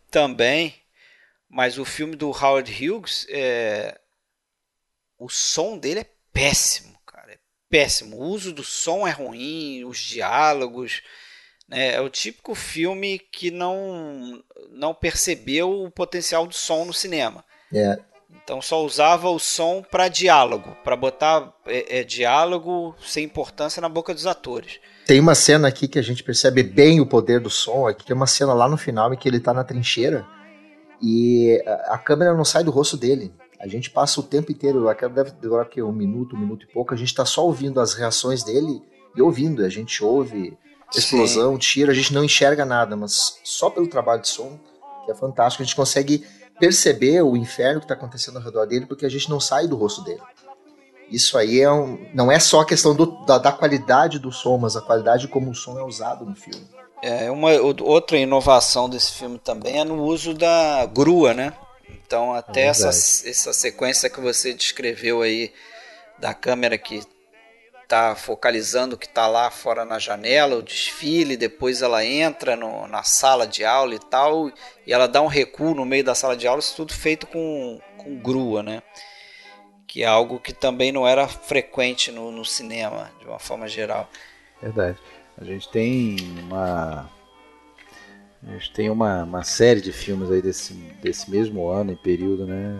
[0.09, 0.73] Também.
[1.49, 3.99] Mas o filme do Howard Hughes, é...
[5.17, 7.33] o som dele é péssimo, cara.
[7.33, 7.37] É
[7.69, 8.17] péssimo.
[8.17, 11.01] O uso do som é ruim, os diálogos.
[11.67, 11.95] Né?
[11.95, 17.43] É o típico filme que não, não percebeu o potencial do som no cinema.
[17.73, 17.97] É.
[18.43, 23.89] Então só usava o som para diálogo, para botar é, é, diálogo sem importância na
[23.89, 24.79] boca dos atores.
[25.05, 28.15] Tem uma cena aqui que a gente percebe bem o poder do som, aqui tem
[28.15, 30.25] uma cena lá no final em que ele está na trincheira
[31.01, 33.33] e a, a câmera não sai do rosto dele.
[33.59, 36.71] A gente passa o tempo inteiro, aquela deve demorar que um minuto, um minuto e
[36.71, 38.81] pouco, a gente está só ouvindo as reações dele
[39.15, 39.65] e ouvindo.
[39.65, 40.57] A gente ouve
[40.95, 41.59] explosão, Sim.
[41.59, 44.59] tiro, a gente não enxerga nada, mas só pelo trabalho de som,
[45.05, 46.23] que é fantástico, a gente consegue
[46.59, 49.75] perceber o inferno que está acontecendo ao redor dele, porque a gente não sai do
[49.75, 50.21] rosto dele.
[51.09, 54.57] Isso aí é um, não é só a questão do, da, da, qualidade do som,
[54.57, 56.67] mas a qualidade como o som é usado no filme.
[57.01, 57.51] É uma
[57.81, 61.53] outra inovação desse filme também é no uso da grua, né?
[61.89, 65.53] Então, até é essa, essa sequência que você descreveu aí
[66.17, 67.01] da câmera que
[67.83, 72.85] está focalizando o que está lá fora na janela, o desfile, depois ela entra no,
[72.87, 74.51] na sala de aula e tal,
[74.85, 77.79] e ela dá um recuo no meio da sala de aula, isso tudo feito com,
[77.97, 78.83] com grua, né?
[79.87, 84.09] Que é algo que também não era frequente no, no cinema, de uma forma geral.
[84.61, 84.97] Verdade.
[85.39, 87.09] A gente tem uma
[88.45, 92.45] a gente tem uma, uma série de filmes aí desse, desse mesmo ano e período,
[92.45, 92.79] né?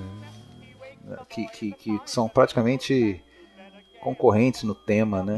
[1.30, 3.24] Que, que, que são praticamente
[4.02, 5.38] concorrentes no tema, né?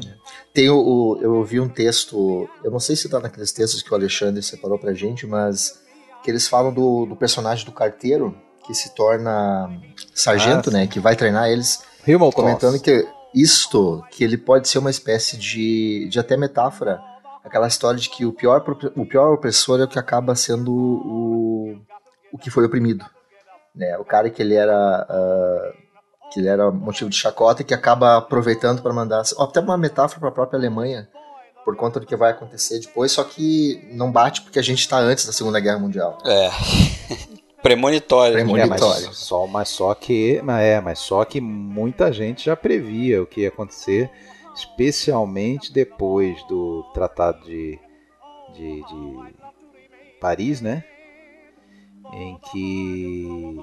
[0.54, 3.96] Tem o, eu ouvi um texto, eu não sei se está naqueles textos que o
[3.96, 5.82] Alexandre separou pra gente, mas
[6.24, 8.36] que eles falam do, do personagem do carteiro
[8.66, 9.70] que se torna
[10.14, 10.88] sargento, ah, né?
[10.88, 11.82] Que vai treinar eles,
[12.32, 17.02] comentando que isto, que ele pode ser uma espécie de, de até metáfora
[17.44, 18.64] aquela história de que o pior,
[18.96, 21.78] o pior opressor é o que acaba sendo o,
[22.34, 23.06] o que foi oprimido.
[23.76, 23.98] Né?
[23.98, 25.90] O cara que ele era uh,
[26.32, 30.20] que ele era motivo de chacota e que acaba aproveitando para mandar até uma metáfora
[30.20, 31.08] para a própria Alemanha
[31.66, 34.98] por conta do que vai acontecer depois, só que não bate porque a gente está
[34.98, 36.18] antes da Segunda Guerra Mundial.
[36.26, 36.50] É.
[37.62, 38.34] Premonitório.
[38.34, 39.04] Premonitório.
[39.04, 43.28] É, mas, só, mas só que, é, mas só que muita gente já previa o
[43.28, 44.10] que ia acontecer
[44.60, 47.80] especialmente depois do Tratado de,
[48.54, 49.36] de, de
[50.20, 50.84] Paris, né?
[52.14, 53.58] Em que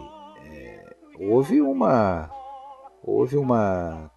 [0.47, 2.31] é, houve uma
[3.03, 4.11] houve uma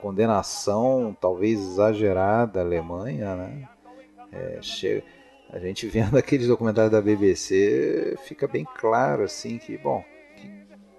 [0.00, 3.68] condenação talvez exagerada da Alemanha, né?
[4.32, 4.60] É,
[5.50, 10.02] a gente vendo aqueles documentários da BBC fica bem claro assim que bom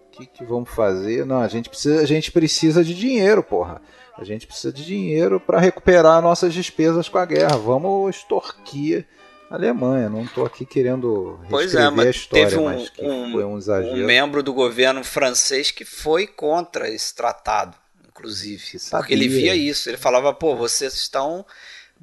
[0.07, 1.25] o que, que, vamos fazer?
[1.25, 3.81] Não, a gente precisa, a gente precisa de dinheiro, porra.
[4.17, 7.57] A gente precisa de dinheiro para recuperar nossas despesas com a guerra.
[7.57, 9.07] Vamos extorquir
[9.49, 10.09] a Alemanha.
[10.09, 13.57] Não estou aqui querendo pois é, mas a história, teve um, mas um, foi um
[13.57, 13.95] exagero.
[13.95, 17.75] Um membro do governo francês que foi contra esse tratado,
[18.07, 18.77] inclusive.
[18.91, 19.89] Porque ele via isso.
[19.89, 21.43] Ele falava, pô, vocês estão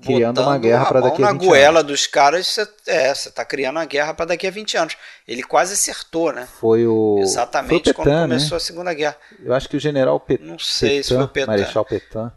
[0.00, 1.42] criando uma guerra para daqui a 20 anos.
[1.42, 4.76] na goela dos caras, você, é, você tá criando uma guerra para daqui a 20
[4.76, 4.96] anos.
[5.26, 6.48] Ele quase acertou, né?
[6.60, 8.56] Foi o Exatamente foi o Petain, quando começou né?
[8.56, 9.16] a Segunda Guerra.
[9.44, 10.42] Eu acho que o general Pet...
[10.42, 11.46] Não sei Petain, se foi o Petain.
[11.46, 12.32] Marechal Petain.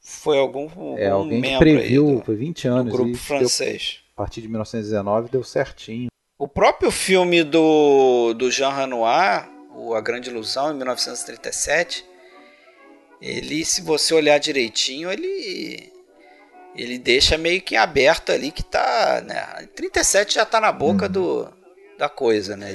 [0.00, 2.92] Foi algum, algum é, alguém membro que previu, do, foi 20 anos.
[2.92, 4.00] grupo francês.
[4.00, 6.08] Deu, a partir de 1919 deu certinho.
[6.38, 12.04] O próprio filme do, do Jean Renoir, o A Grande Ilusão, em 1937,
[13.20, 15.92] ele, se você olhar direitinho, ele
[16.78, 19.66] ele deixa meio que aberto ali que tá, né?
[19.74, 21.12] 37 já tá na boca uhum.
[21.12, 21.48] do,
[21.98, 22.70] da coisa, né?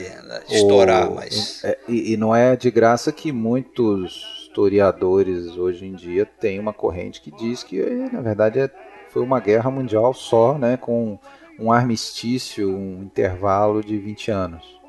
[0.49, 5.93] Estourar, o, mas é, e, e não é de graça que muitos historiadores hoje em
[5.93, 7.81] dia têm uma corrente que diz que
[8.11, 8.69] na verdade é,
[9.09, 11.17] foi uma guerra mundial só, né, com
[11.57, 14.79] um armistício, um intervalo de 20 anos,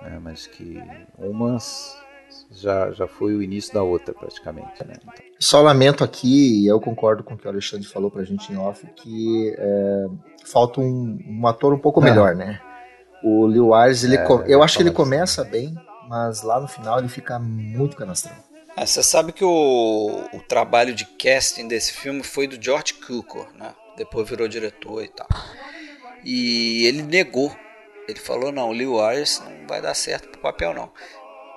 [0.00, 0.82] né, mas que
[1.18, 1.98] umas
[2.60, 4.84] já, já foi o início da outra praticamente.
[4.84, 4.94] Né?
[5.02, 5.14] Então...
[5.38, 8.56] Só lamento aqui, e eu concordo com o que o Alexandre falou pra gente em
[8.56, 10.06] off, que é,
[10.44, 12.04] falta um, um, ator um pouco é.
[12.04, 12.60] melhor, né?
[13.22, 15.50] O Lil Wise, ele, é, eu acho que ele começa assim.
[15.50, 15.74] bem,
[16.08, 18.36] mas lá no final ele fica muito canastrão.
[18.76, 23.46] Ah, você sabe que o, o trabalho de casting desse filme foi do George Cukor,
[23.56, 23.72] né?
[23.96, 25.28] Depois virou diretor e tal.
[26.24, 27.54] E ele negou.
[28.08, 30.90] Ele falou, não, o Leo Ayres não vai dar certo pro papel, não.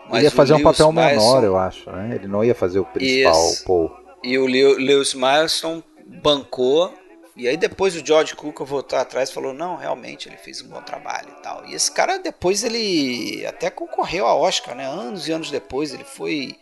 [0.09, 2.15] Mas ele ia fazer um papel menor, eu acho, né?
[2.15, 3.91] Ele não ia fazer o principal, o Paul.
[4.23, 5.83] E o Lewis Milestone
[6.23, 6.93] bancou.
[7.35, 10.69] E aí depois o George Cooker voltou atrás e falou, não, realmente ele fez um
[10.69, 11.63] bom trabalho e tal.
[11.67, 14.87] E esse cara depois ele até concorreu a Oscar, né?
[14.87, 16.55] Anos e anos depois ele foi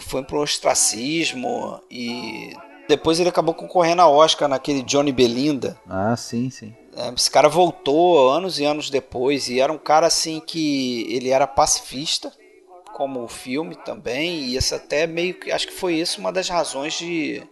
[0.00, 2.52] foi pro ostracismo e
[2.88, 5.78] depois ele acabou concorrendo a Oscar naquele Johnny Belinda.
[5.88, 6.74] Ah, sim, sim.
[6.96, 11.30] É, esse cara voltou anos e anos depois e era um cara assim que ele
[11.30, 12.32] era pacifista,
[13.00, 16.50] como o filme também, e esse até meio que acho que foi isso uma das
[16.50, 17.42] razões de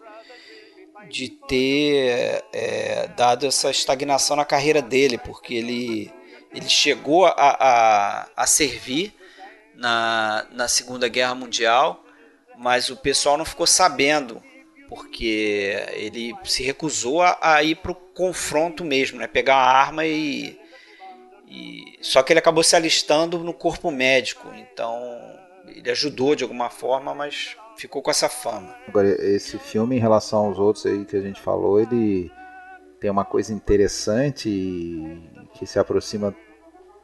[1.09, 6.13] de ter é, dado essa estagnação na carreira dele, porque ele
[6.53, 9.15] ele chegou a, a, a servir
[9.75, 12.05] na, na Segunda Guerra Mundial,
[12.59, 14.43] mas o pessoal não ficou sabendo
[14.87, 19.27] porque ele se recusou a, a ir para o confronto mesmo, né?
[19.27, 20.61] Pegar uma arma e,
[21.47, 25.38] e, só que ele acabou se alistando no corpo médico, então
[25.75, 28.75] ele ajudou de alguma forma, mas ficou com essa fama.
[28.87, 32.31] Agora esse filme em relação aos outros aí que a gente falou, ele
[33.01, 34.49] tem uma coisa interessante
[35.55, 36.35] que se aproxima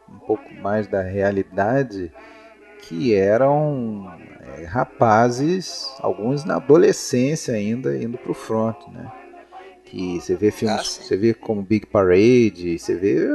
[0.08, 2.12] um pouco mais da realidade
[2.82, 4.12] que eram
[4.58, 9.10] é, rapazes, alguns na adolescência ainda, indo para o front, né?
[9.84, 13.26] Que você vê filmes, ah, você vê como Big Parade, você vê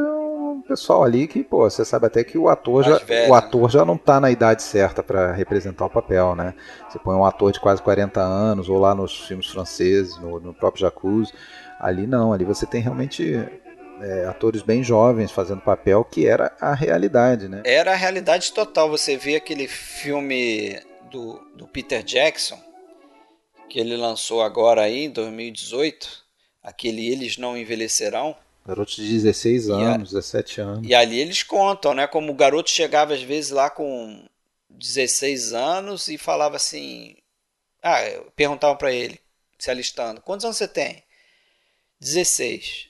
[0.70, 3.70] pessoal ali que, pô, você sabe até que o ator já, velho, o ator né?
[3.70, 6.54] já não está na idade certa para representar o papel, né?
[6.88, 10.54] Você põe um ator de quase 40 anos, ou lá nos filmes franceses, no, no
[10.54, 11.34] próprio Jacuzzi,
[11.80, 13.36] ali não, ali você tem realmente
[14.02, 17.64] é, atores bem jovens fazendo papel que era a realidade, né?
[17.66, 18.90] Era a realidade total.
[18.90, 20.80] Você vê aquele filme
[21.10, 22.60] do, do Peter Jackson
[23.70, 26.24] que ele lançou agora aí em 2018,
[26.64, 28.36] aquele Eles Não Envelhecerão.
[28.70, 30.88] Garoto de 16 anos, a, 17 anos.
[30.88, 32.06] E ali eles contam, né?
[32.06, 34.24] Como o garoto chegava às vezes lá com
[34.70, 37.16] 16 anos e falava assim.
[37.82, 38.00] Ah,
[38.36, 39.20] perguntavam para ele,
[39.58, 41.02] se alistando: quantos anos você tem?
[42.00, 42.90] 16.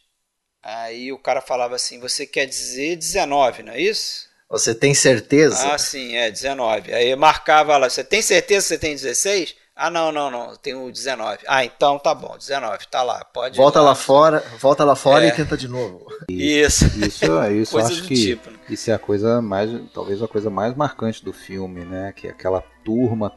[0.61, 4.27] Aí o cara falava assim: Você quer dizer 19, não é isso?
[4.49, 5.73] Você tem certeza?
[5.73, 6.93] Ah, sim, é 19.
[6.93, 9.55] Aí marcava lá: Você tem certeza que você tem 16?
[9.81, 11.39] Ah, não, não, não, tenho 19.
[11.47, 13.57] Ah, então tá bom, 19, tá lá, pode.
[13.57, 15.29] Volta lá, fora, volta lá fora é.
[15.29, 16.05] e tenta de novo.
[16.27, 16.85] Isso.
[16.99, 18.59] Isso, isso coisa acho que tipo, né?
[18.69, 22.11] isso é a coisa mais, talvez a coisa mais marcante do filme, né?
[22.13, 23.31] Que é aquela turma,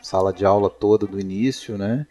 [0.00, 2.06] sala de aula toda do início, né?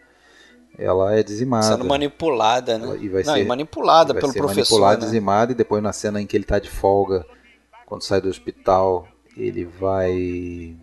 [0.77, 1.65] ela é dizimada.
[1.65, 2.97] Sendo manipulada, né?
[2.99, 4.75] e vai Não, ser, manipulada vai pelo ser professor.
[4.75, 5.05] Manipulada, né?
[5.05, 7.25] dizimada, e depois na cena em que ele está de folga,
[7.85, 10.75] quando sai do hospital, ele vai.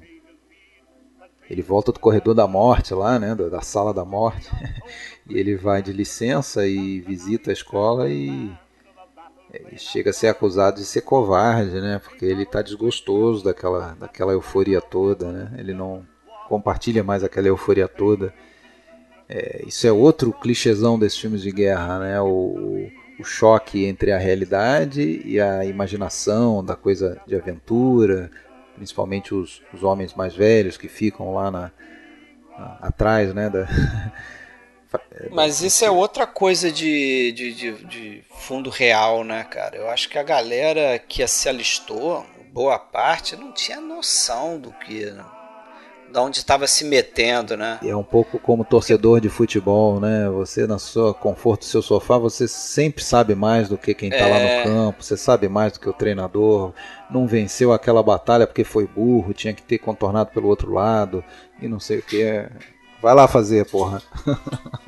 [1.50, 3.34] Ele volta do corredor da morte lá, né?
[3.34, 4.50] Da, da sala da morte.
[5.28, 8.50] e ele vai de licença e visita a escola e
[9.76, 12.00] chega a ser acusado de ser covarde, né?
[12.02, 15.54] Porque ele está desgostoso daquela, daquela euforia toda, né?
[15.58, 16.06] Ele não
[16.48, 18.32] compartilha mais aquela euforia toda
[19.28, 22.20] é, isso é outro clichêzão desses filmes de guerra, né?
[22.20, 22.88] O,
[23.20, 28.30] o, choque entre a realidade e a imaginação da coisa de aventura,
[28.78, 31.70] principalmente os, os homens mais velhos que ficam lá na,
[32.56, 33.50] na atrás, né?
[33.50, 33.66] Da,
[35.30, 39.76] Mas isso é outra coisa de, de, de, de, fundo real, né, cara?
[39.76, 45.12] Eu acho que a galera que se alistou, boa parte, não tinha noção do que
[46.12, 47.78] da onde estava se metendo, né?
[47.82, 50.28] É um pouco como torcedor de futebol, né?
[50.30, 54.26] Você na sua conforto do seu sofá, você sempre sabe mais do que quem está
[54.26, 54.30] é...
[54.30, 54.62] lá no é.
[54.64, 56.72] campo, você sabe mais do que o treinador.
[57.10, 61.24] Não venceu aquela batalha porque foi burro, tinha que ter contornado pelo outro lado
[61.60, 62.48] e não sei o que.
[63.00, 64.02] Vai lá fazer, porra.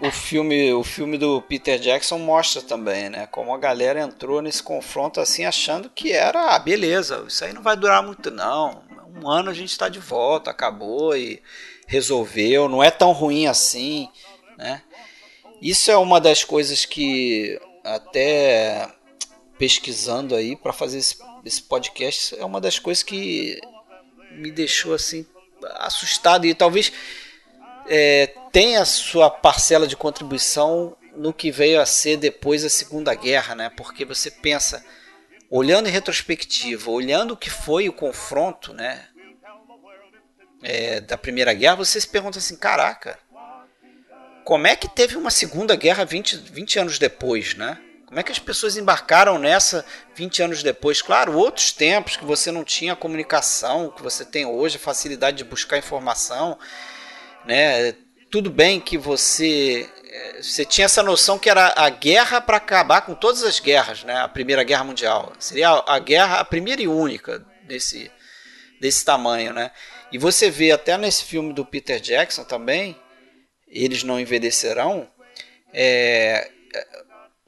[0.02, 3.28] o filme, o filme do Peter Jackson mostra também, né?
[3.30, 7.62] Como a galera entrou nesse confronto assim achando que era, ah, beleza, isso aí não
[7.62, 11.42] vai durar muito não um ano a gente está de volta, acabou e
[11.86, 14.08] resolveu, não é tão ruim assim,
[14.56, 14.82] né?
[15.60, 18.88] Isso é uma das coisas que até
[19.58, 23.60] pesquisando aí para fazer esse, esse podcast é uma das coisas que
[24.32, 25.26] me deixou assim
[25.76, 26.92] assustado e talvez
[27.86, 33.14] é, tenha a sua parcela de contribuição no que veio a ser depois da Segunda
[33.14, 33.70] Guerra, né?
[33.76, 34.84] Porque você pensa
[35.50, 39.06] olhando em retrospectiva, olhando o que foi o confronto, né,
[40.62, 43.18] é, da Primeira Guerra, você se pergunta assim, caraca,
[44.44, 47.78] como é que teve uma Segunda Guerra 20, 20 anos depois, né?
[48.06, 49.86] Como é que as pessoas embarcaram nessa
[50.16, 51.00] 20 anos depois?
[51.00, 55.44] Claro, outros tempos que você não tinha comunicação, que você tem hoje, a facilidade de
[55.44, 56.58] buscar informação,
[57.44, 57.94] né?
[58.28, 59.88] Tudo bem que você
[60.40, 64.16] você tinha essa noção que era a guerra para acabar com todas as guerras, né?
[64.16, 65.32] A Primeira Guerra Mundial.
[65.38, 68.10] Seria a guerra, a primeira e única desse,
[68.80, 69.70] desse tamanho, né?
[70.12, 73.00] E você vê até nesse filme do Peter Jackson também,
[73.68, 75.08] eles não envelhecerão,
[75.72, 76.50] é,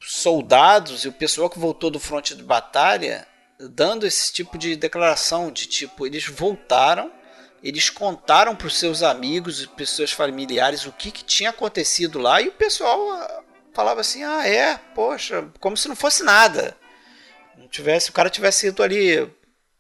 [0.00, 3.26] soldados e o pessoal que voltou do fronte de batalha
[3.58, 7.12] dando esse tipo de declaração de tipo eles voltaram
[7.62, 11.50] eles contaram para os seus amigos e para os seus familiares o que, que tinha
[11.50, 16.22] acontecido lá e o pessoal ah, falava assim: ah, é, poxa, como se não fosse
[16.24, 16.76] nada.
[17.56, 19.30] Não tivesse, o cara tivesse ido ali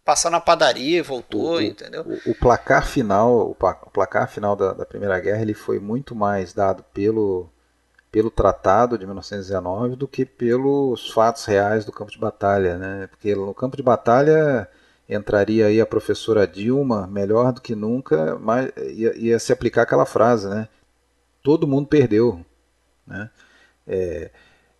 [0.04, 2.02] passar na padaria e voltou, o, entendeu?
[2.02, 6.52] O, o, placar final, o, placar final da, da, Primeira Guerra, ele foi muito mais
[6.52, 7.48] dado pelo
[8.10, 13.06] pelo tratado de 1919 do que pelos fatos reais do campo de batalha, né?
[13.06, 14.68] Porque no campo de batalha
[15.08, 20.06] entraria aí a professora Dilma, melhor do que nunca, mas ia, ia se aplicar aquela
[20.06, 20.68] frase, né?
[21.42, 22.44] Todo mundo perdeu,
[23.06, 23.30] né?
[23.86, 24.30] É,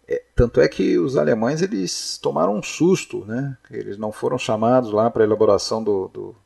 [0.09, 3.57] é, tanto é que os alemães eles tomaram um susto, né?
[3.71, 6.37] Eles não foram chamados lá para a elaboração do, do,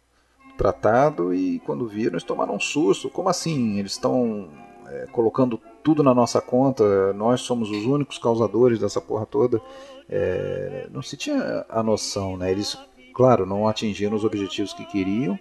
[0.56, 3.10] tratado e quando viram eles tomaram um susto.
[3.10, 3.78] Como assim?
[3.78, 4.48] Eles estão
[4.86, 9.60] é, colocando tudo na nossa conta, nós somos os únicos causadores dessa porra toda.
[10.08, 12.50] É, não se tinha a noção, né?
[12.50, 12.78] Eles
[13.16, 15.38] claro, não atingiram os objetivos que queriam,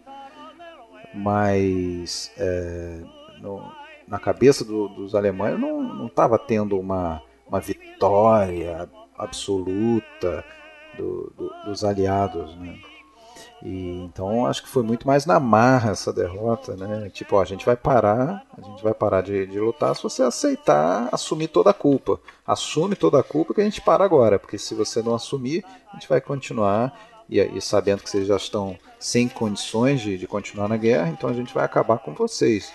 [1.13, 3.01] mas é,
[3.41, 3.69] no,
[4.07, 10.45] na cabeça do, dos alemães não estava tendo uma, uma vitória absoluta
[10.97, 12.79] do, do, dos aliados, né?
[13.61, 17.09] E, então acho que foi muito mais na marra essa derrota, né?
[17.09, 20.23] Tipo, ó, a gente vai parar, a gente vai parar de, de, lutar se você
[20.23, 22.21] aceitar assumir toda a culpa.
[22.47, 25.95] Assume toda a culpa que a gente para agora, porque se você não assumir, a
[25.95, 30.67] gente vai continuar e, e sabendo que vocês já estão sem condições de, de, continuar
[30.67, 32.71] na guerra, então a gente vai acabar com vocês.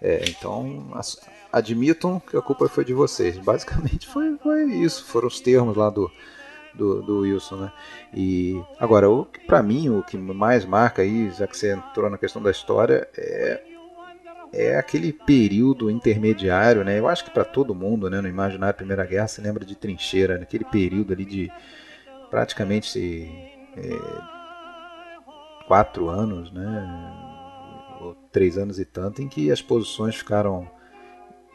[0.00, 1.20] É, então as,
[1.52, 3.38] admitam que a culpa foi de vocês.
[3.38, 6.10] Basicamente foi, foi isso, foram os termos lá do,
[6.74, 7.72] do, do Wilson, né?
[8.12, 12.18] E agora, o para mim o que mais marca aí, já que você entrou na
[12.18, 13.62] questão da história, é
[14.54, 16.98] é aquele período intermediário, né?
[16.98, 19.74] Eu acho que para todo mundo, né, no imaginário da Primeira Guerra, se lembra de
[19.74, 20.42] trincheira, né?
[20.44, 21.52] aquele período ali de
[22.30, 22.88] praticamente
[23.76, 26.86] é, quatro anos, né,
[28.00, 30.68] ou três anos e tanto, em que as posições ficaram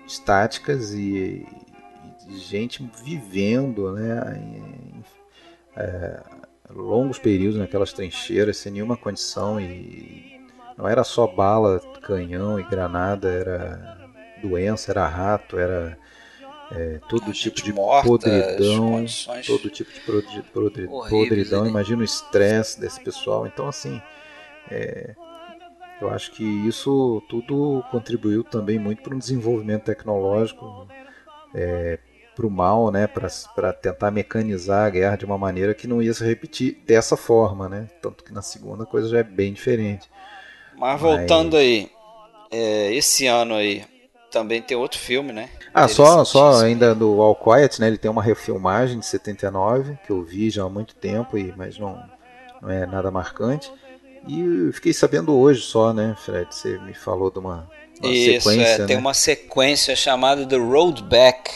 [0.05, 1.45] estáticas e,
[2.27, 5.03] e gente vivendo né, em,
[5.75, 6.23] é,
[6.69, 10.39] longos períodos naquelas trincheiras sem nenhuma condição e
[10.77, 14.09] não era só bala, canhão e granada, era
[14.41, 15.97] doença, era rato, era
[16.71, 19.05] é, todo tipo de morta, podridão,
[19.45, 21.63] todo tipo de podri, podri, podridão.
[21.63, 21.69] Né?
[21.69, 23.47] Imagina o estresse desse pessoal.
[23.47, 24.01] Então, assim,
[24.69, 25.15] é,
[26.01, 30.87] eu acho que isso tudo contribuiu também muito para um desenvolvimento tecnológico,
[31.53, 31.99] é,
[32.35, 36.13] para o mal, né, para tentar mecanizar a guerra de uma maneira que não ia
[36.13, 37.89] se repetir dessa forma, né?
[38.01, 40.09] Tanto que na segunda a coisa já é bem diferente.
[40.77, 41.61] Mas voltando Mas...
[41.61, 41.91] aí,
[42.49, 43.83] é, esse ano aí,
[44.31, 45.49] também tem outro filme, né?
[45.73, 47.87] Ah, só, só ainda do All Quiet, né?
[47.87, 51.77] Ele tem uma refilmagem de 79 que eu vi já há muito tempo, e, mas
[51.77, 52.03] não,
[52.61, 53.71] não é nada marcante.
[54.27, 56.53] E eu fiquei sabendo hoje só, né, Fred?
[56.53, 57.69] Você me falou de uma,
[58.01, 58.83] uma Isso, sequência.
[58.83, 59.01] É, tem né?
[59.01, 61.51] uma sequência chamada The Road Back,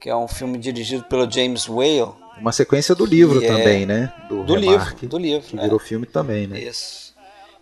[0.00, 2.12] que é um filme dirigido pelo James Whale.
[2.38, 4.12] Uma sequência do livro é também, né?
[4.28, 5.46] Do, do livro, do livro.
[5.46, 6.58] Que virou filme também, né?
[6.58, 7.14] Isso.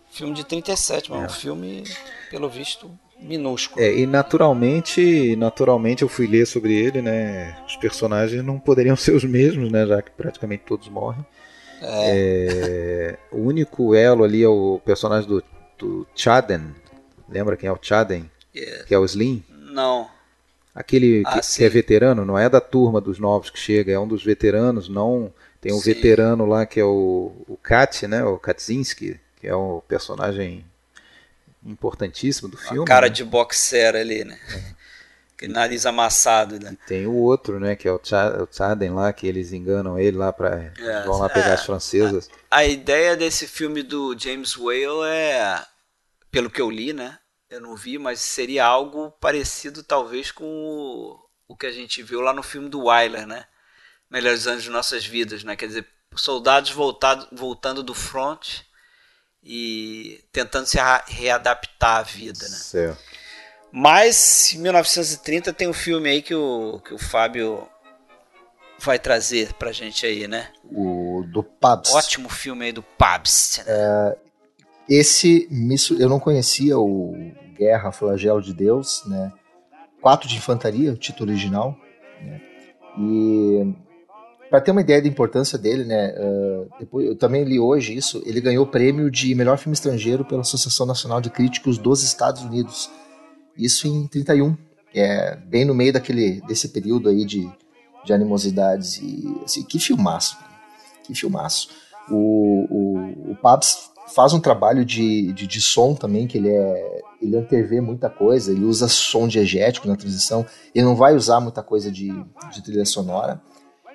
[0.09, 1.25] Filme de 37, mas é.
[1.25, 1.83] um filme,
[2.29, 2.91] pelo visto,
[3.23, 3.83] minúsculo.
[3.83, 7.57] É, e naturalmente, naturalmente eu fui ler sobre ele, né?
[7.65, 9.85] Os personagens não poderiam ser os mesmos, né?
[9.85, 11.25] Já que praticamente todos morrem.
[11.81, 13.17] É.
[13.17, 15.43] É, o único elo ali é o personagem do,
[15.77, 16.73] do Chaden.
[17.27, 18.29] Lembra quem é o Chaden?
[18.55, 18.83] Yeah.
[18.85, 19.43] Que é o Slim?
[19.49, 20.07] Não.
[20.73, 23.99] Aquele ah, que, que, é veterano, não é da turma dos novos que chega, é
[23.99, 25.31] um dos veteranos, não.
[25.61, 25.93] Tem um sim.
[25.93, 28.23] veterano lá que é o, o Kat, né?
[28.23, 30.65] O Katzinski, que é o personagem
[31.65, 32.83] importantíssimo do filme.
[32.83, 33.13] A cara né?
[33.13, 34.39] de boxer ali, né?
[34.49, 34.83] É.
[35.33, 36.71] Aquele nariz amassado, né?
[36.71, 37.75] E tem o outro, né?
[37.75, 37.99] Que é o,
[38.51, 42.29] Chaden lá, que eles enganam ele lá para é, vão lá pegar é, as francesas.
[42.49, 45.65] A, a, ideia desse filme do James Whale é,
[46.31, 47.17] pelo que eu li, né?
[47.49, 52.21] Eu não vi, mas seria algo parecido talvez com o, o que a gente viu
[52.21, 53.45] lá no filme do Wyler, né?
[54.09, 55.55] Melhores anos de nossas vidas, né?
[55.55, 58.61] Quer dizer, soldados voltado, voltando do front
[59.45, 62.55] e tentando se readaptar à vida, né?
[62.55, 62.99] Certo.
[63.71, 67.67] Mas em 1930 tem um filme aí que o, que o Fábio
[68.79, 70.49] vai trazer pra gente aí, né?
[70.71, 71.93] O do Pabst.
[71.93, 73.59] Ótimo filme aí do Pabst.
[73.59, 73.65] Né?
[73.67, 74.17] É,
[74.87, 75.47] esse
[75.99, 77.15] eu não conhecia o
[77.57, 79.31] Guerra Flagelo de Deus, né?
[80.01, 81.77] Quatro de Infantaria, o título original.
[82.21, 82.41] Né?
[82.99, 83.73] E
[84.53, 86.13] para ter uma ideia da importância dele, né?
[86.15, 88.21] Uh, depois, eu também li hoje isso.
[88.23, 92.43] Ele ganhou o prêmio de melhor filme estrangeiro pela Associação Nacional de Críticos dos Estados
[92.43, 92.87] Unidos.
[93.57, 94.55] Isso em 31,
[94.91, 97.51] que é bem no meio daquele desse período aí de,
[98.05, 100.37] de animosidades e assim, que filmaço,
[101.03, 101.69] que filmaço.
[102.07, 107.01] O, o, o Pabs faz um trabalho de, de, de, som também, que ele é
[107.19, 111.63] ele antevê muita coisa, ele usa som diegético na transição, ele não vai usar muita
[111.63, 112.11] coisa de,
[112.51, 113.41] de trilha sonora.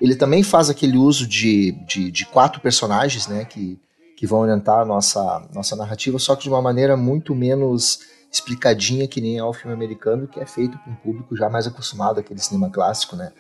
[0.01, 3.79] Ele também faz aquele uso de, de, de, quatro personagens, né, que,
[4.17, 8.01] que vão orientar a nossa, nossa narrativa, só que de uma maneira muito menos
[8.31, 11.67] explicadinha que nem é o filme americano, que é feito para um público já mais
[11.67, 13.33] acostumado àquele cinema clássico, né.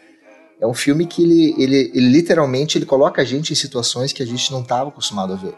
[0.60, 4.22] É um filme que ele, ele, ele literalmente ele coloca a gente em situações que
[4.22, 5.54] a gente não estava acostumado a ver.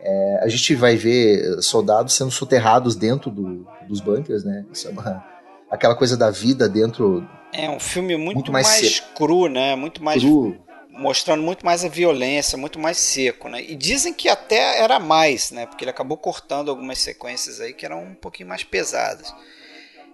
[0.00, 4.66] É, a gente vai ver soldados sendo soterrados dentro do, dos bunkers, né?
[4.84, 5.24] É uma,
[5.70, 9.74] aquela coisa da vida dentro é um filme muito, muito mais, mais cru, né?
[9.74, 10.56] Muito mais cru.
[10.90, 13.62] mostrando muito mais a violência, muito mais seco, né?
[13.62, 15.66] E dizem que até era mais, né?
[15.66, 19.32] Porque ele acabou cortando algumas sequências aí que eram um pouquinho mais pesadas.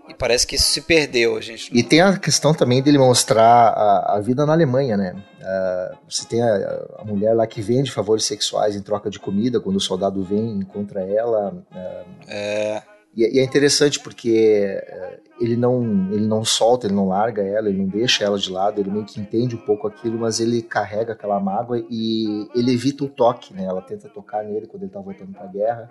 [0.06, 1.70] E parece que isso se perdeu, gente.
[1.72, 5.16] E tem a questão também dele mostrar a, a vida na Alemanha, né?
[5.40, 9.60] Uh, você tem a, a, mulher lá que vende favores sexuais em troca de comida
[9.60, 11.54] quando o soldado vem encontra ela.
[11.72, 12.82] Uh, é
[13.16, 17.68] e, e, é interessante porque eh, ele não, ele não solta, ele não larga ela,
[17.68, 20.62] ele não deixa ela de lado, ele meio que entende um pouco aquilo, mas ele
[20.62, 23.64] carrega aquela mágoa e ele evita o toque, né?
[23.64, 25.88] Ela tenta tocar nele quando ele tá voltando pra guerra,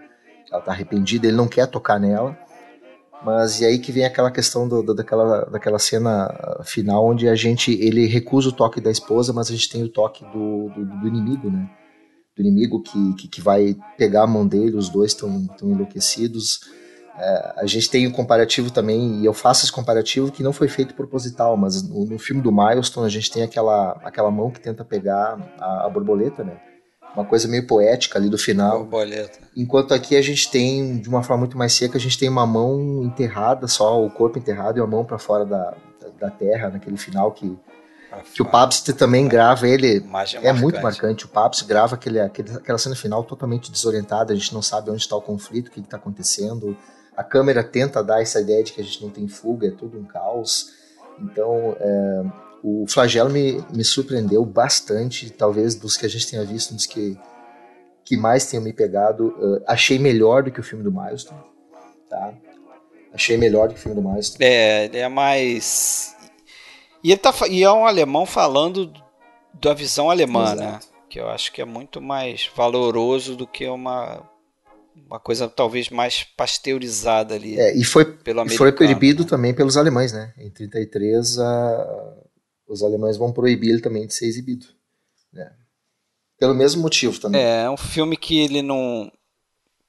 [0.52, 2.38] ela tá arrependida, ele não quer tocar nela.
[3.24, 7.36] Mas e aí que vem aquela questão do, do, daquela, daquela cena final onde a
[7.36, 11.00] gente ele recusa o toque da esposa, mas a gente tem o toque do, do,
[11.00, 11.70] do inimigo, né?
[12.36, 15.30] Do inimigo que, que, que, vai pegar a mão dele, os dois estão
[15.62, 16.62] enlouquecidos
[17.18, 20.68] é, a gente tem um comparativo também, e eu faço esse comparativo que não foi
[20.68, 24.60] feito proposital, mas no, no filme do Milestone a gente tem aquela, aquela mão que
[24.60, 26.58] tenta pegar a, a, borboleta, né?
[27.16, 28.80] Uma coisa meio poética ali do final.
[28.80, 29.38] Borboleta.
[29.56, 32.48] Enquanto aqui a gente tem, de uma forma muito mais seca, a gente tem uma
[32.48, 35.76] mão enterrada, só o corpo enterrado e a mão para fora da,
[36.20, 37.56] da, terra, naquele final que,
[38.34, 40.04] que o Pabst também grava ele.
[40.42, 41.26] É, é muito marcante.
[41.26, 45.02] O Pabst grava aquele, aquele, aquela cena final totalmente desorientada, a gente não sabe onde
[45.02, 46.76] está o conflito, o que está acontecendo
[47.16, 50.00] a câmera tenta dar essa ideia de que a gente não tem fuga, é tudo
[50.00, 50.72] um caos.
[51.20, 52.24] Então, é,
[52.64, 57.18] o Flagelo me, me surpreendeu bastante, talvez dos que a gente tenha visto, dos que,
[58.04, 59.28] que mais tenham me pegado.
[59.38, 61.42] Uh, achei melhor do que o filme do Milestone,
[62.10, 62.34] tá?
[63.14, 64.44] Achei melhor do que o filme do Milestone.
[64.44, 66.16] É, ele é mais...
[67.04, 68.92] E, ele tá, e é um alemão falando
[69.54, 70.54] da visão alemã?
[70.54, 70.62] Exato.
[70.62, 70.80] né?
[71.10, 74.28] Que eu acho que é muito mais valoroso do que uma
[74.96, 77.60] uma coisa talvez mais pasteurizada ali.
[77.60, 79.30] É, e foi, pelo foi proibido né?
[79.30, 80.34] também pelos alemães, né?
[80.38, 82.16] Em 33, a,
[82.68, 84.66] os alemães vão proibir ele também de ser exibido.
[85.32, 85.52] Né?
[86.40, 87.42] Pelo mesmo motivo também.
[87.42, 89.12] É, é um filme que ele não.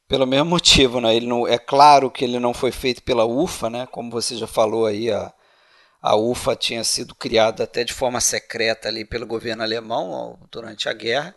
[0.07, 1.15] Pelo mesmo motivo, né?
[1.17, 3.87] Ele não, é claro que ele não foi feito pela UFA, né?
[3.91, 5.33] Como você já falou aí, a,
[6.01, 10.93] a UFA tinha sido criada até de forma secreta ali pelo governo alemão durante a
[10.93, 11.35] guerra.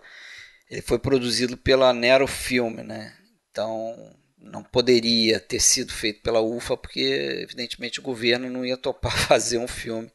[0.69, 3.16] Ele foi produzido pela Nero Film, né?
[3.58, 3.96] Então,
[4.40, 9.58] não poderia ter sido feito pela UFA, porque, evidentemente, o governo não ia topar fazer
[9.58, 10.12] um filme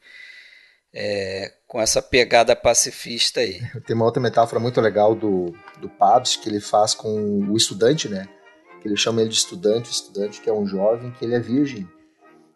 [0.93, 3.59] é, com essa pegada pacifista aí.
[3.85, 8.07] Tem uma outra metáfora muito legal do, do Pabst que ele faz com o estudante,
[8.07, 8.29] né?
[8.81, 11.85] que ele chama ele de estudante, estudante que é um jovem, que ele é virgem.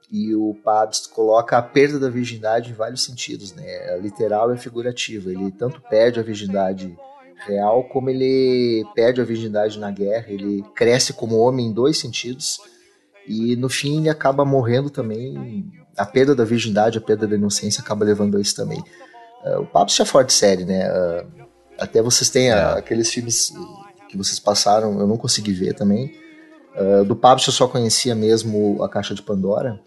[0.10, 3.66] E o Pabst coloca a perda da virgindade em vários sentidos, né?
[3.66, 5.30] É literal e figurativa.
[5.30, 6.98] Ele tanto perde a virgindade
[7.46, 10.26] real como ele perde a virgindade na guerra.
[10.30, 12.60] Ele cresce como homem em dois sentidos
[13.28, 15.72] e no fim ele acaba morrendo também.
[15.98, 18.80] A perda da virgindade, a perda da inocência acaba levando a isso também.
[19.44, 20.90] Uh, o Pabst é forte série, né?
[20.90, 21.48] Uh,
[21.78, 22.54] até vocês têm é.
[22.54, 23.54] aqueles filmes
[24.10, 26.14] que vocês passaram, eu não consegui ver também.
[26.76, 29.80] Uh, do Pabst eu só conhecia mesmo a Caixa de Pandora.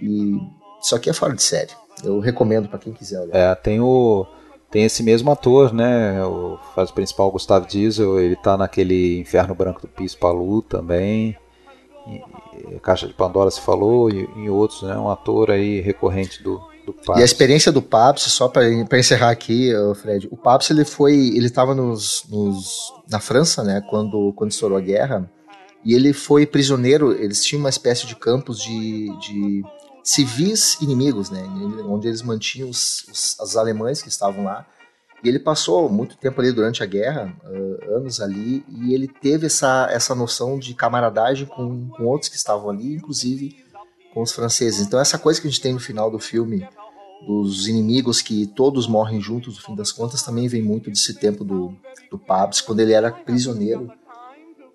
[0.00, 0.38] E
[0.82, 1.70] isso aqui é fora de série.
[2.02, 3.36] Eu recomendo para quem quiser olhar.
[3.36, 4.26] É, tem o
[4.70, 6.24] tem esse mesmo ator, né?
[6.24, 11.36] O faz o principal Gustavo Diesel, ele tá naquele Inferno Branco do Piso Palu também.
[12.06, 14.96] E, Caixa de Pandora se falou e em outros, né?
[14.96, 16.60] Um ator aí recorrente do,
[17.16, 18.68] E a experiência do Pabst, só para
[18.98, 23.82] encerrar aqui, Fred, o Pabst ele foi, ele estava nos, nos, na França, né?
[23.90, 25.30] Quando quando estourou a guerra
[25.84, 27.12] e ele foi prisioneiro.
[27.12, 29.62] Eles tinham uma espécie de campos de, de
[30.10, 31.42] civis inimigos, né?
[31.86, 34.66] Onde eles mantinham os, os, alemães que estavam lá.
[35.22, 39.46] E ele passou muito tempo ali durante a guerra, uh, anos ali, e ele teve
[39.46, 43.64] essa, essa noção de camaradagem com, com outros que estavam ali, inclusive
[44.12, 44.80] com os franceses.
[44.80, 46.66] Então essa coisa que a gente tem no final do filme,
[47.26, 51.44] dos inimigos que todos morrem juntos no fim das contas, também vem muito desse tempo
[51.44, 51.76] do,
[52.10, 53.92] do Pabst, quando ele era prisioneiro,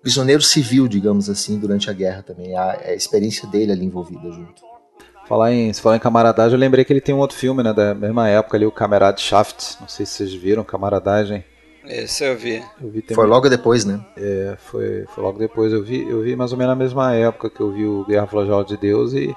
[0.00, 4.75] prisioneiro civil, digamos assim, durante a guerra também, a, a experiência dele ali envolvida junto.
[5.28, 7.72] Falar em, se falar em camaradagem, eu lembrei que ele tem um outro filme, né,
[7.72, 9.80] da mesma época ali, o Camarade Shaft.
[9.80, 11.44] Não sei se vocês viram, Camaradagem.
[11.84, 12.62] Esse eu vi.
[12.80, 14.04] Eu vi foi logo depois, né?
[14.16, 15.72] É, foi, foi logo depois.
[15.72, 18.26] Eu vi, eu vi mais ou menos na mesma época que eu vi o Guerra
[18.26, 19.34] Flagel de Deus e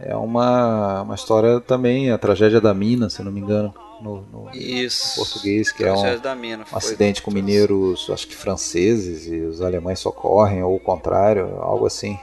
[0.00, 4.50] é uma, uma história também, a tragédia da mina, se não me engano, no, no,
[4.52, 9.42] Isso, no português, que é um, mina, um acidente com mineiros, acho que franceses, e
[9.42, 12.18] os alemães socorrem, ou o contrário, algo assim.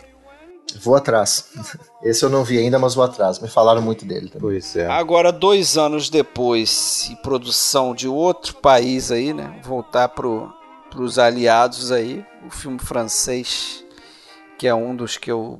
[0.77, 1.49] Vou atrás.
[2.03, 3.39] Esse eu não vi ainda, mas vou atrás.
[3.39, 4.41] Me falaram muito dele também.
[4.41, 4.87] Pois é.
[4.87, 9.59] Agora, dois anos depois, e produção de outro país aí, né?
[9.63, 10.51] Voltar pro,
[10.89, 13.83] pros aliados aí, o filme francês,
[14.57, 15.59] que é um dos que eu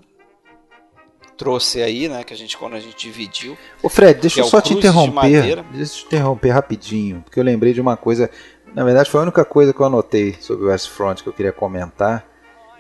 [1.38, 2.24] trouxe aí, né?
[2.24, 3.58] Que a gente, quando a gente dividiu.
[3.82, 5.64] Ô Fred, deixa eu é só te interromper.
[5.72, 8.30] Deixa eu te interromper rapidinho, porque eu lembrei de uma coisa.
[8.76, 11.34] Na verdade, foi a única coisa que eu anotei sobre o West Front que eu
[11.34, 12.29] queria comentar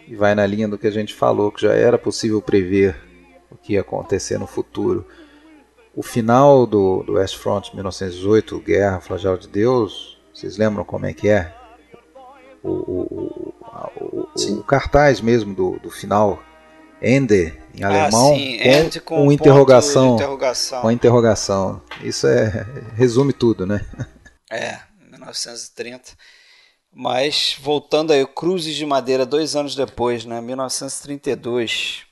[0.09, 2.95] e vai na linha do que a gente falou, que já era possível prever
[3.51, 5.05] o que ia acontecer no futuro.
[5.95, 11.13] O final do, do West Front 1918, Guerra, Flagelo de Deus, vocês lembram como é
[11.13, 11.53] que é?
[12.63, 13.53] O, o,
[13.99, 14.27] o,
[14.57, 16.41] o cartaz mesmo do, do final,
[16.99, 20.81] Ende, em ah, alemão, ah, com, com, com interrogação, interrogação.
[20.81, 21.81] Com interrogação.
[22.01, 22.65] Isso é
[22.95, 23.85] resume tudo, né?
[24.49, 24.79] É,
[25.11, 26.13] 1930.
[26.93, 30.41] Mas, voltando aí, Cruzes de Madeira, dois anos depois, né?
[30.41, 32.03] 1932.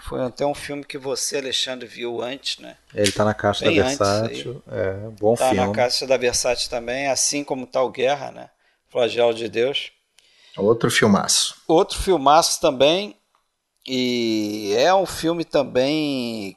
[0.00, 2.76] Foi até um filme que você, Alexandre, viu antes, né?
[2.92, 4.62] Ele está na caixa Bem da Versátil.
[4.68, 5.60] É, bom tá filme.
[5.60, 8.50] Está na caixa da Versátil também, assim como Tal Guerra, né?
[8.88, 9.92] Flagelo de Deus.
[10.56, 11.54] Outro filmaço.
[11.68, 13.16] Outro filmaço também.
[13.86, 16.56] E é um filme também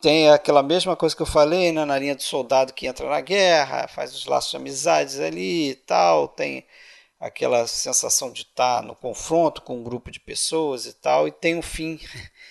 [0.00, 3.20] tem aquela mesma coisa que eu falei, né, na linha do soldado que entra na
[3.20, 6.64] guerra, faz os laços de amizades ali e tal, tem
[7.18, 11.56] aquela sensação de estar no confronto com um grupo de pessoas e tal, e tem
[11.56, 11.98] um fim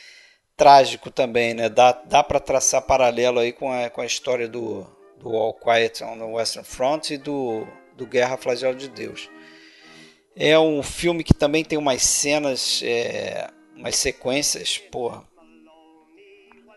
[0.57, 1.69] trágico também, né?
[1.69, 4.85] Dá, dá para traçar paralelo aí com a, com a história do,
[5.17, 7.65] do All Quiet on the Western Front e do,
[7.95, 9.29] do Guerra Flagelo de Deus.
[10.35, 15.23] É um filme que também tem umas cenas, é, umas sequências, porra,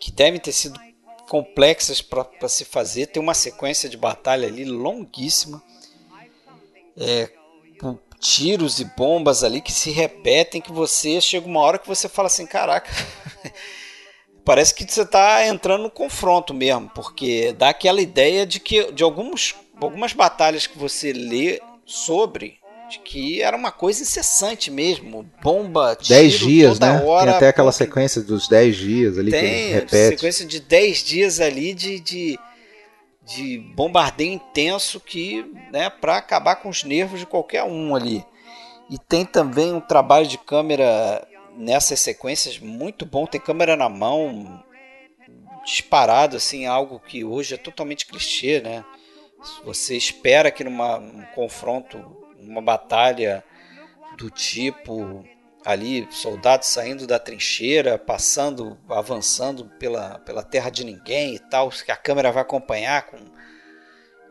[0.01, 0.81] que devem ter sido
[1.28, 3.06] complexas para se fazer.
[3.06, 5.62] Tem uma sequência de batalha ali longuíssima,
[6.97, 7.31] é,
[7.78, 10.60] com tiros e bombas ali que se repetem.
[10.60, 12.90] Que você chega uma hora que você fala assim: caraca,
[14.44, 19.02] parece que você está entrando no confronto mesmo, porque dá aquela ideia de que de
[19.02, 22.60] alguns, algumas batalhas que você lê sobre
[22.91, 27.01] de que era uma coisa incessante mesmo, bomba, tiro, 10 dias, né?
[27.05, 27.27] hora.
[27.27, 30.09] Tem até aquela sequência dos 10 dias ali tem, que repete.
[30.17, 32.39] sequência de 10 dias ali de, de,
[33.25, 38.25] de bombardeio intenso que, né, para acabar com os nervos de qualquer um ali.
[38.91, 41.27] E tem também um trabalho de câmera
[41.57, 44.65] nessas sequências muito bom, tem câmera na mão,
[45.65, 48.85] disparado assim, algo que hoje é totalmente clichê, né?
[49.65, 53.45] Você espera que numa, num confronto uma batalha
[54.17, 55.25] do tipo
[55.65, 61.93] ali soldados saindo da trincheira, passando, avançando pela, pela terra de ninguém e tal, que
[61.93, 63.19] a câmera vai acompanhar com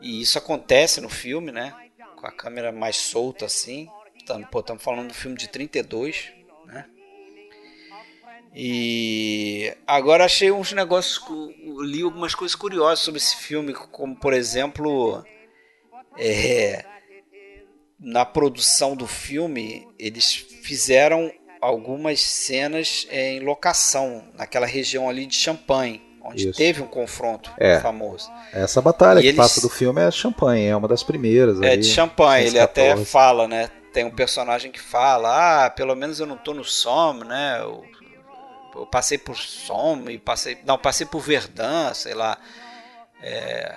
[0.01, 1.73] e isso acontece no filme, né?
[2.15, 3.89] Com a câmera mais solta assim.
[4.19, 6.31] estamos falando um filme de 32,
[6.65, 6.85] né?
[8.55, 11.21] E agora achei uns negócios,
[11.81, 15.23] li algumas coisas curiosas sobre esse filme, como por exemplo,
[16.17, 16.83] é,
[17.99, 26.09] na produção do filme eles fizeram algumas cenas em locação naquela região ali de Champagne
[26.21, 26.57] onde Isso.
[26.57, 27.79] teve um confronto é.
[27.79, 28.29] famoso.
[28.53, 29.37] Essa batalha e que eles...
[29.37, 31.61] passa do filme é Champagne, é uma das primeiras.
[31.61, 33.69] É ali, de Champagne, ele até fala, né?
[33.93, 37.57] Tem um personagem que fala, ah, pelo menos eu não tô no Somme, né?
[37.59, 37.83] Eu,
[38.75, 42.37] eu passei por Somme, passei, não, passei por Verdun, sei lá.
[43.21, 43.75] É,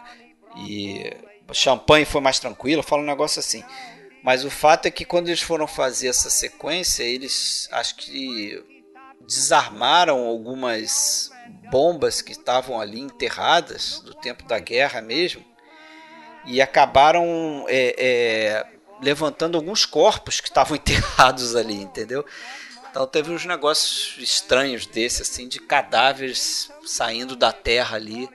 [0.58, 1.10] e
[1.52, 3.64] Champagne foi mais tranquilo, fala um negócio assim.
[4.22, 8.62] Mas o fato é que quando eles foram fazer essa sequência, eles acho que
[9.26, 11.30] desarmaram algumas
[11.70, 15.44] bombas que estavam ali enterradas do tempo da guerra mesmo
[16.44, 18.66] e acabaram é, é,
[19.00, 22.24] levantando alguns corpos que estavam enterrados ali, entendeu?
[22.90, 28.28] Então teve uns negócios estranhos desse assim de cadáveres saindo da terra ali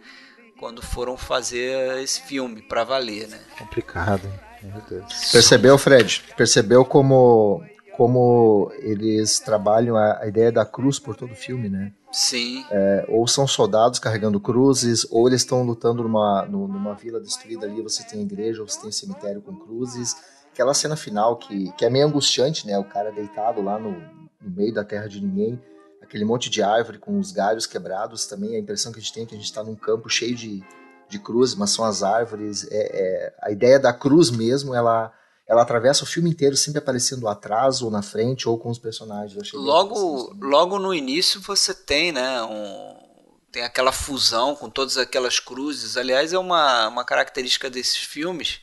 [0.59, 3.39] quando foram fazer esse filme para valer, né?
[3.57, 4.46] Complicado.
[5.31, 6.23] Percebeu, Fred?
[6.35, 7.63] Percebeu como
[7.97, 11.91] como eles trabalham a, a, ideia da cruz por todo o filme, né?
[12.11, 12.63] Sim.
[12.69, 17.81] É, ou são soldados carregando cruzes, ou eles estão lutando numa, numa vila destruída ali,
[17.81, 20.15] você tem a igreja, ou você tem um cemitério com cruzes.
[20.53, 22.77] Aquela cena final que, que é meio angustiante, né?
[22.77, 23.89] O cara deitado lá no,
[24.39, 25.59] no meio da terra de ninguém,
[25.99, 28.55] aquele monte de árvore com os galhos quebrados também.
[28.55, 30.63] A impressão que a gente tem é que a gente está num campo cheio de,
[31.09, 32.67] de cruzes, mas são as árvores.
[32.69, 35.13] É, é, a ideia da cruz mesmo, ela
[35.47, 39.53] ela atravessa o filme inteiro sempre aparecendo atrás ou na frente ou com os personagens.
[39.53, 42.97] logo, logo no início você tem, né, um,
[43.49, 45.95] tem aquela fusão com todas aquelas cruzes.
[45.95, 48.59] Aliás, é uma, uma característica desses filmes,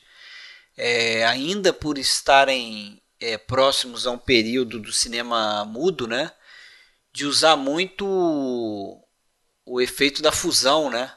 [0.76, 6.30] é, ainda por estarem é, próximos a um período do cinema mudo, né,
[7.10, 9.02] de usar muito o,
[9.64, 11.10] o efeito da fusão, né?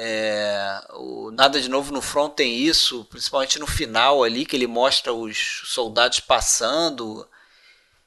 [0.00, 4.68] É, o Nada de Novo no Front tem isso, principalmente no final ali, que ele
[4.68, 7.26] mostra os soldados passando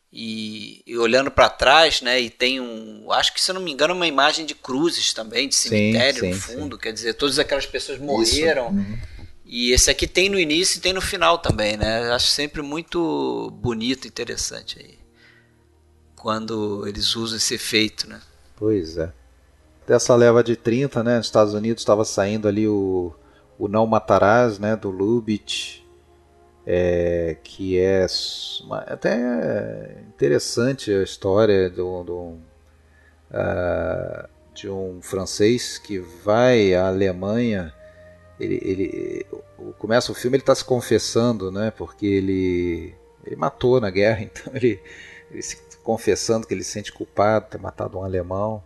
[0.09, 2.17] e, e olhando para trás, né?
[2.21, 5.49] E tem um, acho que se eu não me engano, uma imagem de cruzes também,
[5.49, 6.81] de cemitério sim, sim, no fundo, sim.
[6.81, 8.69] quer dizer, todas aquelas pessoas morreram.
[8.69, 8.97] Uhum.
[9.43, 12.09] E esse aqui tem no início e tem no final também, né?
[12.13, 14.97] Acho sempre muito bonito, interessante aí.
[16.15, 18.21] Quando eles usam esse efeito, né?
[18.55, 19.11] Pois é
[19.91, 23.13] dessa leva de 30, né, nos Estados Unidos estava saindo ali o,
[23.59, 25.81] o Não Matarás, né, do Lubitsch,
[26.65, 28.07] é, que é
[28.63, 32.19] uma, até interessante a história do, do
[33.31, 37.73] uh, de um francês que vai à Alemanha.
[38.39, 39.27] Ele, ele
[39.77, 41.69] começa o filme ele está se confessando, né?
[41.69, 42.95] Porque ele
[43.25, 44.79] ele matou na guerra, então ele,
[45.29, 48.63] ele se confessando que ele se sente culpado de ter matado um alemão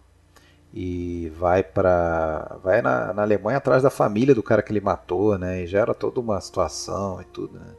[0.76, 5.38] e vai para vai na, na, Alemanha atrás da família do cara que ele matou,
[5.38, 5.64] né?
[5.64, 7.74] E gera toda uma situação e tudo, né?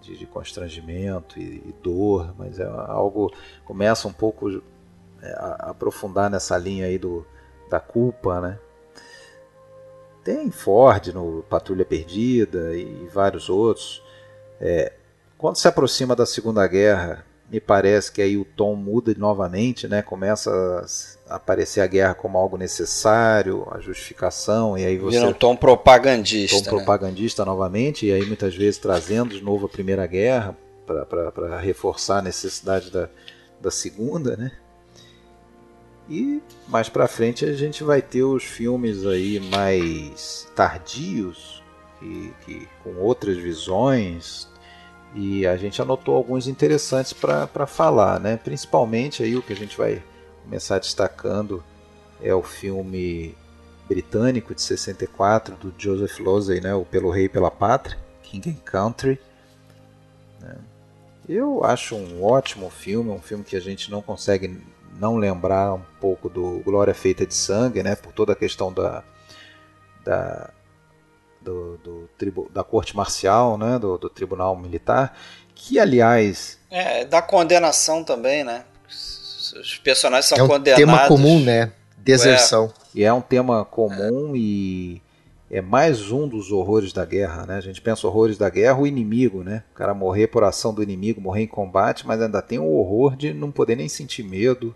[0.00, 3.32] de, de, constrangimento e, e, dor, mas é algo
[3.64, 4.62] começa um pouco
[5.20, 7.26] é, a, aprofundar nessa linha aí do
[7.68, 8.58] da culpa, né?
[10.24, 14.02] Tem Ford no Patrulha Perdida e vários outros.
[14.60, 14.92] É,
[15.36, 20.02] quando se aproxima da Segunda Guerra, me parece que aí o tom muda novamente, né?
[20.02, 20.86] Começa a
[21.28, 25.18] aparecer a guerra como algo necessário, a justificação, e aí você.
[25.18, 26.56] Vira um tom propagandista.
[26.56, 26.70] Tom né?
[26.70, 30.56] propagandista novamente, e aí muitas vezes trazendo de novo a Primeira Guerra
[30.86, 33.08] para reforçar a necessidade da,
[33.60, 34.52] da Segunda, né?
[36.08, 41.62] E mais para frente a gente vai ter os filmes aí mais tardios,
[42.00, 44.48] que, que com outras visões,
[45.14, 48.38] e a gente anotou alguns interessantes para falar, né?
[48.42, 50.02] Principalmente aí o que a gente vai
[50.48, 51.62] começar destacando
[52.22, 53.36] é o filme
[53.86, 56.74] britânico de 64 do Joseph Losey, né?
[56.74, 59.20] O Pelo Rei e pela Pátria, King and Country.
[60.40, 60.56] Né?
[61.28, 64.58] Eu acho um ótimo filme, um filme que a gente não consegue
[64.98, 67.94] não lembrar um pouco do Glória Feita de Sangue, né?
[67.94, 69.04] Por toda a questão da,
[70.02, 70.50] da
[71.42, 75.16] do, do tribu, da corte marcial, né, do, do, tribunal militar,
[75.54, 78.64] que aliás é da condenação também, né?
[79.52, 80.84] Os personagens são é um condenados.
[80.84, 81.72] Tema comum, né?
[81.98, 82.72] Deserção.
[82.94, 82.98] É.
[83.00, 84.38] E é um tema comum é.
[84.38, 85.02] e
[85.50, 87.56] é mais um dos horrores da guerra, né?
[87.56, 89.62] A gente pensa horrores da guerra, o inimigo, né?
[89.72, 93.16] O cara morrer por ação do inimigo, morrer em combate, mas ainda tem o horror
[93.16, 94.74] de não poder nem sentir medo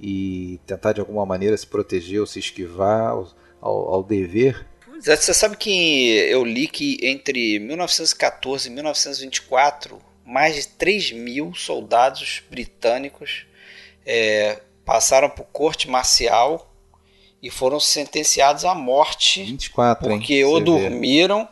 [0.00, 3.28] e tentar de alguma maneira se proteger ou se esquivar ao,
[3.60, 4.66] ao, ao dever
[5.02, 12.42] você sabe que eu li que entre 1914 e 1924 mais de 3 mil soldados
[12.50, 13.46] britânicos
[14.04, 16.70] é, passaram por corte marcial
[17.42, 20.44] e foram sentenciados à morte 24, porque hein?
[20.44, 21.48] ou dormiram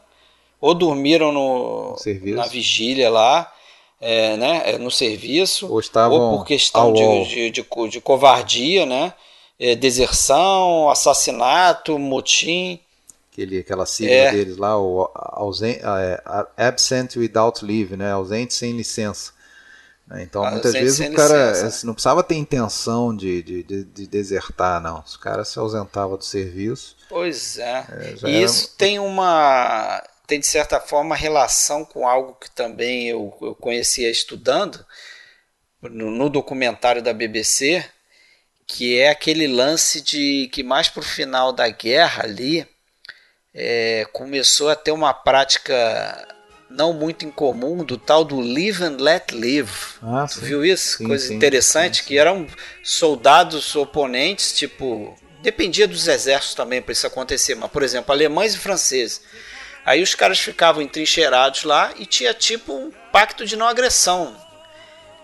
[0.61, 3.53] ou dormiram no, no na vigília lá
[4.01, 8.85] é, né, é, no serviço ou, estavam ou por questão de, de, de, de, covardia
[8.85, 9.15] né
[9.59, 12.81] é, deserção assassinato motim
[13.39, 14.33] aquele, aquela sigla é.
[14.33, 16.23] deles lá, o ausent, é,
[16.57, 18.13] absent without leave, né?
[18.13, 19.33] Ausente sem licença.
[20.09, 20.23] Né?
[20.23, 21.87] Então, ausente muitas vezes o cara licença.
[21.87, 25.01] não precisava ter intenção de, de, de, de, desertar, não.
[25.01, 26.97] Os caras se ausentavam do serviço.
[27.09, 27.85] Pois é.
[28.23, 33.35] é e isso tem uma tem de certa forma relação com algo que também eu,
[33.41, 34.85] eu conhecia estudando
[35.81, 37.83] no, no documentário da BBC,
[38.67, 42.67] que é aquele lance de que mais para o final da guerra ali
[43.55, 46.29] é, começou a ter uma prática
[46.71, 49.71] não muito incomum do tal do live and let live.
[50.03, 50.99] Ah, tu viu isso?
[50.99, 52.47] Sim, Coisa sim, interessante, sim, que eram
[52.83, 55.17] soldados oponentes, tipo.
[55.41, 59.23] Dependia dos exércitos também para isso acontecer, mas, por exemplo, alemães e franceses.
[59.87, 64.37] Aí os caras ficavam entrincheirados lá e tinha tipo um pacto de não agressão.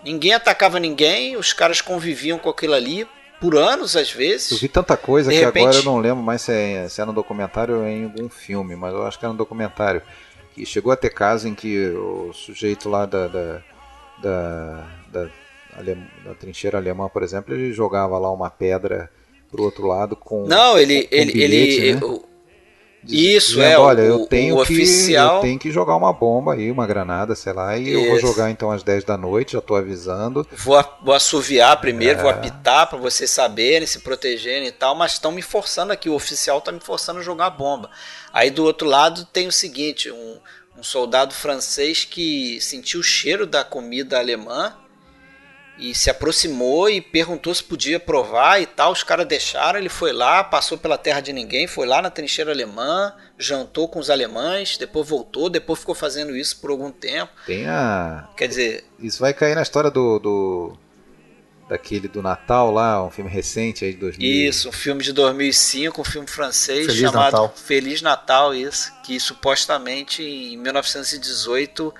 [0.04, 3.06] Ninguém atacava ninguém, os caras conviviam com aquilo ali
[3.40, 4.52] por anos, às vezes.
[4.52, 5.64] Eu vi tanta coisa de que repente...
[5.64, 8.76] agora eu não lembro mais se é, se é no documentário ou em algum filme,
[8.76, 10.00] mas eu acho que é no documentário.
[10.54, 13.62] Que chegou a ter casos em que o sujeito lá da, da,
[14.22, 15.28] da, da,
[16.24, 19.10] da trincheira alemã, por exemplo, ele jogava lá uma pedra
[19.50, 20.46] pro outro lado com.
[20.46, 21.04] Não, ele.
[21.04, 22.20] Com ele, bilhete, ele né?
[23.08, 23.78] Isso, dizendo, é.
[23.78, 25.36] Olha, eu tenho, o que, oficial...
[25.36, 27.98] eu tenho que jogar uma bomba aí, uma granada, sei lá, e Isso.
[27.98, 30.46] eu vou jogar então às 10 da noite, já tô avisando.
[30.52, 32.22] Vou, vou assoviar primeiro, é.
[32.22, 36.14] vou apitar para vocês saberem, se protegerem e tal, mas estão me forçando aqui, o
[36.14, 37.90] oficial tá me forçando a jogar bomba.
[38.32, 40.38] Aí do outro lado tem o seguinte: um,
[40.78, 44.74] um soldado francês que sentiu o cheiro da comida alemã
[45.78, 48.92] e se aproximou e perguntou se podia provar e tal.
[48.92, 52.52] Os caras deixaram, ele foi lá, passou pela terra de ninguém, foi lá na trincheira
[52.52, 57.32] alemã, jantou com os alemães, depois voltou, depois ficou fazendo isso por algum tempo.
[57.46, 58.28] Tem a.
[58.36, 58.84] Quer dizer.
[58.98, 60.18] Isso vai cair na história do.
[60.18, 60.78] do...
[61.66, 64.48] Daquele do Natal lá, um filme recente aí de 2000.
[64.48, 67.54] Isso, um filme de 2005, um filme francês Feliz chamado Natal.
[67.56, 71.94] Feliz Natal, isso, que supostamente em 1918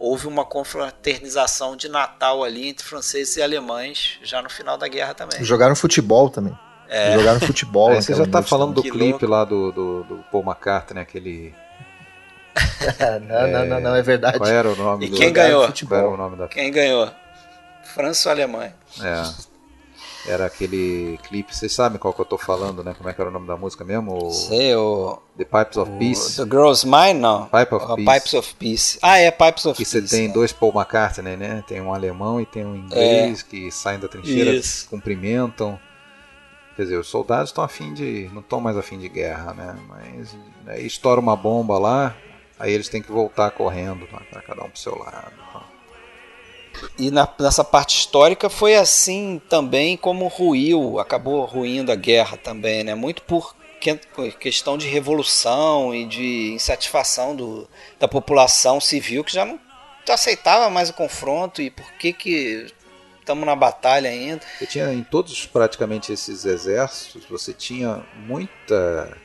[0.00, 5.12] houve uma confraternização de Natal ali entre franceses e alemães já no final da guerra
[5.12, 5.44] também.
[5.44, 6.58] Jogaram futebol também.
[6.88, 7.12] É.
[7.12, 7.92] Jogaram futebol.
[7.92, 9.26] É, você já tá falando do clipe louco.
[9.26, 11.54] lá do, do, do, Paul McCartney, aquele.
[13.28, 13.46] não, é...
[13.46, 14.38] não, não, não, é verdade.
[14.38, 15.66] Qual era o nome e do quem ganhou?
[15.66, 15.98] Futebol.
[15.98, 16.48] Qual era o nome da...
[16.48, 17.08] Quem ganhou?
[17.84, 18.74] França ou Alemanha?
[19.00, 19.49] É.
[20.30, 22.94] Era aquele clipe, vocês sabem qual que eu tô falando, né?
[22.96, 24.26] Como é que era o nome da música mesmo?
[24.26, 24.30] O...
[24.30, 25.18] Sei, o...
[25.36, 25.98] The Pipes of o...
[25.98, 26.36] Peace.
[26.36, 27.46] The Girl's Mine, não.
[27.46, 28.04] Pipe of Peace.
[28.04, 28.98] Pipes of Peace.
[29.02, 30.00] Ah, é, Pipes of que Peace.
[30.00, 30.32] Que você tem é.
[30.32, 31.64] dois Paul McCartney, né?
[31.66, 33.50] Tem um alemão e tem um inglês é.
[33.50, 34.88] que saem da trincheira, Isso.
[34.88, 35.76] cumprimentam.
[36.76, 38.30] Quer dizer, os soldados estão afim de...
[38.32, 39.76] não estão mais afim de guerra, né?
[39.88, 40.36] Mas
[40.68, 42.16] aí estoura uma bomba lá,
[42.56, 45.32] aí eles têm que voltar correndo para cada um pro seu lado.
[46.98, 52.84] E na, nessa parte histórica foi assim também como ruiu, acabou ruindo a guerra também,
[52.84, 52.94] né?
[52.94, 53.54] Muito por
[54.38, 59.58] questão de revolução e de insatisfação do, da população civil que já não
[60.08, 62.66] aceitava mais o confronto e por que que
[63.20, 64.42] estamos na batalha ainda.
[64.58, 69.16] Você tinha em todos praticamente esses exércitos, você tinha muita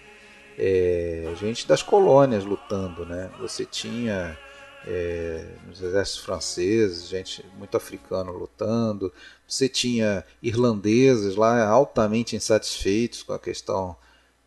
[0.57, 3.29] é, gente das colônias lutando, né?
[3.39, 4.37] Você tinha
[4.85, 9.11] é, nos exércitos franceses, gente muito africano lutando.
[9.47, 13.95] Você tinha irlandeses lá altamente insatisfeitos com a questão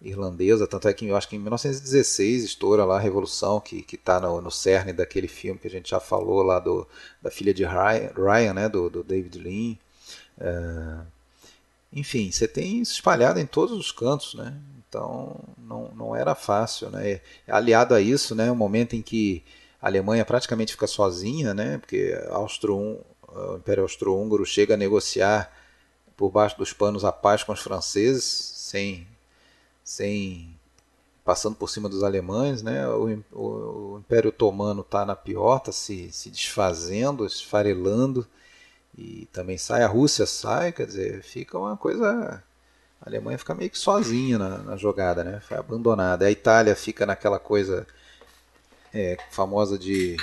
[0.00, 4.20] irlandesa, tanto é que eu acho que em 1916 estoura lá a revolução que está
[4.20, 6.86] no, no cerne daquele filme que a gente já falou lá do,
[7.20, 9.76] da filha de Ryan, né, do, do David Lean.
[10.40, 10.98] É,
[11.92, 14.54] enfim, você tem isso espalhado em todos os cantos, né?
[14.88, 17.20] Então não, não era fácil, né?
[17.48, 19.42] Aliado a isso, né, o momento em que
[19.80, 21.78] a Alemanha praticamente fica sozinha, né?
[21.78, 25.52] Porque Austro o Império Austro-Húngaro chega a negociar
[26.16, 29.06] por baixo dos panos a paz com os franceses, sem,
[29.84, 30.58] sem
[31.24, 32.88] passando por cima dos alemães, né?
[32.88, 33.42] O, o,
[33.94, 38.26] o Império Otomano está na pior, está se, se desfazendo, esfarelando,
[38.96, 42.42] e também sai a Rússia sai, quer dizer, fica uma coisa
[43.00, 45.40] a Alemanha fica meio que sozinha na, na jogada, né?
[45.40, 46.26] Foi abandonada.
[46.26, 47.86] A Itália fica naquela coisa
[48.92, 50.16] é, famosa de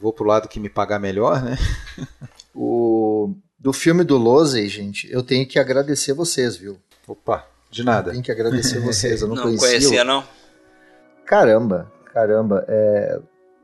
[0.00, 1.56] vou pro lado que me pagar melhor, né?
[2.54, 6.78] o do filme do Losey, gente, eu tenho que agradecer vocês, viu?
[7.06, 8.10] Opa, de nada.
[8.10, 9.68] Eu tenho que agradecer vocês, eu não, não conhecia.
[9.68, 10.22] conhecia não.
[11.24, 13.18] Caramba, caramba, é...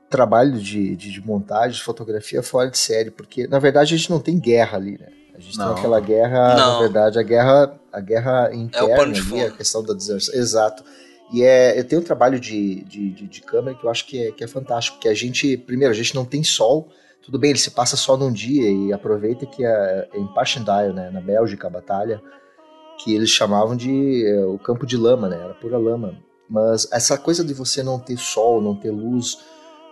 [0.09, 4.10] trabalho de, de, de, montagem, de fotografia fora de série, porque na verdade a gente
[4.10, 5.09] não tem guerra ali, né?
[5.35, 5.68] A gente não.
[5.68, 6.72] tem aquela guerra, não.
[6.72, 10.35] na verdade, a guerra, a guerra interna, é ali, a questão da deserção.
[10.35, 10.85] Exato.
[11.32, 14.27] E é, eu tenho um trabalho de, de, de, de, câmera que eu acho que
[14.27, 16.89] é, que é fantástico, porque a gente, primeiro, a gente não tem sol,
[17.23, 20.93] tudo bem, ele se passa só num dia e aproveita que é, é em Passchendaele,
[20.93, 22.20] né, na Bélgica, a batalha,
[22.98, 26.19] que eles chamavam de é, o campo de lama, né, era pura lama.
[26.48, 29.39] Mas essa coisa de você não ter sol, não ter luz,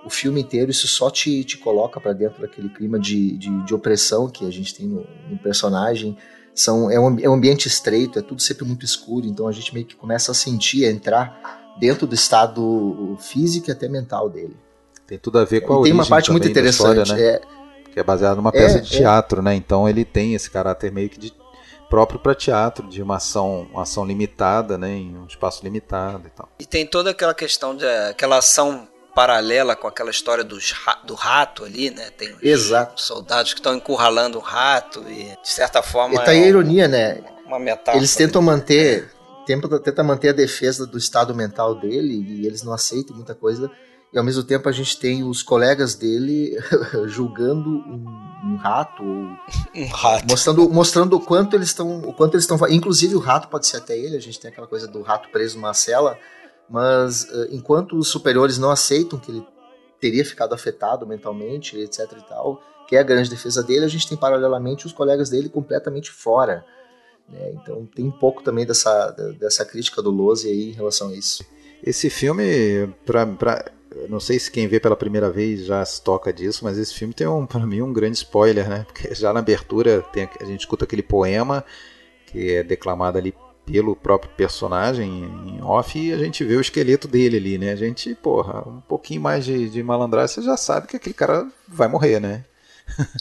[0.04, 3.74] o filme inteiro, isso só te, te coloca para dentro daquele clima de, de, de,
[3.74, 6.16] opressão que a gente tem no, no personagem.
[6.58, 9.72] São, é, um, é um ambiente estreito, é tudo sempre muito escuro, então a gente
[9.72, 14.56] meio que começa a sentir, a entrar dentro do estado físico e até mental dele.
[15.06, 17.36] Tem tudo a ver com a e origem Tem uma parte muito interessante, história, né?
[17.36, 17.40] é,
[17.92, 18.98] que é baseado numa peça é, de é.
[18.98, 19.54] teatro, é, né?
[19.54, 21.32] Então ele tem esse caráter meio que de,
[21.88, 26.30] próprio para teatro, de uma ação, uma ação limitada, né, em um espaço limitado e
[26.30, 26.48] tal.
[26.58, 28.88] E tem toda aquela questão de aquela ação
[29.18, 30.72] paralela com aquela história dos,
[31.04, 32.08] do rato ali, né?
[32.16, 33.02] Tem Exato.
[33.02, 36.14] soldados que estão encurralando o rato e de certa forma.
[36.14, 37.20] E tá aí é a ironia, né?
[37.44, 37.96] Uma metáfora.
[37.96, 39.10] Eles tentam manter,
[39.44, 43.68] tentam, tentam manter a defesa do estado mental dele e eles não aceitam muita coisa.
[44.12, 46.56] E ao mesmo tempo a gente tem os colegas dele
[47.06, 48.04] julgando um,
[48.44, 49.02] um rato,
[49.74, 53.48] um rato, mostrando, mostrando o quanto eles estão, o quanto eles estão, inclusive o rato
[53.48, 54.16] pode ser até ele.
[54.16, 56.16] A gente tem aquela coisa do rato preso numa cela
[56.68, 59.46] mas uh, enquanto os superiores não aceitam que ele
[60.00, 64.08] teria ficado afetado mentalmente, etc e tal, que é a grande defesa dele, a gente
[64.08, 66.64] tem paralelamente os colegas dele completamente fora.
[67.28, 67.52] Né?
[67.54, 71.44] Então tem um pouco também dessa, dessa crítica do Lose aí em relação a isso.
[71.84, 73.70] Esse filme, pra, pra,
[74.08, 77.14] não sei se quem vê pela primeira vez já se toca disso, mas esse filme
[77.14, 78.84] tem um, para mim um grande spoiler, né?
[78.86, 81.64] Porque já na abertura tem, a gente escuta aquele poema
[82.26, 83.34] que é declamado ali
[83.70, 87.72] pelo próprio personagem em off e a gente vê o esqueleto dele ali, né?
[87.72, 91.46] A gente, porra, um pouquinho mais de, de malandragem, você já sabe que aquele cara
[91.66, 92.44] vai morrer, né?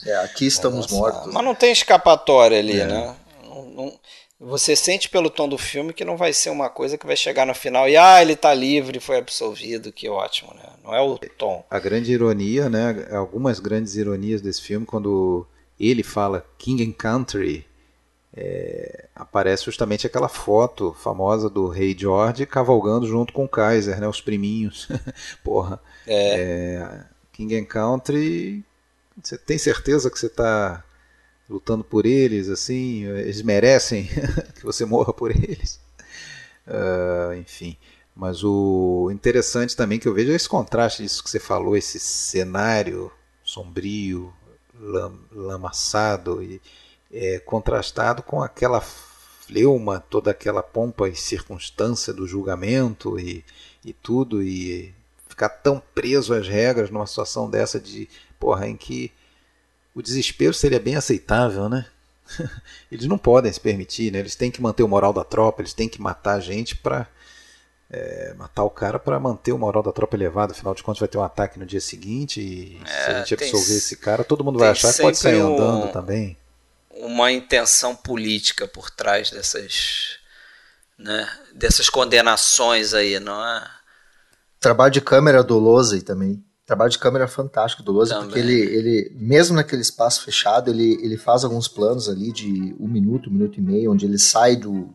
[0.05, 1.33] É, aqui estamos mortos.
[1.33, 2.87] Mas não tem escapatória ali, é.
[2.87, 3.15] né?
[3.43, 3.99] Não, não,
[4.39, 7.45] você sente pelo tom do filme que não vai ser uma coisa que vai chegar
[7.45, 10.63] no final e ah, ele tá livre, foi absolvido, que ótimo, né?
[10.83, 11.65] Não é o tom.
[11.69, 13.07] A grande ironia, né?
[13.11, 15.45] Algumas grandes ironias desse filme quando
[15.79, 17.65] ele fala King and Country,
[18.39, 24.07] é, aparece justamente aquela foto famosa do rei George cavalgando junto com o Kaiser, né,
[24.07, 24.87] os priminhos.
[25.43, 25.81] Porra.
[26.05, 26.39] É.
[26.39, 28.63] É, King and Country,
[29.21, 30.83] você tem certeza que você está
[31.49, 34.07] lutando por eles, assim, eles merecem
[34.53, 35.79] que você morra por eles.
[36.67, 37.75] Uh, enfim.
[38.15, 41.99] Mas o interessante também que eu vejo é esse contraste disso que você falou, esse
[41.99, 43.11] cenário
[43.43, 44.31] sombrio,
[44.79, 46.61] lam, lamaçado e,
[47.11, 53.43] é, contrastado com aquela fleuma, toda aquela pompa e circunstância do julgamento e,
[53.83, 54.93] e tudo, e
[55.27, 58.09] ficar tão preso às regras numa situação dessa de,
[58.39, 59.11] porra, em que
[59.95, 61.85] o desespero seria bem aceitável, né?
[62.91, 64.19] Eles não podem se permitir, né?
[64.19, 67.07] Eles têm que manter o moral da tropa, eles têm que matar a gente para
[67.89, 70.51] é, matar o cara para manter o moral da tropa elevado.
[70.51, 73.33] Afinal de contas, vai ter um ataque no dia seguinte e é, se a gente
[73.33, 75.53] absolver esse cara, todo mundo vai achar que pode sair um...
[75.53, 76.37] andando também
[77.01, 80.17] uma intenção política por trás dessas,
[80.97, 83.67] né, dessas condenações aí, não é?
[84.59, 86.43] Trabalho de câmera do Lose também.
[86.65, 91.17] Trabalho de câmera fantástico do Lose, porque ele, ele, mesmo naquele espaço fechado, ele, ele
[91.17, 94.93] faz alguns planos ali de um minuto, um minuto e meio, onde ele sai do,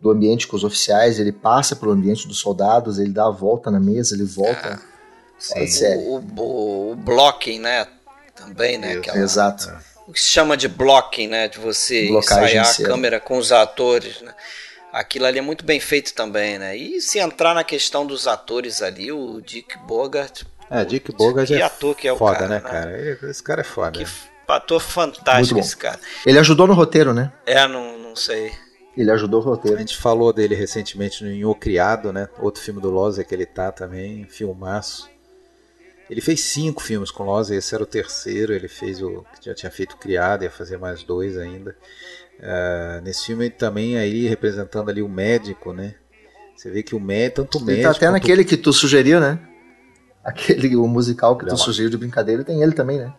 [0.00, 3.70] do ambiente com os oficiais, ele passa pelo ambiente dos soldados, ele dá a volta
[3.70, 4.80] na mesa, ele volta.
[5.54, 7.86] É, o, o, o, blocking, né?
[8.34, 8.94] Também, né?
[8.94, 9.70] Aquela, Exato.
[9.70, 11.48] É o que se chama de blocking, né?
[11.48, 14.34] De você Blocagem ensaiar a câmera com os atores, né?
[14.92, 16.76] Aquilo ali é muito bem feito também, né?
[16.76, 20.42] E se entrar na questão dos atores ali, o Dick Bogart.
[20.70, 22.60] É, Dick Bogart é ator que é o foda, cara, né, né?
[22.60, 23.30] cara?
[23.30, 23.98] Esse cara é foda.
[23.98, 24.06] Que
[24.46, 25.98] ator fantástico esse cara.
[26.26, 27.32] Ele ajudou no roteiro, né?
[27.46, 28.52] É, não, não sei.
[28.96, 29.78] Ele ajudou o roteiro.
[29.78, 32.28] A gente falou dele recentemente em O Criado, né?
[32.38, 35.10] Outro filme do Loza que ele tá também, filmaço.
[36.10, 38.52] Ele fez cinco filmes com Loz, esse era o terceiro.
[38.52, 41.76] Ele fez o que já tinha feito Criado, ia fazer mais dois ainda.
[42.38, 45.94] Uh, nesse filme também aí representando ali o médico, né?
[46.56, 47.80] Você vê que o médico, tanto o médico.
[47.80, 49.38] Ele tá até naquele que tu sugeriu, né?
[50.24, 53.12] Aquele o musical que Léo tu sugeriu de brincadeira tem ele também, né?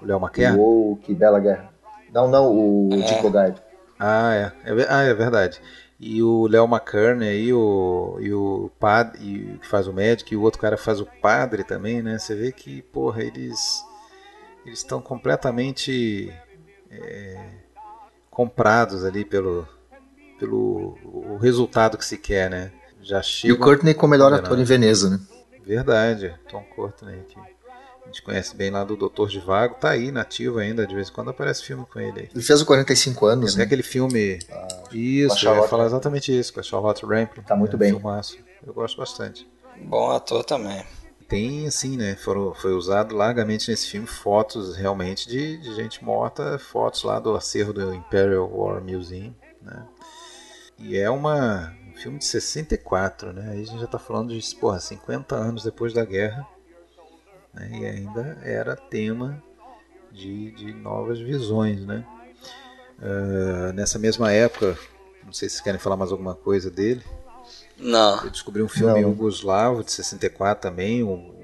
[0.00, 0.58] O Léo Maquer?
[0.58, 1.70] O Que Bela Guerra.
[2.12, 2.96] Não, não, o é.
[2.96, 3.60] Dick Bogard.
[3.98, 4.52] Ah, é.
[4.64, 4.86] é.
[4.88, 5.60] Ah, é verdade
[6.00, 10.36] e o Léo McCartney aí, o, e o padre e, que faz o médico, e
[10.36, 12.18] o outro cara faz o padre também, né?
[12.18, 13.84] Você vê que, porra, eles
[14.64, 16.32] eles estão completamente
[16.90, 17.38] é,
[18.30, 19.68] comprados ali pelo,
[20.38, 22.72] pelo o resultado que se quer, né?
[23.02, 23.52] Já chega.
[23.52, 25.20] E o Courtney como melhor ator em Veneza, né?
[25.62, 27.38] Verdade, Tom Courtney aqui.
[28.10, 31.08] A gente conhece bem lá do Doutor de Vago, tá aí nativo ainda, de vez
[31.08, 32.28] em quando aparece filme com ele aí.
[32.34, 33.62] Ele fez o 45 anos, né?
[33.62, 34.40] aquele filme.
[34.50, 37.44] Ah, isso, eu ia falar exatamente isso, com a Charlotte Rampling.
[37.44, 37.92] Tá muito é, bem.
[37.92, 38.36] Filmaço.
[38.66, 39.48] Eu gosto bastante.
[39.84, 40.84] Bom ator também.
[41.28, 42.16] Tem, assim, né?
[42.16, 47.36] Foram, foi usado largamente nesse filme fotos realmente de, de gente morta, fotos lá do
[47.36, 49.32] acervo do Imperial War Museum,
[49.62, 49.86] né?
[50.76, 53.50] E é uma, um filme de 64, né?
[53.52, 56.44] Aí a gente já está falando de, porra, 50 anos depois da guerra.
[57.60, 57.70] Né?
[57.72, 59.42] E ainda era tema
[60.10, 62.04] de, de novas visões, né?
[62.98, 64.78] Uh, nessa mesma época,
[65.24, 67.02] não sei se vocês querem falar mais alguma coisa dele.
[67.78, 68.22] Não.
[68.24, 71.34] Eu descobri um filme Yugoslavo de 64 também, um,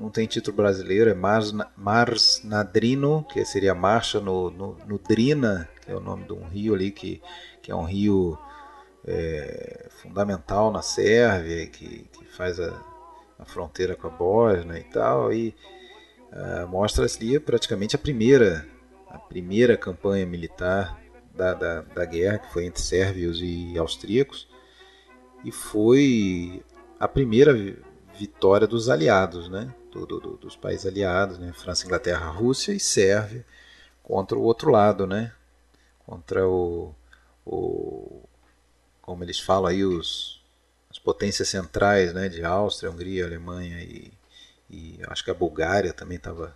[0.00, 5.68] não tem título brasileiro, é Mars, Mars Nadrino, que seria Marcha no, no, no, Drina,
[5.82, 7.20] que é o nome de um rio ali, que,
[7.62, 8.38] que é um rio
[9.06, 12.70] é, fundamental na Sérvia, que, que faz a,
[13.38, 15.54] a fronteira com a Bósnia e tal, e
[16.32, 18.66] uh, mostra ali praticamente a primeira,
[19.08, 21.00] a primeira campanha militar
[21.34, 24.48] da, da, da guerra, que foi entre sérvios e austríacos,
[25.44, 26.64] e foi
[26.98, 27.54] a primeira
[28.18, 29.72] vitória dos aliados, né?
[29.92, 31.52] Do, do, dos países aliados, né?
[31.52, 33.46] França, Inglaterra, Rússia e Sérvia
[34.02, 35.32] contra o outro lado, né?
[36.04, 36.94] Contra o,
[37.46, 38.22] o
[39.00, 40.37] como eles falam aí os
[41.08, 42.28] potências centrais, né?
[42.28, 44.12] De Áustria, Hungria, Alemanha e,
[44.68, 46.54] e acho que a Bulgária também estava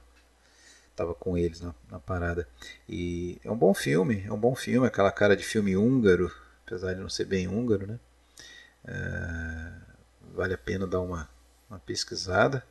[0.94, 2.46] tava com eles na, na, parada.
[2.86, 6.30] E é um bom filme, é um bom filme, aquela cara de filme húngaro,
[6.66, 7.98] apesar de não ser bem húngaro, né?
[8.84, 9.72] É,
[10.34, 11.30] vale a pena dar uma,
[11.70, 12.62] uma pesquisada.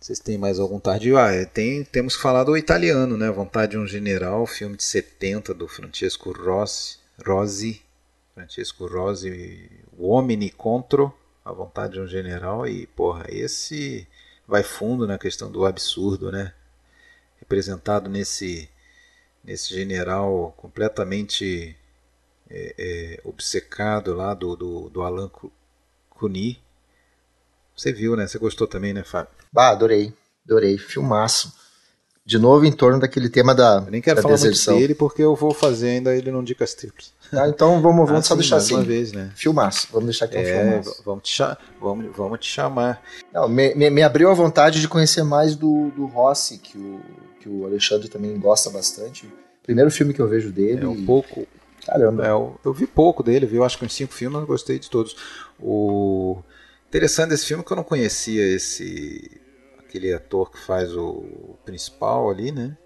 [0.00, 1.18] Vocês têm mais algum tardio?
[1.18, 3.30] Ah, é, tem, temos que falar do italiano, né?
[3.30, 6.96] Vontade de um General, filme de 70 do Francesco Rossi.
[7.22, 7.82] Rossi
[8.34, 11.12] Francesco Rossi, O Homem Contro,
[11.44, 12.66] A Vontade de um General.
[12.66, 14.06] E, porra, esse
[14.46, 16.52] vai fundo na questão do absurdo, né?
[17.38, 18.68] Representado nesse,
[19.44, 21.76] nesse general completamente
[22.48, 25.30] é, é, obcecado lá do, do, do Alan
[26.10, 26.62] Cuny.
[27.76, 28.26] Você viu, né?
[28.26, 29.32] Você gostou também, né, Fábio?
[29.52, 30.14] Bah, adorei.
[30.44, 30.78] Adorei.
[30.78, 31.52] Filmaço.
[32.24, 33.82] De novo, em torno daquele tema da.
[33.84, 34.74] Eu nem quero da falar deserção.
[34.74, 37.12] muito dele porque eu vou fazer ainda ele não dicas triplas.
[37.42, 38.74] Tá, então vamos, vamos ah, só sim, deixar assim.
[38.74, 39.30] Uma vez, né?
[39.34, 39.88] Filmaço.
[39.90, 41.02] Vamos deixar aqui um é, filmaço.
[41.02, 41.42] Vamos te,
[41.80, 43.02] vamos, vamos te chamar.
[43.32, 47.00] Não, me, me, me, abriu a vontade de conhecer mais do, do Rossi, que o,
[47.40, 49.32] que o Alexandre também gosta bastante.
[49.62, 50.84] Primeiro filme que eu vejo dele.
[50.84, 51.46] É um pouco,
[51.86, 52.26] Caramba.
[52.26, 54.78] É, eu, eu, vi pouco dele, vi eu acho que uns cinco filmes, mas gostei
[54.78, 55.16] de todos.
[55.58, 56.42] O
[56.88, 59.40] interessante desse filme é que eu não conhecia esse
[59.78, 62.76] aquele ator que faz o principal ali, né?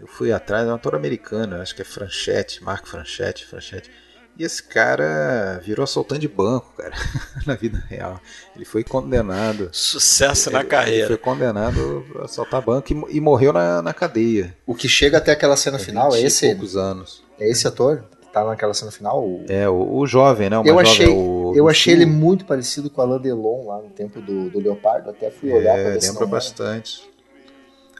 [0.00, 3.90] Eu fui atrás, é um ator americano, acho que é Franchetti, Marco Franchetti, Franchetti.
[4.38, 6.94] E esse cara virou assaltante de banco, cara,
[7.46, 8.18] na vida real.
[8.56, 9.68] Ele foi condenado.
[9.70, 11.00] Sucesso ele, na carreira.
[11.00, 14.56] Ele foi condenado a assaltar banco e, e morreu na, na, cadeia.
[14.64, 16.46] O que chega até aquela cena final é esse?
[16.46, 17.22] poucos anos.
[17.38, 18.04] É esse ator?
[18.18, 19.22] Que tá naquela cena final?
[19.22, 19.44] O...
[19.46, 20.58] É, o, o, jovem, né?
[20.58, 23.90] O eu achei, jovem, o, eu achei ele muito parecido com Alain Delon lá no
[23.90, 25.10] tempo do, do Leopardo.
[25.10, 27.10] Até fui olhar é, pra ver lembra bastante.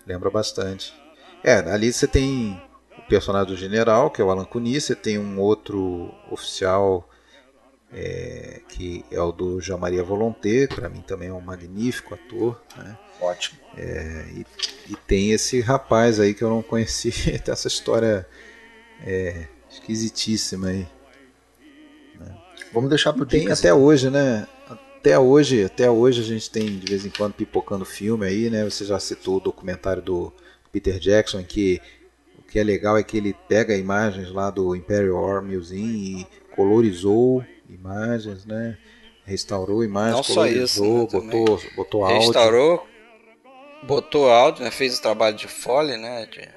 [0.07, 1.00] Lembra bastante.
[1.43, 2.61] É, ali você tem
[3.09, 7.09] personagem do general, que é o Alan Cuny, você tem um outro oficial
[7.93, 12.61] é, que é o do Jean Maria Volonté, para mim também é um magnífico ator.
[12.77, 12.97] Né?
[13.21, 13.59] Ótimo.
[13.77, 14.47] É, e,
[14.93, 17.11] e, tem esse rapaz aí que eu não conheci,
[17.41, 18.27] tem essa história
[19.05, 20.87] é, esquisitíssima aí.
[22.19, 22.37] Né?
[22.73, 24.47] Vamos deixar pro Tem até hoje, né?
[24.69, 28.65] Até hoje, até hoje a gente tem de vez em quando pipocando filme aí, né?
[28.65, 30.33] Você já citou o documentário do
[30.73, 31.81] Peter Jackson, que
[32.51, 37.45] que é legal é que ele pega imagens lá do Imperial War Museum e colorizou
[37.69, 38.77] imagens, né?
[39.25, 42.19] Restaurou imagens, Não colorizou, só isso, né, botou, botou áudio.
[42.19, 42.87] Restaurou,
[43.85, 44.71] botou áudio, né?
[44.73, 46.27] fez o trabalho de fole, né?
[46.27, 46.49] De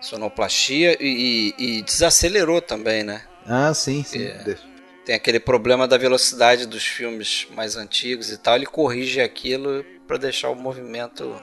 [0.00, 3.22] sonoplastia e, e, e desacelerou também, né?
[3.44, 4.22] Ah, sim, sim.
[4.22, 4.56] É,
[5.04, 8.54] tem aquele problema da velocidade dos filmes mais antigos e tal.
[8.54, 11.34] Ele corrige aquilo para deixar o movimento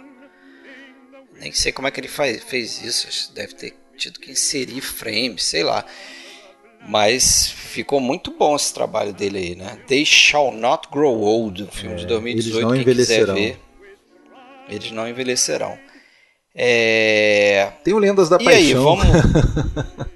[1.40, 3.34] nem sei como é que ele faz, fez isso.
[3.34, 5.86] Deve ter tido que inserir frames, sei lá.
[6.88, 9.80] Mas ficou muito bom esse trabalho dele aí, né?
[9.88, 12.48] They Shall Not Grow Old, um filme é, de 2018.
[12.48, 13.36] Eles não envelhecerão.
[13.36, 13.60] Ver,
[14.70, 15.80] eles não envelhecerão.
[16.54, 17.72] É...
[17.84, 18.60] Tem o Lendas da e Paixão.
[18.60, 19.06] Aí, vamos...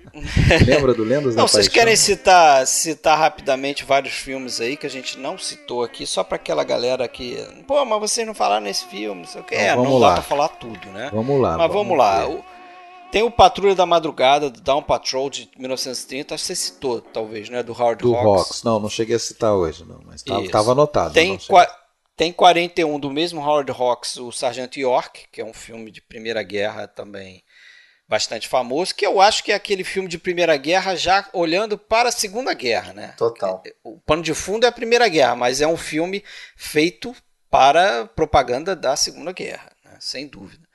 [0.65, 4.89] Lembra do Lendas não, da vocês querem citar, citar rapidamente vários filmes aí que a
[4.89, 7.37] gente não citou aqui, só para aquela galera que.
[7.67, 9.55] Pô, mas vocês não falaram nesse filme, não sei o que.
[9.55, 10.09] É, não lá.
[10.09, 11.09] dá pra falar tudo, né?
[11.13, 11.57] Vamos lá.
[11.57, 12.27] Mas vamos, vamos lá.
[12.27, 12.43] O,
[13.11, 17.49] tem o Patrulha da Madrugada, do Down Patrol de 1930, acho que você citou, talvez,
[17.49, 17.63] né?
[17.63, 18.41] Do Howard do Hawks.
[18.41, 18.63] Hawks.
[18.63, 21.13] Não, não cheguei a citar hoje, não, mas tava, tava anotado.
[21.13, 21.37] Tem,
[22.15, 26.43] Tem 41 do mesmo Howard Hawks, o Sargento York, que é um filme de Primeira
[26.43, 27.43] Guerra também
[28.09, 32.09] bastante famoso, que eu acho que é aquele filme de Primeira Guerra já olhando para
[32.09, 33.13] a Segunda Guerra, né?
[33.15, 33.61] Total.
[33.83, 36.23] O pano de fundo é a Primeira Guerra, mas é um filme
[36.57, 37.15] feito
[37.51, 39.95] para propaganda da Segunda Guerra, né?
[39.99, 40.67] sem dúvida.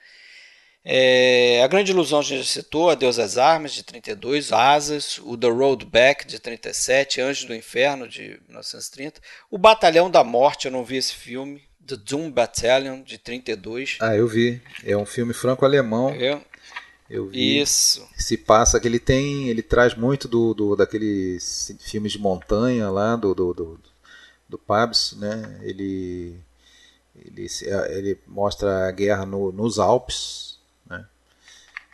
[0.87, 5.49] É, a Grande Ilusão a gente citou, Adeus às Armas, de 32, Asas, o The
[5.49, 10.85] Road Back, de 37, Anjos do Inferno, de 1930, o Batalhão da Morte, eu não
[10.85, 13.97] vi esse filme, The Doom Battalion, de 32.
[13.99, 14.61] Ah, eu vi.
[14.83, 16.09] É um filme franco-alemão.
[16.11, 16.39] É.
[17.09, 17.59] Eu vi.
[17.59, 18.07] Isso.
[18.17, 23.15] Se passa que ele tem, ele traz muito do, do daqueles filmes de montanha lá
[23.15, 23.79] do do, do,
[24.49, 25.59] do Pabst, né?
[25.61, 26.39] Ele
[27.15, 27.47] ele,
[27.89, 30.55] ele mostra a guerra no, nos Alpes,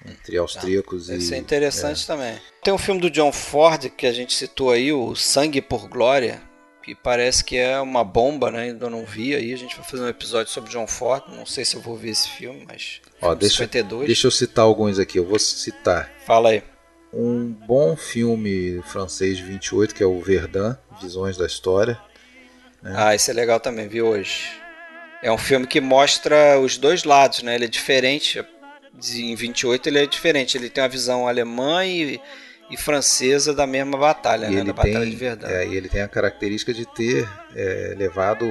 [0.05, 1.13] entre austríacos tá.
[1.13, 1.17] e.
[1.17, 2.07] Isso é interessante é.
[2.07, 2.41] também.
[2.63, 6.41] Tem um filme do John Ford que a gente citou aí, o Sangue por Glória,
[6.81, 8.63] que parece que é uma bomba, né?
[8.63, 9.53] Ainda não vi aí.
[9.53, 11.23] A gente vai fazer um episódio sobre John Ford.
[11.29, 13.01] Não sei se eu vou ver esse filme, mas.
[13.21, 14.07] Ó, deixa, 52.
[14.07, 15.19] deixa eu citar alguns aqui.
[15.19, 16.11] Eu vou citar.
[16.25, 16.63] Fala aí.
[17.13, 21.99] Um bom filme francês de 28, que é o Verdun, Visões da História.
[22.81, 22.93] Né?
[22.95, 24.49] Ah, esse é legal também, vi hoje.
[25.21, 27.55] É um filme que mostra os dois lados, né?
[27.55, 28.43] Ele é diferente
[29.13, 30.57] em 28 ele é diferente.
[30.57, 32.19] Ele tem uma visão alemã e,
[32.71, 34.63] e francesa da mesma batalha, e né?
[34.63, 35.53] Da tem, Batalha de Verdade.
[35.53, 38.45] É, e ele tem a característica de ter é, levado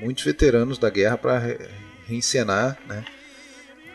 [0.00, 1.42] muitos veteranos da guerra para
[2.06, 3.04] reencenar, né?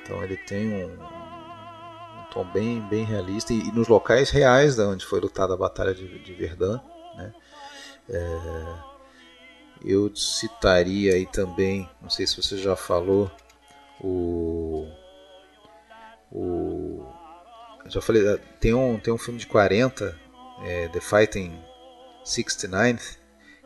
[0.02, 4.88] Então ele tem um, um tom bem, bem realista e, e, nos locais reais da
[4.88, 6.80] onde foi lutada a Batalha de, de Verdun,
[7.16, 7.34] né?
[8.10, 8.40] É,
[9.84, 13.32] eu citaria aí também, não sei se você já falou,
[14.00, 14.88] o
[16.32, 17.06] o,
[17.88, 20.18] já falei, eh, tem um, tem um filme de 40,
[20.64, 21.54] é, The Fighting
[22.24, 23.00] 69,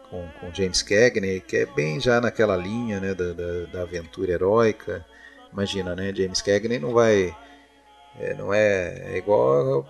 [0.09, 4.31] com, com James Cagney, que é bem já naquela linha né, da, da, da aventura
[4.31, 5.05] heróica.
[5.51, 6.13] Imagina, né?
[6.13, 7.35] James Cagney não vai.
[8.19, 9.85] É, não é, é igual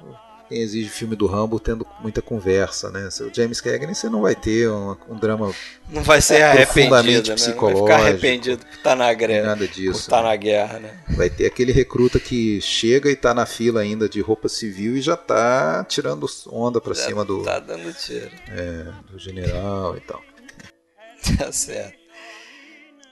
[0.50, 3.08] quem exige filme do Rambo tendo muita conversa, né?
[3.22, 5.54] O James Cagney você não vai ter um, um drama
[5.88, 7.94] não vai ser arrependido, psicológico, né?
[7.94, 10.30] Não vai ficar arrependido por estar na guerra, nada disso, por estar né?
[10.30, 11.00] na guerra, né?
[11.10, 15.02] Vai ter aquele recruta que chega e está na fila ainda de roupa civil e
[15.02, 18.32] já está tirando onda para cima do tá dando tiro.
[18.50, 20.22] É, do general e tal.
[21.38, 22.00] Tá certo.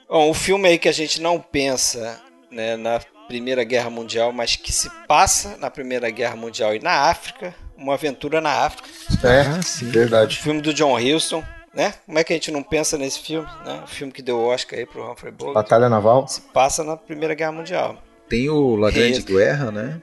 [0.08, 2.18] Bom, o filme aí que a gente não pensa,
[2.50, 2.98] né, na
[3.28, 7.94] Primeira Guerra Mundial, mas que se passa na Primeira Guerra Mundial e na África, uma
[7.94, 8.88] aventura na África.
[9.22, 9.90] É, ah, sim.
[9.90, 10.36] verdade.
[10.36, 11.94] O filme do John Huston, né?
[12.06, 13.82] Como é que a gente não pensa nesse filme, né?
[13.84, 15.54] O filme que deu Oscar aí pro Humphrey Bogart.
[15.54, 16.26] Batalha Naval.
[16.26, 18.02] Se passa na Primeira Guerra Mundial.
[18.28, 20.02] Tem o La Grande Guerra, né?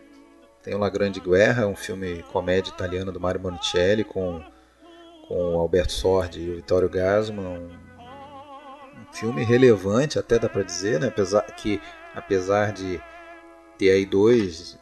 [0.64, 4.41] Tem o La Grande Guerra, um filme comédia italiana do Mario Monicelli com
[5.27, 10.64] com o Alberto Sordi e o Vittorio Gassman, um, um filme relevante até dá para
[10.64, 11.07] dizer, né?
[11.07, 11.81] Apesar que
[12.14, 13.02] apesar de
[13.77, 14.77] ter aí dois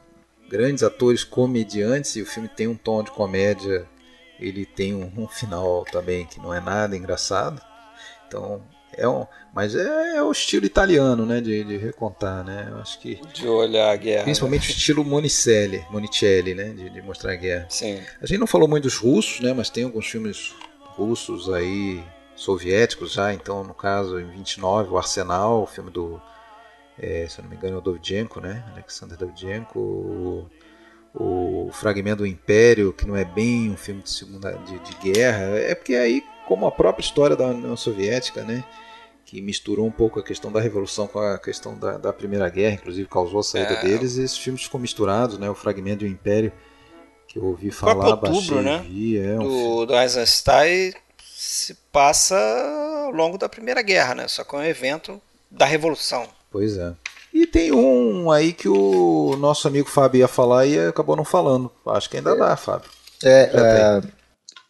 [0.49, 3.87] grandes atores comediantes e o filme tem um tom de comédia,
[4.39, 7.61] ele tem um, um final também que não é nada engraçado.
[8.27, 8.61] Então,
[8.95, 12.67] é um, mas é, é o estilo italiano, né, de, de, recontar, né?
[12.69, 14.73] Eu acho que de olhar a guerra, principalmente né?
[14.73, 17.65] o estilo Monicelli, Monicelli, né, de, de, mostrar a guerra.
[17.69, 18.01] Sim.
[18.21, 20.53] A gente não falou muito dos russos, né, mas tem alguns filmes
[20.95, 22.03] russos aí
[22.35, 26.21] soviéticos já, então no caso em 29 o Arsenal, o filme do
[26.97, 28.63] é, se eu não me engano é o Dovzhenko, né?
[28.71, 30.49] Alexander Dovzhenko, o,
[31.13, 35.57] o Fragmento do Império, que não é bem um filme de segunda de, de guerra,
[35.57, 38.63] é porque aí como a própria história da União Soviética, né?
[39.25, 42.75] que misturou um pouco a questão da revolução com a questão da, da Primeira Guerra,
[42.75, 43.81] inclusive causou a saída é.
[43.81, 45.49] deles, e esses filmes ficam misturados, né?
[45.49, 46.51] O Fragmento do Império,
[47.27, 48.85] que eu ouvi falar, outubro, baixei, né?
[48.87, 50.93] Vi, é um do, do Eisenstein
[51.23, 52.35] se passa
[53.05, 54.27] ao longo da Primeira Guerra, né?
[54.27, 56.27] Só que é um evento da Revolução.
[56.53, 56.95] Pois é.
[57.33, 61.71] E tem um aí que o nosso amigo Fábio ia falar e acabou não falando.
[61.87, 62.37] Acho que ainda é.
[62.37, 62.89] dá, Fábio.
[63.23, 64.01] É, é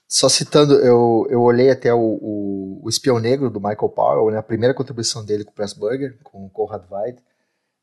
[0.08, 4.38] só citando, eu, eu olhei até o, o, o, Espião Negro do Michael Powell, né,
[4.38, 7.22] a primeira contribuição dele com o Pressburger, com o Conrad Veidt.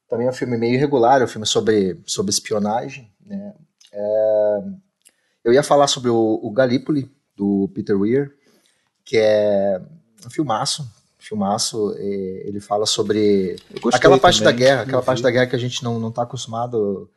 [0.09, 3.13] Também é um filme meio irregular, é um filme sobre, sobre espionagem.
[3.27, 3.53] Né.
[3.93, 4.61] É,
[5.45, 8.33] eu ia falar sobre o, o Gallipoli, do Peter Weir,
[9.05, 9.79] que é
[10.25, 10.89] um filmaço,
[11.21, 13.57] filmaço, ele fala sobre
[13.93, 17.11] aquela parte também, da guerra, aquela parte da guerra que a gente não está acostumado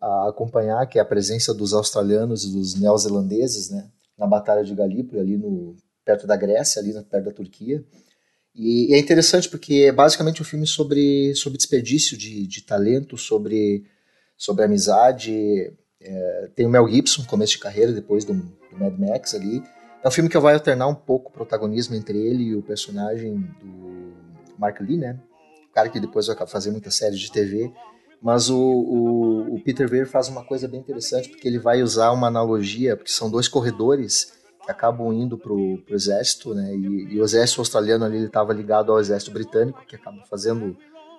[0.00, 4.74] a acompanhar, que é a presença dos australianos e dos neozelandeses, né, na Batalha de
[4.74, 7.84] Galípoli, ali no, perto da Grécia, ali perto da Turquia.
[8.54, 13.18] E, e, é interessante porque é basicamente um filme sobre, sobre desperdício de, de talento,
[13.18, 13.84] sobre,
[14.36, 15.72] sobre amizade.
[16.00, 19.62] É, tem o Mel Gibson, começo de carreira, depois do, do Mad Max ali,
[20.06, 23.40] É um filme que vai alternar um pouco o protagonismo entre ele e o personagem
[23.60, 24.14] do
[24.56, 25.18] Mark Lee, né?
[25.68, 27.72] O cara que depois vai fazer muita série de TV.
[28.22, 32.12] Mas o, o, o Peter Weir faz uma coisa bem interessante, porque ele vai usar
[32.12, 34.32] uma analogia, porque são dois corredores
[34.64, 36.72] que acabam indo para o exército, né?
[36.72, 40.76] E, e, o exército australiano ali estava ligado ao exército britânico, que acaba fazendo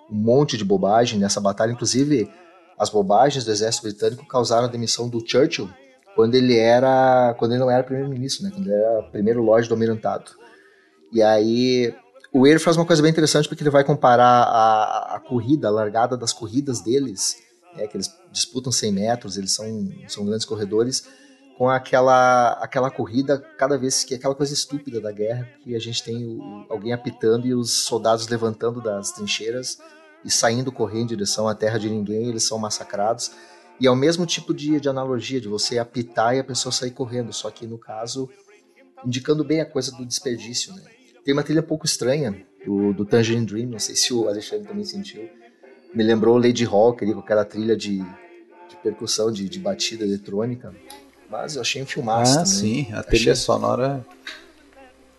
[0.10, 1.74] um monte de bobagem nessa batalha.
[1.74, 2.32] Inclusive,
[2.80, 5.70] as bobagens do exército britânico causaram a demissão do Churchill
[6.18, 8.50] quando ele era, quando ele não era primeiro-ministro, né?
[8.52, 10.32] Quando ele era primeiro Lorde do Almirantado.
[11.14, 11.94] E aí
[12.34, 15.72] o Weir faz uma coisa bem interessante porque ele vai comparar a, a corrida, a
[15.72, 17.38] largada das corridas deles,
[17.76, 19.68] né, que eles disputam 100 metros, eles são,
[20.08, 21.08] são grandes corredores,
[21.56, 26.04] com aquela, aquela corrida, cada vez que aquela coisa estúpida da guerra, que a gente
[26.04, 29.78] tem o, alguém apitando e os soldados levantando das trincheiras
[30.26, 33.32] e saindo correndo em direção à terra de ninguém, eles são massacrados.
[33.80, 36.92] E é o mesmo tipo de, de analogia, de você apitar e a pessoa sair
[36.92, 38.30] correndo, só que no caso,
[39.06, 40.84] indicando bem a coisa do desperdício, né?
[41.24, 44.68] Tem uma trilha um pouco estranha do, do Tangerine Dream, não sei se o Alexandre
[44.68, 45.30] também sentiu.
[45.94, 50.74] Me lembrou Lady Hawk ali, com aquela trilha de, de percussão, de, de batida eletrônica.
[51.30, 52.32] Mas eu achei um filmaço.
[52.34, 52.86] Ah, também.
[52.86, 53.44] sim, a trilha achei...
[53.44, 54.06] sonora.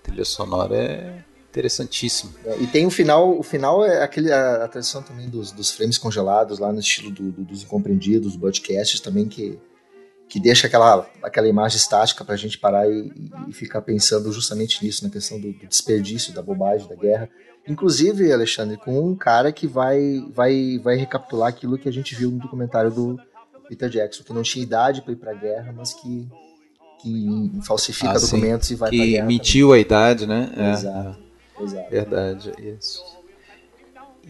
[0.00, 2.32] A trilha sonora é interessantíssima.
[2.44, 5.70] É, e tem o final, o final é aquele, a, a tradição também dos, dos
[5.70, 9.58] frames congelados, lá no estilo do, do, dos incompreendidos, podcasts também, que,
[10.28, 13.12] que deixa aquela, aquela imagem estática para a gente parar e,
[13.48, 17.28] e, ficar pensando justamente nisso, na questão do, do, desperdício, da bobagem, da guerra.
[17.66, 22.30] Inclusive, Alexandre, com um cara que vai, vai, vai recapitular aquilo que a gente viu
[22.30, 23.18] no documentário do,
[23.68, 26.26] Peter Jackson, que não tinha idade para ir para a guerra, mas que,
[27.02, 28.74] que falsifica ah, documentos sim.
[28.74, 29.26] e vai para a guerra.
[29.26, 29.78] Que mentiu também.
[29.78, 30.52] a idade, né?
[30.56, 31.27] É, exato, é.
[31.62, 31.90] Exato.
[31.90, 33.02] Verdade, isso.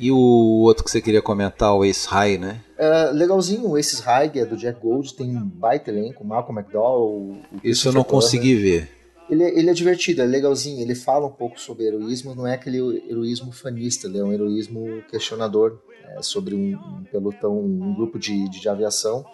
[0.01, 2.61] E o outro que você queria comentar, o Ace High, né?
[2.79, 7.37] É, legalzinho, o Ace High é do Jack Gold, tem um baita elenco, Malcolm McDowell.
[7.65, 8.89] Isso eu não consegui ver.
[9.29, 12.55] Ele, é, ele é divertido, é legalzinho, ele fala um pouco sobre heroísmo, não é
[12.55, 12.79] aquele
[13.11, 18.49] heroísmo fanista, ele é um heroísmo questionador é, sobre um, um, pelotão, um grupo de,
[18.49, 19.25] de, de, aviação.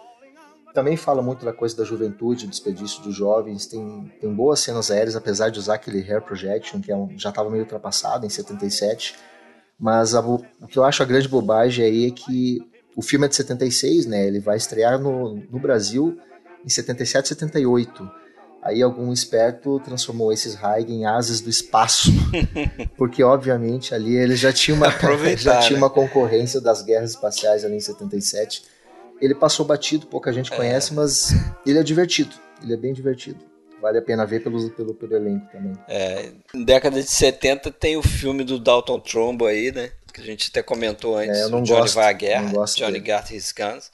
[0.74, 3.66] Também fala muito da coisa da juventude, do desperdício dos jovens.
[3.66, 7.30] Tem, tem boas cenas aéreas, apesar de usar aquele hair projection, que é um, já
[7.30, 9.14] estava meio ultrapassado em 77.
[9.78, 12.58] Mas a, o que eu acho a grande bobagem aí é que
[12.96, 14.26] o filme é de 76, né?
[14.26, 16.18] Ele vai estrear no, no Brasil
[16.64, 18.24] em 77, 78
[18.64, 22.10] Aí algum esperto transformou esses Haig em asas do espaço,
[22.96, 24.88] porque obviamente ali ele já tinha uma
[25.36, 25.76] já tinha né?
[25.76, 28.62] uma concorrência das guerras espaciais ali em 77.
[29.24, 30.56] Ele passou batido, pouca gente é.
[30.56, 31.32] conhece, mas
[31.66, 32.36] ele é divertido.
[32.62, 33.38] Ele é bem divertido.
[33.80, 35.72] Vale a pena ver pelo, pelo, pelo elenco também.
[35.88, 39.92] É, década de 70 tem o filme do Dalton Trumbo aí, né?
[40.12, 41.38] Que a gente até comentou antes.
[41.38, 43.00] É, eu não Johnny gosto, vai à guerra, Johnny.
[43.00, 43.90] Got His Guns.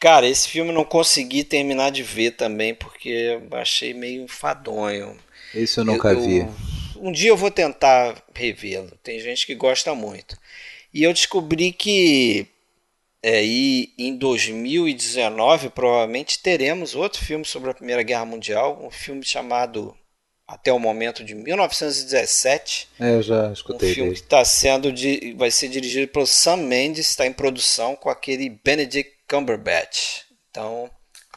[0.00, 5.16] Cara, esse filme não consegui terminar de ver também porque achei meio enfadonho.
[5.54, 6.48] Esse eu nunca eu, vi.
[6.96, 8.90] Um dia eu vou tentar revê-lo.
[9.04, 10.36] Tem gente que gosta muito.
[10.92, 12.48] E eu descobri que
[13.22, 19.24] é, e em 2019 provavelmente teremos outro filme sobre a Primeira Guerra Mundial, um filme
[19.24, 19.96] chamado
[20.46, 22.88] até o momento de 1917.
[22.98, 23.92] É, eu já escutei.
[23.92, 24.20] Um filme dele.
[24.20, 24.92] que está sendo
[25.36, 30.24] vai ser dirigido pelo Sam Mendes, está em produção com aquele Benedict Cumberbatch.
[30.50, 30.90] Então,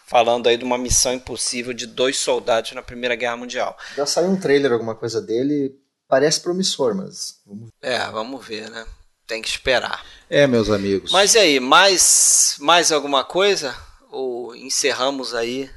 [0.05, 3.77] falando aí de uma missão impossível de dois soldados na Primeira Guerra Mundial.
[3.95, 5.75] Já saiu um trailer, alguma coisa dele,
[6.07, 7.39] parece promissor, mas...
[7.45, 7.69] Vamos...
[7.81, 8.85] É, vamos ver, né?
[9.27, 10.05] Tem que esperar.
[10.29, 11.11] É, meus amigos.
[11.11, 13.75] Mas e aí, mais, mais alguma coisa?
[14.11, 15.69] Ou encerramos aí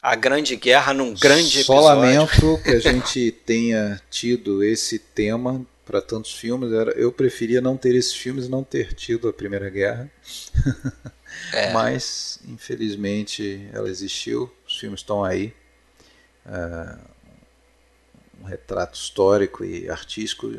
[0.00, 1.82] a Grande Guerra num grande Só episódio?
[1.82, 6.70] Só lamento que a gente tenha tido esse tema para tantos filmes.
[6.96, 10.10] Eu preferia não ter esses filmes e não ter tido a Primeira Guerra.
[11.52, 11.72] É.
[11.72, 14.52] Mas, infelizmente, ela existiu.
[14.66, 15.54] Os filmes estão aí.
[16.46, 16.98] Uh,
[18.40, 20.52] um retrato histórico e artístico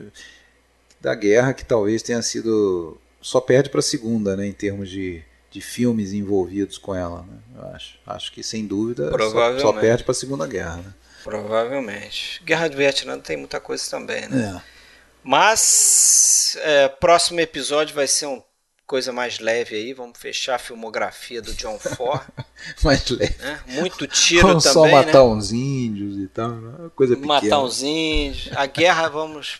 [1.03, 2.97] da guerra que talvez tenha sido.
[3.21, 5.21] Só perde para a segunda, né, em termos de,
[5.51, 7.23] de filmes envolvidos com ela.
[7.23, 7.99] Né, eu acho.
[8.07, 10.77] acho que, sem dúvida, só, só perde para a Segunda Guerra.
[10.77, 10.93] Né?
[11.23, 12.41] Provavelmente.
[12.43, 14.55] Guerra do Vietnã tem muita coisa também, né?
[14.57, 14.73] É.
[15.23, 18.43] Mas é, próximo episódio vai ser uma
[18.85, 19.93] coisa mais leve aí.
[19.93, 22.21] Vamos fechar a filmografia do John Ford.
[22.83, 23.35] mais leve.
[23.39, 23.59] Né?
[23.67, 24.91] Muito tiro vamos também.
[24.91, 25.29] Só matar né?
[25.29, 26.49] uns índios e tal.
[26.49, 26.89] Né?
[26.93, 27.41] Coisa pequena.
[27.41, 28.49] Matar uns índios.
[28.53, 29.59] A guerra, vamos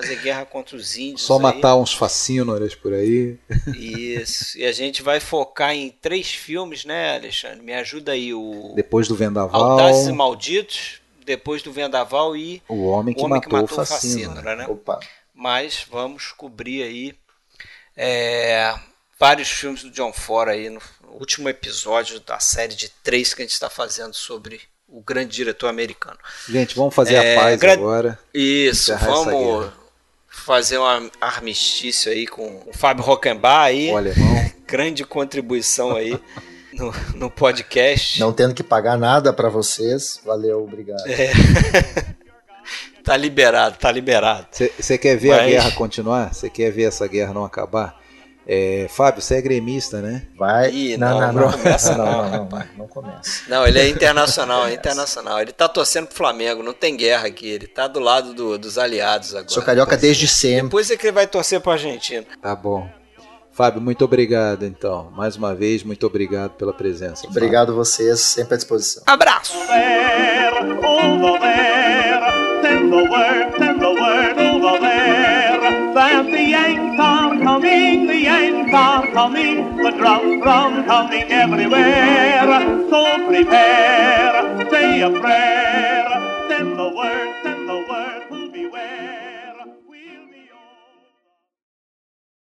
[0.00, 1.22] fazer guerra contra os índios.
[1.22, 1.42] Só aí.
[1.42, 3.36] matar uns facínoras por aí.
[3.76, 4.58] Isso.
[4.58, 7.60] E a gente vai focar em três filmes, né, Alexandre?
[7.62, 8.32] Me ajuda aí.
[8.32, 9.72] O Depois do Vendaval.
[9.72, 13.82] Audazes e Malditos depois do Vendaval e O Homem que, o homem matou, que matou
[13.82, 14.56] o Facínora.
[14.56, 14.66] né?
[14.66, 14.98] Opa.
[15.34, 17.14] Mas vamos cobrir aí
[17.94, 18.74] é,
[19.18, 20.80] vários filmes do John Ford aí no
[21.10, 25.68] último episódio da série de três que a gente está fazendo sobre o grande diretor
[25.68, 26.18] americano.
[26.48, 28.18] Gente, vamos fazer é, a paz agora.
[28.32, 29.70] Isso, vamos
[30.44, 33.90] fazer um armistício aí com o Fábio Rockenbach aí.
[33.90, 34.50] O alemão.
[34.66, 36.18] grande contribuição aí
[36.72, 38.20] no, no podcast.
[38.20, 40.20] Não tendo que pagar nada para vocês.
[40.24, 41.06] Valeu, obrigado.
[41.06, 41.32] É.
[43.02, 44.46] tá liberado, tá liberado.
[44.52, 45.40] Você quer ver Mas...
[45.40, 46.34] a guerra continuar?
[46.34, 47.97] Você quer ver essa guerra não acabar?
[48.50, 50.22] É, Fábio, você é gremista, né?
[50.34, 50.70] Vai.
[50.70, 53.42] Ih, não, não, não, não, começa não, não, não, não, não começa.
[53.46, 55.38] Não, ele é internacional, é internacional.
[55.38, 57.46] Ele tá torcendo pro Flamengo, não tem guerra aqui.
[57.46, 59.50] Ele tá do lado do, dos aliados agora.
[59.50, 60.62] Sou carioca desde sempre.
[60.62, 62.24] Depois é que ele vai torcer pro Argentina.
[62.40, 62.88] Tá bom.
[63.52, 65.10] Fábio, muito obrigado então.
[65.10, 67.26] Mais uma vez, muito obrigado pela presença.
[67.26, 67.84] Obrigado Fábio.
[67.84, 69.02] vocês, sempre à disposição.
[69.04, 69.52] Abraço!
[78.74, 82.88] Are coming, the drums from coming everywhere.
[82.90, 87.47] So prepare, say a prayer, send the word.